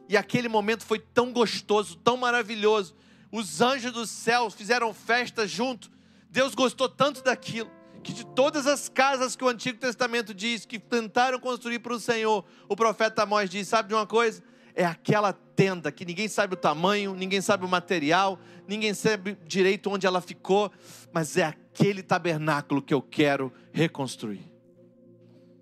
E 0.09 0.15
aquele 0.15 0.47
momento 0.47 0.85
foi 0.85 0.99
tão 0.99 1.33
gostoso, 1.33 1.97
tão 1.97 2.17
maravilhoso, 2.17 2.95
os 3.31 3.61
anjos 3.61 3.91
do 3.91 4.05
céu 4.05 4.49
fizeram 4.49 4.93
festa 4.93 5.47
junto. 5.47 5.91
Deus 6.29 6.55
gostou 6.55 6.87
tanto 6.87 7.23
daquilo 7.23 7.69
que 8.03 8.13
de 8.13 8.25
todas 8.25 8.65
as 8.67 8.87
casas 8.87 9.35
que 9.35 9.43
o 9.43 9.49
Antigo 9.49 9.79
Testamento 9.79 10.33
diz 10.33 10.65
que 10.65 10.79
tentaram 10.79 11.39
construir 11.39 11.79
para 11.79 11.93
o 11.93 11.99
Senhor, 11.99 12.45
o 12.69 12.75
profeta 12.75 13.23
Amós 13.23 13.49
diz: 13.49 13.67
sabe 13.67 13.89
de 13.89 13.95
uma 13.95 14.07
coisa? 14.07 14.41
É 14.73 14.85
aquela 14.85 15.33
tenda 15.33 15.91
que 15.91 16.05
ninguém 16.05 16.27
sabe 16.27 16.53
o 16.53 16.57
tamanho, 16.57 17.13
ninguém 17.15 17.41
sabe 17.41 17.65
o 17.65 17.67
material, 17.67 18.39
ninguém 18.67 18.93
sabe 18.93 19.37
direito 19.45 19.89
onde 19.89 20.05
ela 20.05 20.21
ficou, 20.21 20.71
mas 21.11 21.35
é 21.35 21.43
aquele 21.43 22.03
tabernáculo 22.03 22.81
que 22.81 22.93
eu 22.93 23.01
quero 23.01 23.51
reconstruir. 23.73 24.51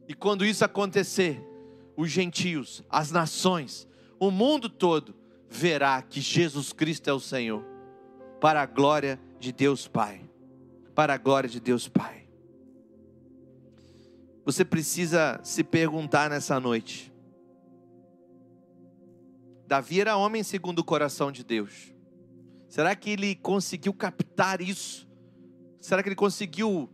E 0.08 0.14
quando 0.14 0.46
isso 0.46 0.64
acontecer, 0.64 1.42
os 1.96 2.12
gentios, 2.12 2.84
as 2.90 3.10
nações, 3.10 3.88
o 4.20 4.32
mundo 4.32 4.70
todo 4.70 5.16
verá 5.50 6.02
que 6.02 6.22
Jesus 6.22 6.74
Cristo 6.74 7.10
é 7.10 7.14
o 7.14 7.20
Senhor, 7.20 7.64
para 8.42 8.62
a 8.62 8.66
glória 8.66 9.20
de 9.40 9.52
Deus 9.52 9.88
Pai. 9.88 10.22
Para 10.94 11.14
a 11.14 11.18
glória 11.18 11.50
de 11.50 11.60
Deus 11.60 11.88
Pai. 11.88 12.28
Você 14.46 14.64
precisa 14.64 15.40
se 15.44 15.64
perguntar 15.64 16.30
nessa 16.30 16.60
noite. 16.60 17.12
Davi 19.68 20.00
era 20.00 20.16
homem 20.16 20.44
segundo 20.44 20.80
o 20.80 20.84
coração 20.84 21.32
de 21.32 21.44
Deus. 21.44 21.94
Será 22.70 22.96
que 22.96 23.10
ele 23.10 23.36
conseguiu 23.36 23.94
captar 23.94 24.62
isso? 24.62 25.10
Será 25.82 26.04
que 26.04 26.10
ele 26.10 26.16
conseguiu 26.16 26.90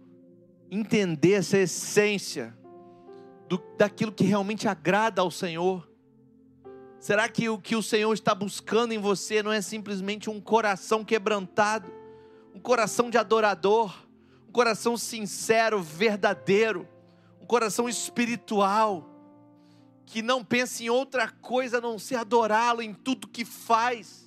entender 0.69 1.33
essa 1.33 1.57
essência 1.57 2.57
do, 3.49 3.61
daquilo 3.77 4.11
que 4.11 4.23
realmente 4.23 4.67
agrada 4.67 5.21
ao 5.21 5.29
Senhor? 5.29 5.90
Será 7.01 7.27
que 7.27 7.49
o 7.49 7.57
que 7.57 7.75
o 7.75 7.81
Senhor 7.81 8.13
está 8.13 8.35
buscando 8.35 8.93
em 8.93 8.99
você 8.99 9.41
não 9.41 9.51
é 9.51 9.59
simplesmente 9.59 10.29
um 10.29 10.39
coração 10.39 11.03
quebrantado, 11.03 11.91
um 12.53 12.59
coração 12.59 13.09
de 13.09 13.17
adorador, 13.17 13.91
um 14.47 14.51
coração 14.51 14.95
sincero, 14.95 15.81
verdadeiro, 15.81 16.87
um 17.41 17.45
coração 17.47 17.89
espiritual, 17.89 19.09
que 20.05 20.21
não 20.21 20.45
pensa 20.45 20.83
em 20.83 20.89
outra 20.89 21.27
coisa 21.27 21.79
a 21.79 21.81
não 21.81 21.97
ser 21.97 22.17
adorá-lo 22.17 22.83
em 22.83 22.93
tudo 22.93 23.27
que 23.27 23.43
faz? 23.43 24.21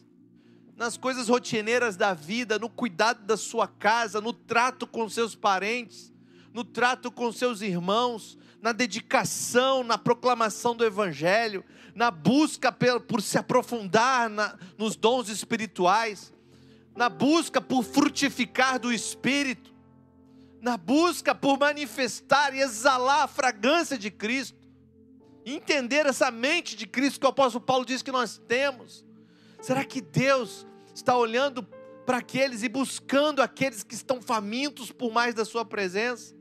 nas 0.76 0.96
coisas 0.96 1.28
rotineiras 1.28 1.96
da 1.96 2.12
vida, 2.14 2.58
no 2.58 2.68
cuidado 2.68 3.24
da 3.24 3.36
sua 3.36 3.68
casa, 3.68 4.20
no 4.20 4.32
trato 4.32 4.86
com 4.86 5.08
seus 5.08 5.34
parentes, 5.34 6.12
no 6.52 6.64
trato 6.64 7.10
com 7.10 7.30
seus 7.30 7.60
irmãos, 7.60 8.36
na 8.64 8.72
dedicação, 8.72 9.84
na 9.84 9.98
proclamação 9.98 10.74
do 10.74 10.86
Evangelho, 10.86 11.62
na 11.94 12.10
busca 12.10 12.72
por, 12.72 13.20
se 13.20 13.36
aprofundar 13.36 14.30
nos 14.78 14.96
dons 14.96 15.28
espirituais, 15.28 16.32
na 16.96 17.10
busca 17.10 17.60
por 17.60 17.84
frutificar 17.84 18.78
do 18.78 18.90
Espírito, 18.90 19.70
na 20.62 20.78
busca 20.78 21.34
por 21.34 21.58
manifestar 21.58 22.54
e 22.54 22.60
exalar 22.60 23.24
a 23.24 23.28
fragrância 23.28 23.98
de 23.98 24.10
Cristo, 24.10 24.56
entender 25.44 26.06
essa 26.06 26.30
mente 26.30 26.74
de 26.74 26.86
Cristo 26.86 27.20
que 27.20 27.26
o 27.26 27.28
apóstolo 27.28 27.62
Paulo 27.62 27.84
diz 27.84 28.00
que 28.00 28.10
nós 28.10 28.38
temos. 28.48 29.04
Será 29.60 29.84
que 29.84 30.00
Deus 30.00 30.66
está 30.94 31.14
olhando 31.14 31.62
para 32.06 32.16
aqueles 32.16 32.62
e 32.62 32.68
buscando 32.70 33.42
aqueles 33.42 33.82
que 33.82 33.94
estão 33.94 34.22
famintos 34.22 34.90
por 34.90 35.12
mais 35.12 35.34
da 35.34 35.44
Sua 35.44 35.66
presença? 35.66 36.34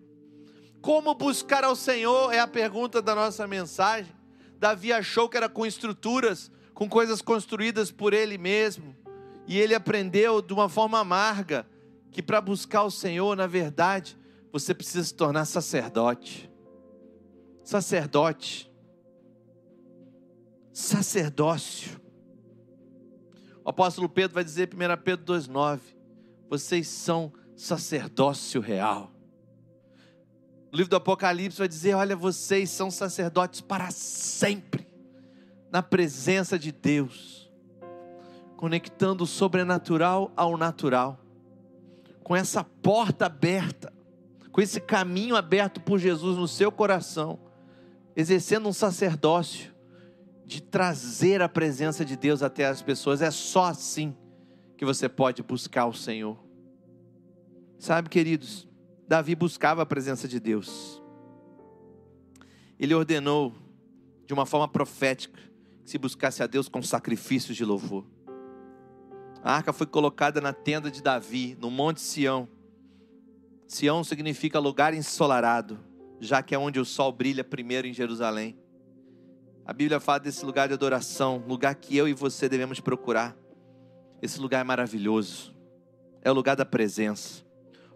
Como 0.84 1.15
buscar 1.15 1.63
ao 1.63 1.77
Senhor 1.77 2.34
é 2.34 2.39
a 2.39 2.45
pergunta 2.45 3.01
da 3.01 3.15
nossa 3.15 3.47
mensagem. 3.47 4.13
Davi 4.59 4.91
achou 4.91 5.29
que 5.29 5.38
era 5.38 5.47
com 5.47 5.65
estruturas, 5.65 6.51
com 6.73 6.89
coisas 6.89 7.21
construídas 7.21 7.89
por 7.89 8.13
ele 8.13 8.38
mesmo, 8.38 8.93
e 9.47 9.57
ele 9.57 9.73
aprendeu 9.73 10.41
de 10.41 10.51
uma 10.51 10.67
forma 10.67 10.99
amarga 10.99 11.65
que 12.11 12.21
para 12.21 12.41
buscar 12.41 12.84
o 12.84 12.91
Senhor, 12.91 13.34
na 13.34 13.47
verdade, 13.47 14.17
você 14.51 14.73
precisa 14.73 15.05
se 15.05 15.13
tornar 15.13 15.45
sacerdote. 15.45 16.51
Sacerdote. 17.63 18.69
Sacerdócio. 20.73 21.97
O 23.63 23.69
apóstolo 23.69 24.09
Pedro 24.09 24.36
vai 24.36 24.43
dizer, 24.43 24.69
1 24.73 25.01
Pedro 25.01 25.34
2,9: 25.34 25.79
Vocês 26.49 26.89
são 26.89 27.31
sacerdócio 27.55 28.59
real. 28.59 29.12
O 30.74 30.76
livro 30.76 30.89
do 30.89 30.95
Apocalipse 30.95 31.59
vai 31.59 31.67
dizer: 31.67 31.93
Olha, 31.93 32.15
vocês 32.15 32.67
são 32.71 32.89
sacerdotes 32.89 33.61
para 33.61 33.91
sempre, 33.91 34.88
na 35.71 35.84
presença 35.84 36.57
de 36.57 36.71
Deus, 36.71 37.47
conectando 38.57 39.24
o 39.24 39.28
sobrenatural 39.28 40.32
ao 40.36 40.57
natural, 40.57 41.19
com 42.24 42.36
essa 42.36 42.63
porta 42.63 43.28
aberta, 43.28 43.93
com 44.51 44.59
esse 44.59 44.82
caminho 44.82 45.36
aberto 45.36 45.80
por 45.80 45.99
Jesus 45.99 46.39
no 46.39 46.47
seu 46.47 46.71
coração, 46.71 47.38
exercendo 48.15 48.67
um 48.67 48.74
sacerdócio 48.74 49.71
de 50.43 50.59
trazer 50.59 51.39
a 51.43 51.47
presença 51.47 52.03
de 52.03 52.17
Deus 52.17 52.41
até 52.41 52.65
as 52.65 52.82
pessoas. 52.82 53.21
É 53.21 53.30
só 53.30 53.65
assim 53.65 54.17
que 54.76 54.84
você 54.84 55.07
pode 55.07 55.43
buscar 55.43 55.86
o 55.86 55.93
Senhor. 55.93 56.36
Sabe, 57.78 58.09
queridos, 58.09 58.67
Davi 59.14 59.36
buscava 59.36 59.84
a 59.84 59.86
presença 59.86 60.28
de 60.28 60.39
Deus. 60.39 60.99
Ele 62.80 62.95
ordenou 62.95 63.53
de 64.26 64.34
uma 64.34 64.43
forma 64.43 64.68
profética 64.68 65.39
que 65.84 65.91
se 65.91 65.99
buscasse 65.99 66.41
a 66.41 66.47
Deus 66.47 66.68
com 66.68 66.82
sacrifícios 66.82 67.55
de 67.55 67.64
louvor. 67.64 68.07
A 69.43 69.53
arca 69.53 69.72
foi 69.72 69.86
colocada 69.86 70.41
na 70.41 70.51
tenda 70.51 70.89
de 70.89 70.99
Davi, 70.99 71.55
no 71.61 71.70
Monte 71.70 72.01
Sião. 72.01 72.49
Sião 73.68 74.03
significa 74.03 74.57
lugar 74.57 74.95
ensolarado, 74.95 75.80
já 76.20 76.41
que 76.41 76.55
é 76.55 76.57
onde 76.57 76.80
o 76.80 76.86
sol 76.86 77.11
brilha 77.11 77.43
primeiro 77.43 77.86
em 77.86 77.93
Jerusalém. 77.93 78.57
A 79.64 79.74
Bíblia 79.74 79.99
fala 79.99 80.22
desse 80.22 80.43
lugar 80.43 80.68
de 80.68 80.74
adoração, 80.74 81.38
lugar 81.47 81.76
que 81.76 81.95
eu 81.95 82.07
e 82.07 82.14
você 82.14 82.49
devemos 82.49 82.80
procurar. 82.80 83.38
Esse 84.24 84.39
lugar 84.39 84.61
é 84.61 84.64
maravilhoso, 84.64 85.55
é 86.24 86.32
o 86.32 86.34
lugar 86.34 86.55
da 86.55 86.66
presença. 86.66 87.43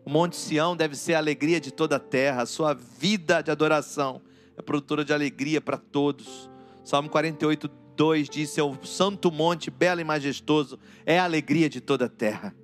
O 0.08 0.10
Monte 0.10 0.38
Sião 0.38 0.74
deve 0.74 0.96
ser 0.96 1.16
a 1.16 1.18
alegria 1.18 1.60
de 1.60 1.70
toda 1.70 1.98
a 1.98 2.00
terra, 2.00 2.44
a 2.44 2.46
sua 2.46 2.74
vida 2.74 3.42
de 3.42 3.52
adoração 3.52 4.22
é 4.56 4.62
produtora 4.62 5.04
de 5.04 5.12
alegria 5.12 5.60
para 5.60 5.76
todos. 5.76 6.50
Salmo 6.82 7.10
48, 7.10 7.68
2 7.94 8.30
diz: 8.30 8.58
o 8.58 8.86
santo 8.86 9.30
monte, 9.30 9.70
belo 9.70 10.00
e 10.00 10.06
majestoso, 10.06 10.80
é 11.06 11.20
a 11.20 11.26
alegria 11.26 11.70
de 11.70 11.82
toda 11.82 12.06
a 12.06 12.10
terra. 12.10 12.56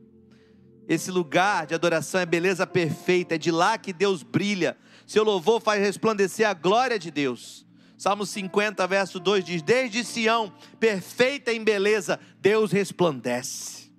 Esse 0.87 1.11
lugar 1.11 1.67
de 1.67 1.75
adoração 1.75 2.21
é 2.21 2.25
beleza 2.25 2.65
perfeita, 2.65 3.35
é 3.35 3.37
de 3.37 3.51
lá 3.51 3.77
que 3.77 3.91
Deus 3.91 4.23
brilha. 4.23 4.77
Seu 5.05 5.25
louvor 5.25 5.59
faz 5.59 5.81
resplandecer 5.81 6.47
a 6.47 6.53
glória 6.53 6.97
de 6.97 7.11
Deus. 7.11 7.67
Salmo 7.97 8.25
50, 8.25 8.87
verso 8.87 9.19
2 9.19 9.43
diz: 9.43 9.61
Desde 9.61 10.05
Sião, 10.05 10.49
perfeita 10.79 11.51
em 11.51 11.61
beleza, 11.61 12.21
Deus 12.39 12.71
resplandece. 12.71 13.91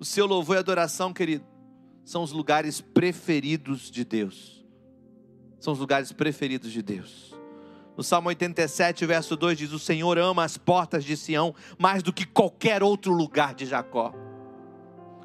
O 0.00 0.04
seu 0.04 0.26
louvor 0.26 0.56
e 0.56 0.58
adoração, 0.58 1.12
querido, 1.12 1.51
são 2.04 2.22
os 2.22 2.32
lugares 2.32 2.80
preferidos 2.80 3.90
de 3.90 4.04
Deus. 4.04 4.64
São 5.60 5.72
os 5.72 5.78
lugares 5.78 6.12
preferidos 6.12 6.72
de 6.72 6.82
Deus. 6.82 7.34
No 7.96 8.02
Salmo 8.02 8.28
87, 8.28 9.04
verso 9.06 9.36
2 9.36 9.58
diz: 9.58 9.72
O 9.72 9.78
Senhor 9.78 10.18
ama 10.18 10.44
as 10.44 10.56
portas 10.56 11.04
de 11.04 11.16
Sião 11.16 11.54
mais 11.78 12.02
do 12.02 12.12
que 12.12 12.24
qualquer 12.24 12.82
outro 12.82 13.12
lugar 13.12 13.54
de 13.54 13.66
Jacó. 13.66 14.12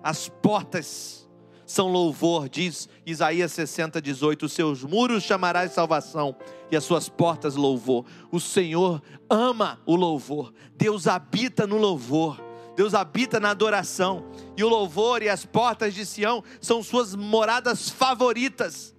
As 0.03 0.29
portas 0.29 1.27
são 1.65 1.89
louvor, 1.89 2.47
diz 2.47 2.87
Isaías 3.05 3.51
60, 3.53 4.01
18: 4.01 4.45
Os 4.45 4.53
seus 4.53 4.83
muros 4.83 5.23
chamarás 5.23 5.71
salvação 5.71 6.35
e 6.71 6.75
as 6.75 6.83
suas 6.83 7.09
portas 7.09 7.55
louvor. 7.55 8.05
O 8.31 8.39
Senhor 8.39 9.01
ama 9.29 9.79
o 9.85 9.95
louvor, 9.95 10.53
Deus 10.75 11.07
habita 11.07 11.65
no 11.65 11.77
louvor. 11.77 12.46
Deus 12.77 12.93
habita 12.93 13.39
na 13.39 13.49
adoração, 13.49 14.23
e 14.55 14.63
o 14.63 14.69
louvor 14.69 15.23
e 15.23 15.29
as 15.29 15.43
portas 15.43 15.95
de 15.95 16.05
Sião 16.05 16.43
são 16.61 16.83
suas 16.83 17.15
moradas 17.15 17.89
favoritas. 17.89 18.95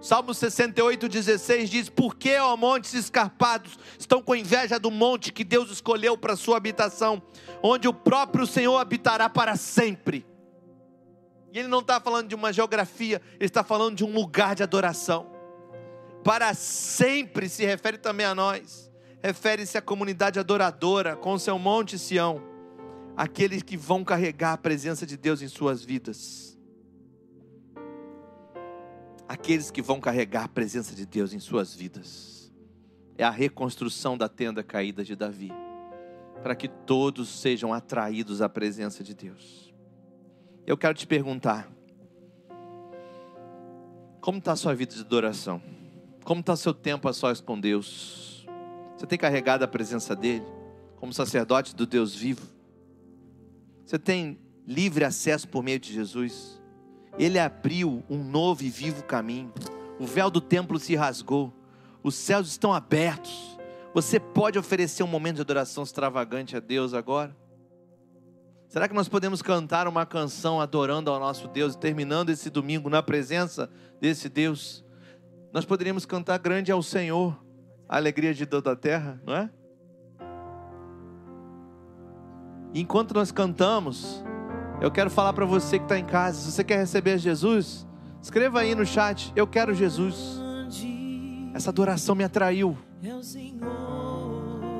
Salmo 0.00 0.32
68, 0.32 1.06
16 1.06 1.68
diz: 1.68 1.90
Por 1.90 2.16
que, 2.16 2.38
ó 2.38 2.56
montes 2.56 2.94
escarpados, 2.94 3.78
estão 3.98 4.22
com 4.22 4.34
inveja 4.34 4.80
do 4.80 4.90
monte 4.90 5.34
que 5.34 5.44
Deus 5.44 5.70
escolheu 5.70 6.16
para 6.16 6.34
sua 6.34 6.56
habitação, 6.56 7.22
onde 7.62 7.86
o 7.86 7.92
próprio 7.92 8.46
Senhor 8.46 8.78
habitará 8.78 9.28
para 9.28 9.54
sempre? 9.54 10.24
E 11.52 11.58
ele 11.58 11.68
não 11.68 11.80
está 11.80 12.00
falando 12.00 12.26
de 12.26 12.34
uma 12.34 12.54
geografia, 12.54 13.20
ele 13.34 13.44
está 13.44 13.62
falando 13.62 13.96
de 13.96 14.04
um 14.04 14.14
lugar 14.14 14.54
de 14.54 14.62
adoração. 14.62 15.30
Para 16.24 16.54
sempre 16.54 17.50
se 17.50 17.66
refere 17.66 17.98
também 17.98 18.24
a 18.24 18.34
nós, 18.34 18.90
refere-se 19.22 19.76
à 19.76 19.82
comunidade 19.82 20.38
adoradora 20.38 21.16
com 21.16 21.38
seu 21.38 21.58
monte 21.58 21.98
Sião, 21.98 22.48
aqueles 23.20 23.62
que 23.62 23.76
vão 23.76 24.02
carregar 24.02 24.54
a 24.54 24.56
presença 24.56 25.04
de 25.04 25.14
Deus 25.14 25.42
em 25.42 25.48
suas 25.48 25.84
vidas. 25.84 26.58
Aqueles 29.28 29.70
que 29.70 29.82
vão 29.82 30.00
carregar 30.00 30.44
a 30.44 30.48
presença 30.48 30.94
de 30.94 31.04
Deus 31.04 31.34
em 31.34 31.38
suas 31.38 31.74
vidas. 31.74 32.50
É 33.18 33.22
a 33.22 33.28
reconstrução 33.28 34.16
da 34.16 34.26
tenda 34.26 34.62
caída 34.62 35.04
de 35.04 35.14
Davi, 35.14 35.52
para 36.42 36.54
que 36.54 36.66
todos 36.66 37.28
sejam 37.28 37.74
atraídos 37.74 38.40
à 38.40 38.48
presença 38.48 39.04
de 39.04 39.12
Deus. 39.12 39.74
Eu 40.66 40.78
quero 40.78 40.94
te 40.94 41.06
perguntar: 41.06 41.70
como 44.22 44.38
está 44.38 44.52
a 44.52 44.56
sua 44.56 44.74
vida 44.74 44.94
de 44.94 45.02
adoração? 45.02 45.62
Como 46.24 46.40
está 46.40 46.56
seu 46.56 46.72
tempo 46.72 47.06
a 47.06 47.12
sós 47.12 47.38
com 47.38 47.60
Deus? 47.60 48.46
Você 48.96 49.06
tem 49.06 49.18
carregado 49.18 49.62
a 49.62 49.68
presença 49.68 50.16
dEle 50.16 50.46
como 50.96 51.12
sacerdote 51.12 51.76
do 51.76 51.84
Deus 51.84 52.14
vivo? 52.14 52.59
Você 53.90 53.98
tem 53.98 54.38
livre 54.64 55.04
acesso 55.04 55.48
por 55.48 55.64
meio 55.64 55.80
de 55.80 55.92
Jesus? 55.92 56.62
Ele 57.18 57.40
abriu 57.40 58.04
um 58.08 58.22
novo 58.22 58.62
e 58.62 58.70
vivo 58.70 59.02
caminho. 59.02 59.52
O 59.98 60.06
véu 60.06 60.30
do 60.30 60.40
templo 60.40 60.78
se 60.78 60.94
rasgou. 60.94 61.52
Os 62.00 62.14
céus 62.14 62.46
estão 62.46 62.72
abertos. 62.72 63.58
Você 63.92 64.20
pode 64.20 64.56
oferecer 64.56 65.02
um 65.02 65.08
momento 65.08 65.34
de 65.34 65.40
adoração 65.40 65.82
extravagante 65.82 66.56
a 66.56 66.60
Deus 66.60 66.94
agora? 66.94 67.36
Será 68.68 68.86
que 68.86 68.94
nós 68.94 69.08
podemos 69.08 69.42
cantar 69.42 69.88
uma 69.88 70.06
canção 70.06 70.60
adorando 70.60 71.10
ao 71.10 71.18
nosso 71.18 71.48
Deus, 71.48 71.74
terminando 71.74 72.30
esse 72.30 72.48
domingo 72.48 72.88
na 72.88 73.02
presença 73.02 73.68
desse 74.00 74.28
Deus? 74.28 74.84
Nós 75.52 75.64
poderíamos 75.64 76.06
cantar 76.06 76.38
Grande 76.38 76.70
ao 76.70 76.80
Senhor, 76.80 77.44
a 77.88 77.96
alegria 77.96 78.32
de 78.32 78.46
toda 78.46 78.70
a 78.70 78.76
terra, 78.76 79.20
não 79.26 79.34
é? 79.34 79.50
Enquanto 82.74 83.14
nós 83.14 83.32
cantamos, 83.32 84.24
eu 84.80 84.90
quero 84.90 85.10
falar 85.10 85.32
para 85.32 85.44
você 85.44 85.78
que 85.78 85.84
está 85.84 85.98
em 85.98 86.04
casa, 86.04 86.40
se 86.40 86.52
você 86.52 86.64
quer 86.64 86.78
receber 86.78 87.18
Jesus, 87.18 87.86
escreva 88.22 88.60
aí 88.60 88.74
no 88.74 88.86
chat, 88.86 89.32
eu 89.34 89.46
quero 89.46 89.74
Jesus. 89.74 90.40
Essa 91.52 91.70
adoração 91.70 92.14
me 92.14 92.24
atraiu. 92.24 92.76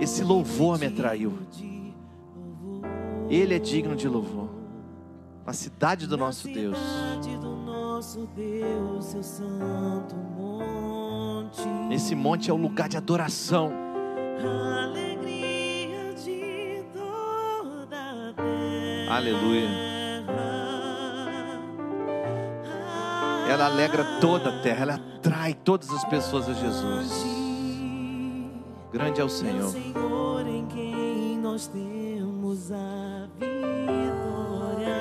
Esse 0.00 0.22
louvor 0.22 0.78
me 0.78 0.86
atraiu. 0.86 1.38
Ele 3.28 3.54
é 3.54 3.58
digno 3.58 3.94
de 3.94 4.08
louvor. 4.08 4.48
A 5.46 5.52
cidade 5.52 6.06
do 6.06 6.16
nosso 6.16 6.48
Deus. 6.48 6.78
Esse 11.90 12.14
monte 12.14 12.50
é 12.50 12.52
o 12.52 12.56
lugar 12.56 12.88
de 12.88 12.96
adoração. 12.96 13.72
Aleluia. 19.10 19.68
Ela 23.48 23.66
alegra 23.66 24.04
toda 24.20 24.50
a 24.50 24.62
terra, 24.62 24.82
ela 24.82 24.94
atrai 24.94 25.52
todas 25.52 25.90
as 25.90 26.04
pessoas 26.04 26.48
a 26.48 26.52
Jesus. 26.52 27.24
Grande 28.92 29.20
é 29.20 29.24
o 29.24 29.28
Senhor. 29.28 29.68
Senhor 29.70 30.46
em 30.46 30.64
quem 30.66 31.36
nós 31.38 31.66
temos 31.66 32.70
a 32.70 33.28
vitória 33.38 34.96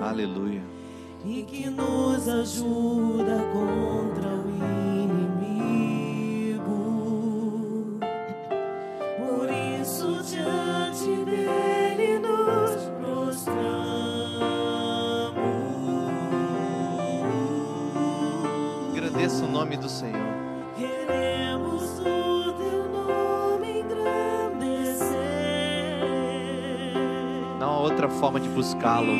Aleluia. 0.00 0.62
e 1.24 1.42
que 1.42 1.68
nos 1.68 2.28
ajuda 2.28 3.38
contra 3.52 4.17
o 4.17 4.17
nome 19.68 19.76
do 19.76 19.88
Senhor. 19.88 20.34
Queremos 20.76 21.98
o 21.98 22.52
teu 22.52 22.88
nome 22.88 23.80
engrandecer. 23.80 25.08
Não 27.58 27.68
há 27.68 27.80
outra 27.80 28.08
forma 28.08 28.40
de 28.40 28.48
buscá-lo. 28.48 29.12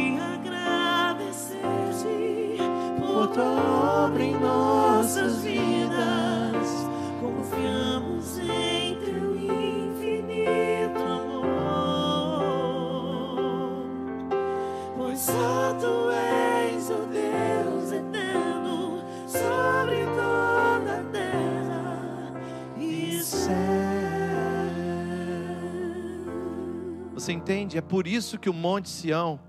Entende? 27.49 27.79
É 27.79 27.81
por 27.81 28.07
isso 28.07 28.39
que 28.39 28.51
o 28.51 28.53
Monte 28.53 28.91
Sião 28.91 29.41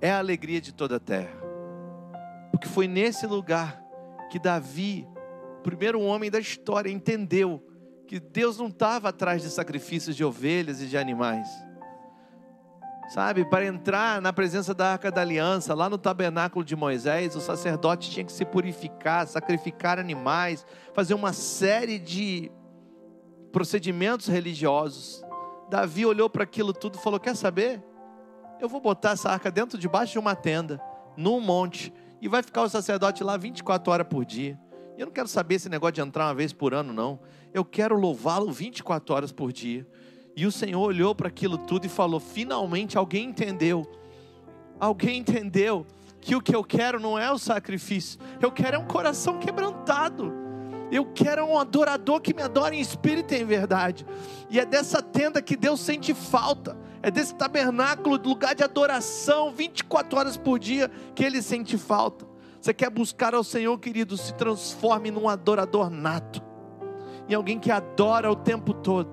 é 0.00 0.12
a 0.12 0.18
alegria 0.18 0.60
de 0.60 0.72
toda 0.72 0.94
a 0.94 1.00
terra. 1.00 1.36
Porque 2.52 2.68
foi 2.68 2.86
nesse 2.86 3.26
lugar 3.26 3.82
que 4.30 4.38
Davi, 4.38 5.08
o 5.58 5.62
primeiro 5.62 6.00
homem 6.00 6.30
da 6.30 6.38
história, 6.38 6.88
entendeu 6.88 7.60
que 8.06 8.20
Deus 8.20 8.58
não 8.58 8.68
estava 8.68 9.08
atrás 9.08 9.42
de 9.42 9.50
sacrifícios 9.50 10.14
de 10.14 10.24
ovelhas 10.24 10.80
e 10.80 10.86
de 10.86 10.96
animais. 10.96 11.48
Sabe, 13.08 13.44
para 13.44 13.66
entrar 13.66 14.22
na 14.22 14.32
presença 14.32 14.72
da 14.72 14.92
arca 14.92 15.10
da 15.10 15.22
aliança, 15.22 15.74
lá 15.74 15.90
no 15.90 15.98
tabernáculo 15.98 16.64
de 16.64 16.76
Moisés, 16.76 17.34
o 17.34 17.40
sacerdote 17.40 18.08
tinha 18.08 18.24
que 18.24 18.30
se 18.30 18.44
purificar, 18.44 19.26
sacrificar 19.26 19.98
animais, 19.98 20.64
fazer 20.94 21.14
uma 21.14 21.32
série 21.32 21.98
de 21.98 22.52
procedimentos 23.50 24.28
religiosos. 24.28 25.24
Davi 25.68 26.06
olhou 26.06 26.30
para 26.30 26.44
aquilo 26.44 26.72
tudo 26.72 26.98
e 26.98 27.02
falou: 27.02 27.20
Quer 27.20 27.36
saber? 27.36 27.82
Eu 28.60 28.68
vou 28.68 28.80
botar 28.80 29.10
essa 29.10 29.30
arca 29.30 29.50
dentro 29.50 29.78
debaixo 29.78 30.12
de 30.12 30.18
uma 30.18 30.34
tenda, 30.34 30.80
num 31.16 31.40
monte, 31.40 31.92
e 32.20 32.26
vai 32.26 32.42
ficar 32.42 32.62
o 32.62 32.68
sacerdote 32.68 33.22
lá 33.22 33.36
24 33.36 33.92
horas 33.92 34.06
por 34.08 34.24
dia. 34.24 34.58
Eu 34.96 35.06
não 35.06 35.12
quero 35.12 35.28
saber 35.28 35.54
esse 35.54 35.68
negócio 35.68 35.94
de 35.94 36.00
entrar 36.00 36.26
uma 36.26 36.34
vez 36.34 36.52
por 36.52 36.74
ano, 36.74 36.92
não. 36.92 37.20
Eu 37.54 37.64
quero 37.64 37.96
louvá-lo 37.96 38.50
24 38.50 39.14
horas 39.14 39.32
por 39.32 39.52
dia. 39.52 39.86
E 40.34 40.44
o 40.44 40.50
Senhor 40.50 40.80
olhou 40.80 41.14
para 41.14 41.28
aquilo 41.28 41.56
tudo 41.56 41.84
e 41.84 41.88
falou: 41.88 42.18
Finalmente 42.18 42.98
alguém 42.98 43.26
entendeu. 43.26 43.88
Alguém 44.80 45.18
entendeu 45.18 45.86
que 46.20 46.34
o 46.34 46.40
que 46.40 46.54
eu 46.54 46.64
quero 46.64 46.98
não 46.98 47.18
é 47.18 47.30
o 47.30 47.38
sacrifício, 47.38 48.18
eu 48.40 48.50
quero 48.50 48.76
é 48.76 48.78
um 48.78 48.86
coração 48.86 49.38
quebrantado. 49.38 50.47
Eu 50.90 51.04
quero 51.04 51.44
um 51.44 51.58
adorador 51.58 52.20
que 52.20 52.32
me 52.32 52.42
adore 52.42 52.76
em 52.76 52.80
espírito 52.80 53.34
e 53.34 53.38
em 53.38 53.44
verdade. 53.44 54.06
E 54.48 54.58
é 54.58 54.64
dessa 54.64 55.02
tenda 55.02 55.42
que 55.42 55.56
Deus 55.56 55.80
sente 55.80 56.14
falta. 56.14 56.76
É 57.02 57.10
desse 57.10 57.34
tabernáculo, 57.34 58.16
lugar 58.16 58.54
de 58.54 58.64
adoração, 58.64 59.52
24 59.52 60.18
horas 60.18 60.36
por 60.36 60.58
dia, 60.58 60.90
que 61.14 61.22
Ele 61.22 61.42
sente 61.42 61.76
falta. 61.76 62.26
Você 62.60 62.72
quer 62.72 62.90
buscar 62.90 63.34
ao 63.34 63.44
Senhor, 63.44 63.78
querido, 63.78 64.16
se 64.16 64.34
transforme 64.34 65.10
num 65.10 65.28
adorador 65.28 65.90
nato. 65.90 66.42
Em 67.28 67.34
alguém 67.34 67.58
que 67.58 67.70
adora 67.70 68.30
o 68.30 68.36
tempo 68.36 68.72
todo. 68.72 69.10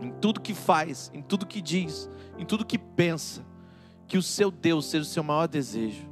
Em 0.00 0.10
tudo 0.10 0.40
que 0.40 0.54
faz, 0.54 1.10
em 1.12 1.20
tudo 1.20 1.46
que 1.46 1.60
diz, 1.60 2.08
em 2.38 2.46
tudo 2.46 2.64
que 2.64 2.78
pensa. 2.78 3.44
Que 4.06 4.16
o 4.16 4.22
seu 4.22 4.50
Deus 4.50 4.86
seja 4.86 5.02
o 5.02 5.06
seu 5.06 5.22
maior 5.22 5.46
desejo. 5.46 6.08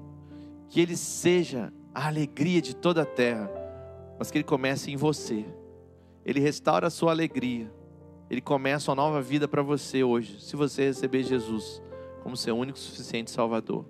Que 0.69 0.81
Ele 0.81 0.97
seja 0.97 1.73
a 1.95 2.07
alegria 2.07 2.61
de 2.61 2.77
toda 2.77 3.03
a 3.03 3.07
terra 3.07 3.58
mas 4.19 4.31
que 4.31 4.39
Ele 4.39 4.45
comece 4.45 4.91
em 4.91 4.97
você. 4.97 5.45
Ele 6.25 6.41
restaura 6.41 6.89
a 6.89 6.91
sua 6.91 7.13
alegria. 7.13 7.73
Ele 8.29 8.41
começa 8.41 8.91
uma 8.91 8.97
nova 8.97 9.23
vida 9.23 9.49
para 9.49 9.63
você 9.63 10.03
hoje, 10.03 10.41
se 10.41 10.57
você 10.57 10.85
receber 10.85 11.23
Jesus 11.23 11.81
como 12.23 12.37
seu 12.37 12.57
único 12.57 12.79
suficiente 12.79 13.31
Salvador. 13.31 13.87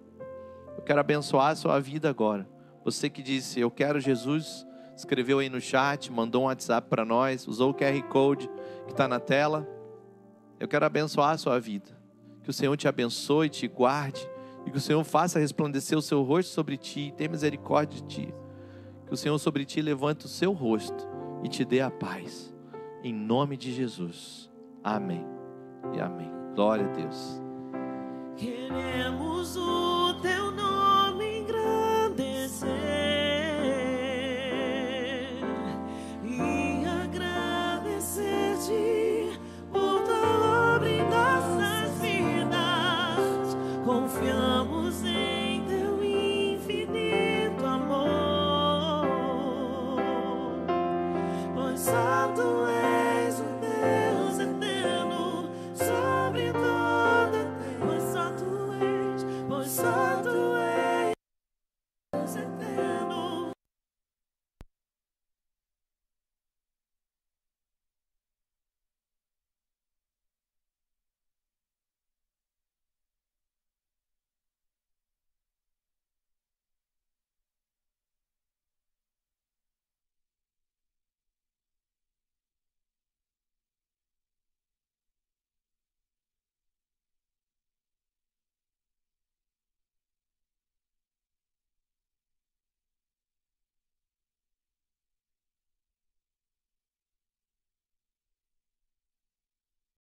Eu 0.77 0.83
quero 0.85 1.01
abençoar 1.01 1.51
a 1.51 1.57
sua 1.57 1.81
vida 1.81 2.09
agora. 2.09 2.49
Você 2.85 3.11
que 3.11 3.21
disse, 3.21 3.59
eu 3.59 3.71
quero 3.71 3.99
Jesus, 3.99 4.65
escreveu 4.95 5.41
aí 5.41 5.49
no 5.49 5.61
chat, 5.61 6.13
mandou 6.13 6.43
um 6.43 6.45
WhatsApp 6.45 6.89
para 6.89 7.05
nós, 7.05 7.49
usou 7.49 7.71
o 7.71 7.75
QR 7.75 8.01
Code 8.09 8.49
que 8.87 8.93
está 8.93 9.09
na 9.09 9.19
tela. 9.19 9.67
Eu 10.61 10.69
quero 10.69 10.85
abençoar 10.87 11.31
a 11.31 11.39
sua 11.39 11.59
vida. 11.59 11.99
Que 12.45 12.51
o 12.51 12.53
Senhor 12.53 12.77
te 12.77 12.87
abençoe, 12.87 13.49
te 13.49 13.67
guarde, 13.67 14.29
e 14.65 14.71
que 14.71 14.77
o 14.77 14.81
Senhor 14.81 15.03
faça 15.03 15.41
resplandecer 15.41 15.99
o 15.99 16.03
seu 16.03 16.23
rosto 16.23 16.53
sobre 16.53 16.77
ti 16.77 17.09
e 17.09 17.13
tenha 17.13 17.31
misericórdia 17.31 18.01
de 18.01 18.07
ti 18.07 18.35
que 19.09 19.15
o 19.15 19.17
Senhor 19.17 19.39
sobre 19.39 19.65
ti 19.65 19.81
levante 19.81 20.27
o 20.27 20.29
seu 20.29 20.53
rosto 20.53 21.09
e 21.43 21.49
te 21.49 21.65
dê 21.65 21.81
a 21.81 21.91
paz. 21.91 22.55
Em 23.03 23.13
nome 23.13 23.57
de 23.57 23.73
Jesus. 23.73 24.51
Amém. 24.85 25.27
E 25.95 26.01
amém. 26.01 26.31
Glória 26.55 26.87
a 26.87 26.93
Deus. 26.93 27.41
Queremos 28.37 29.57
o 29.57 29.98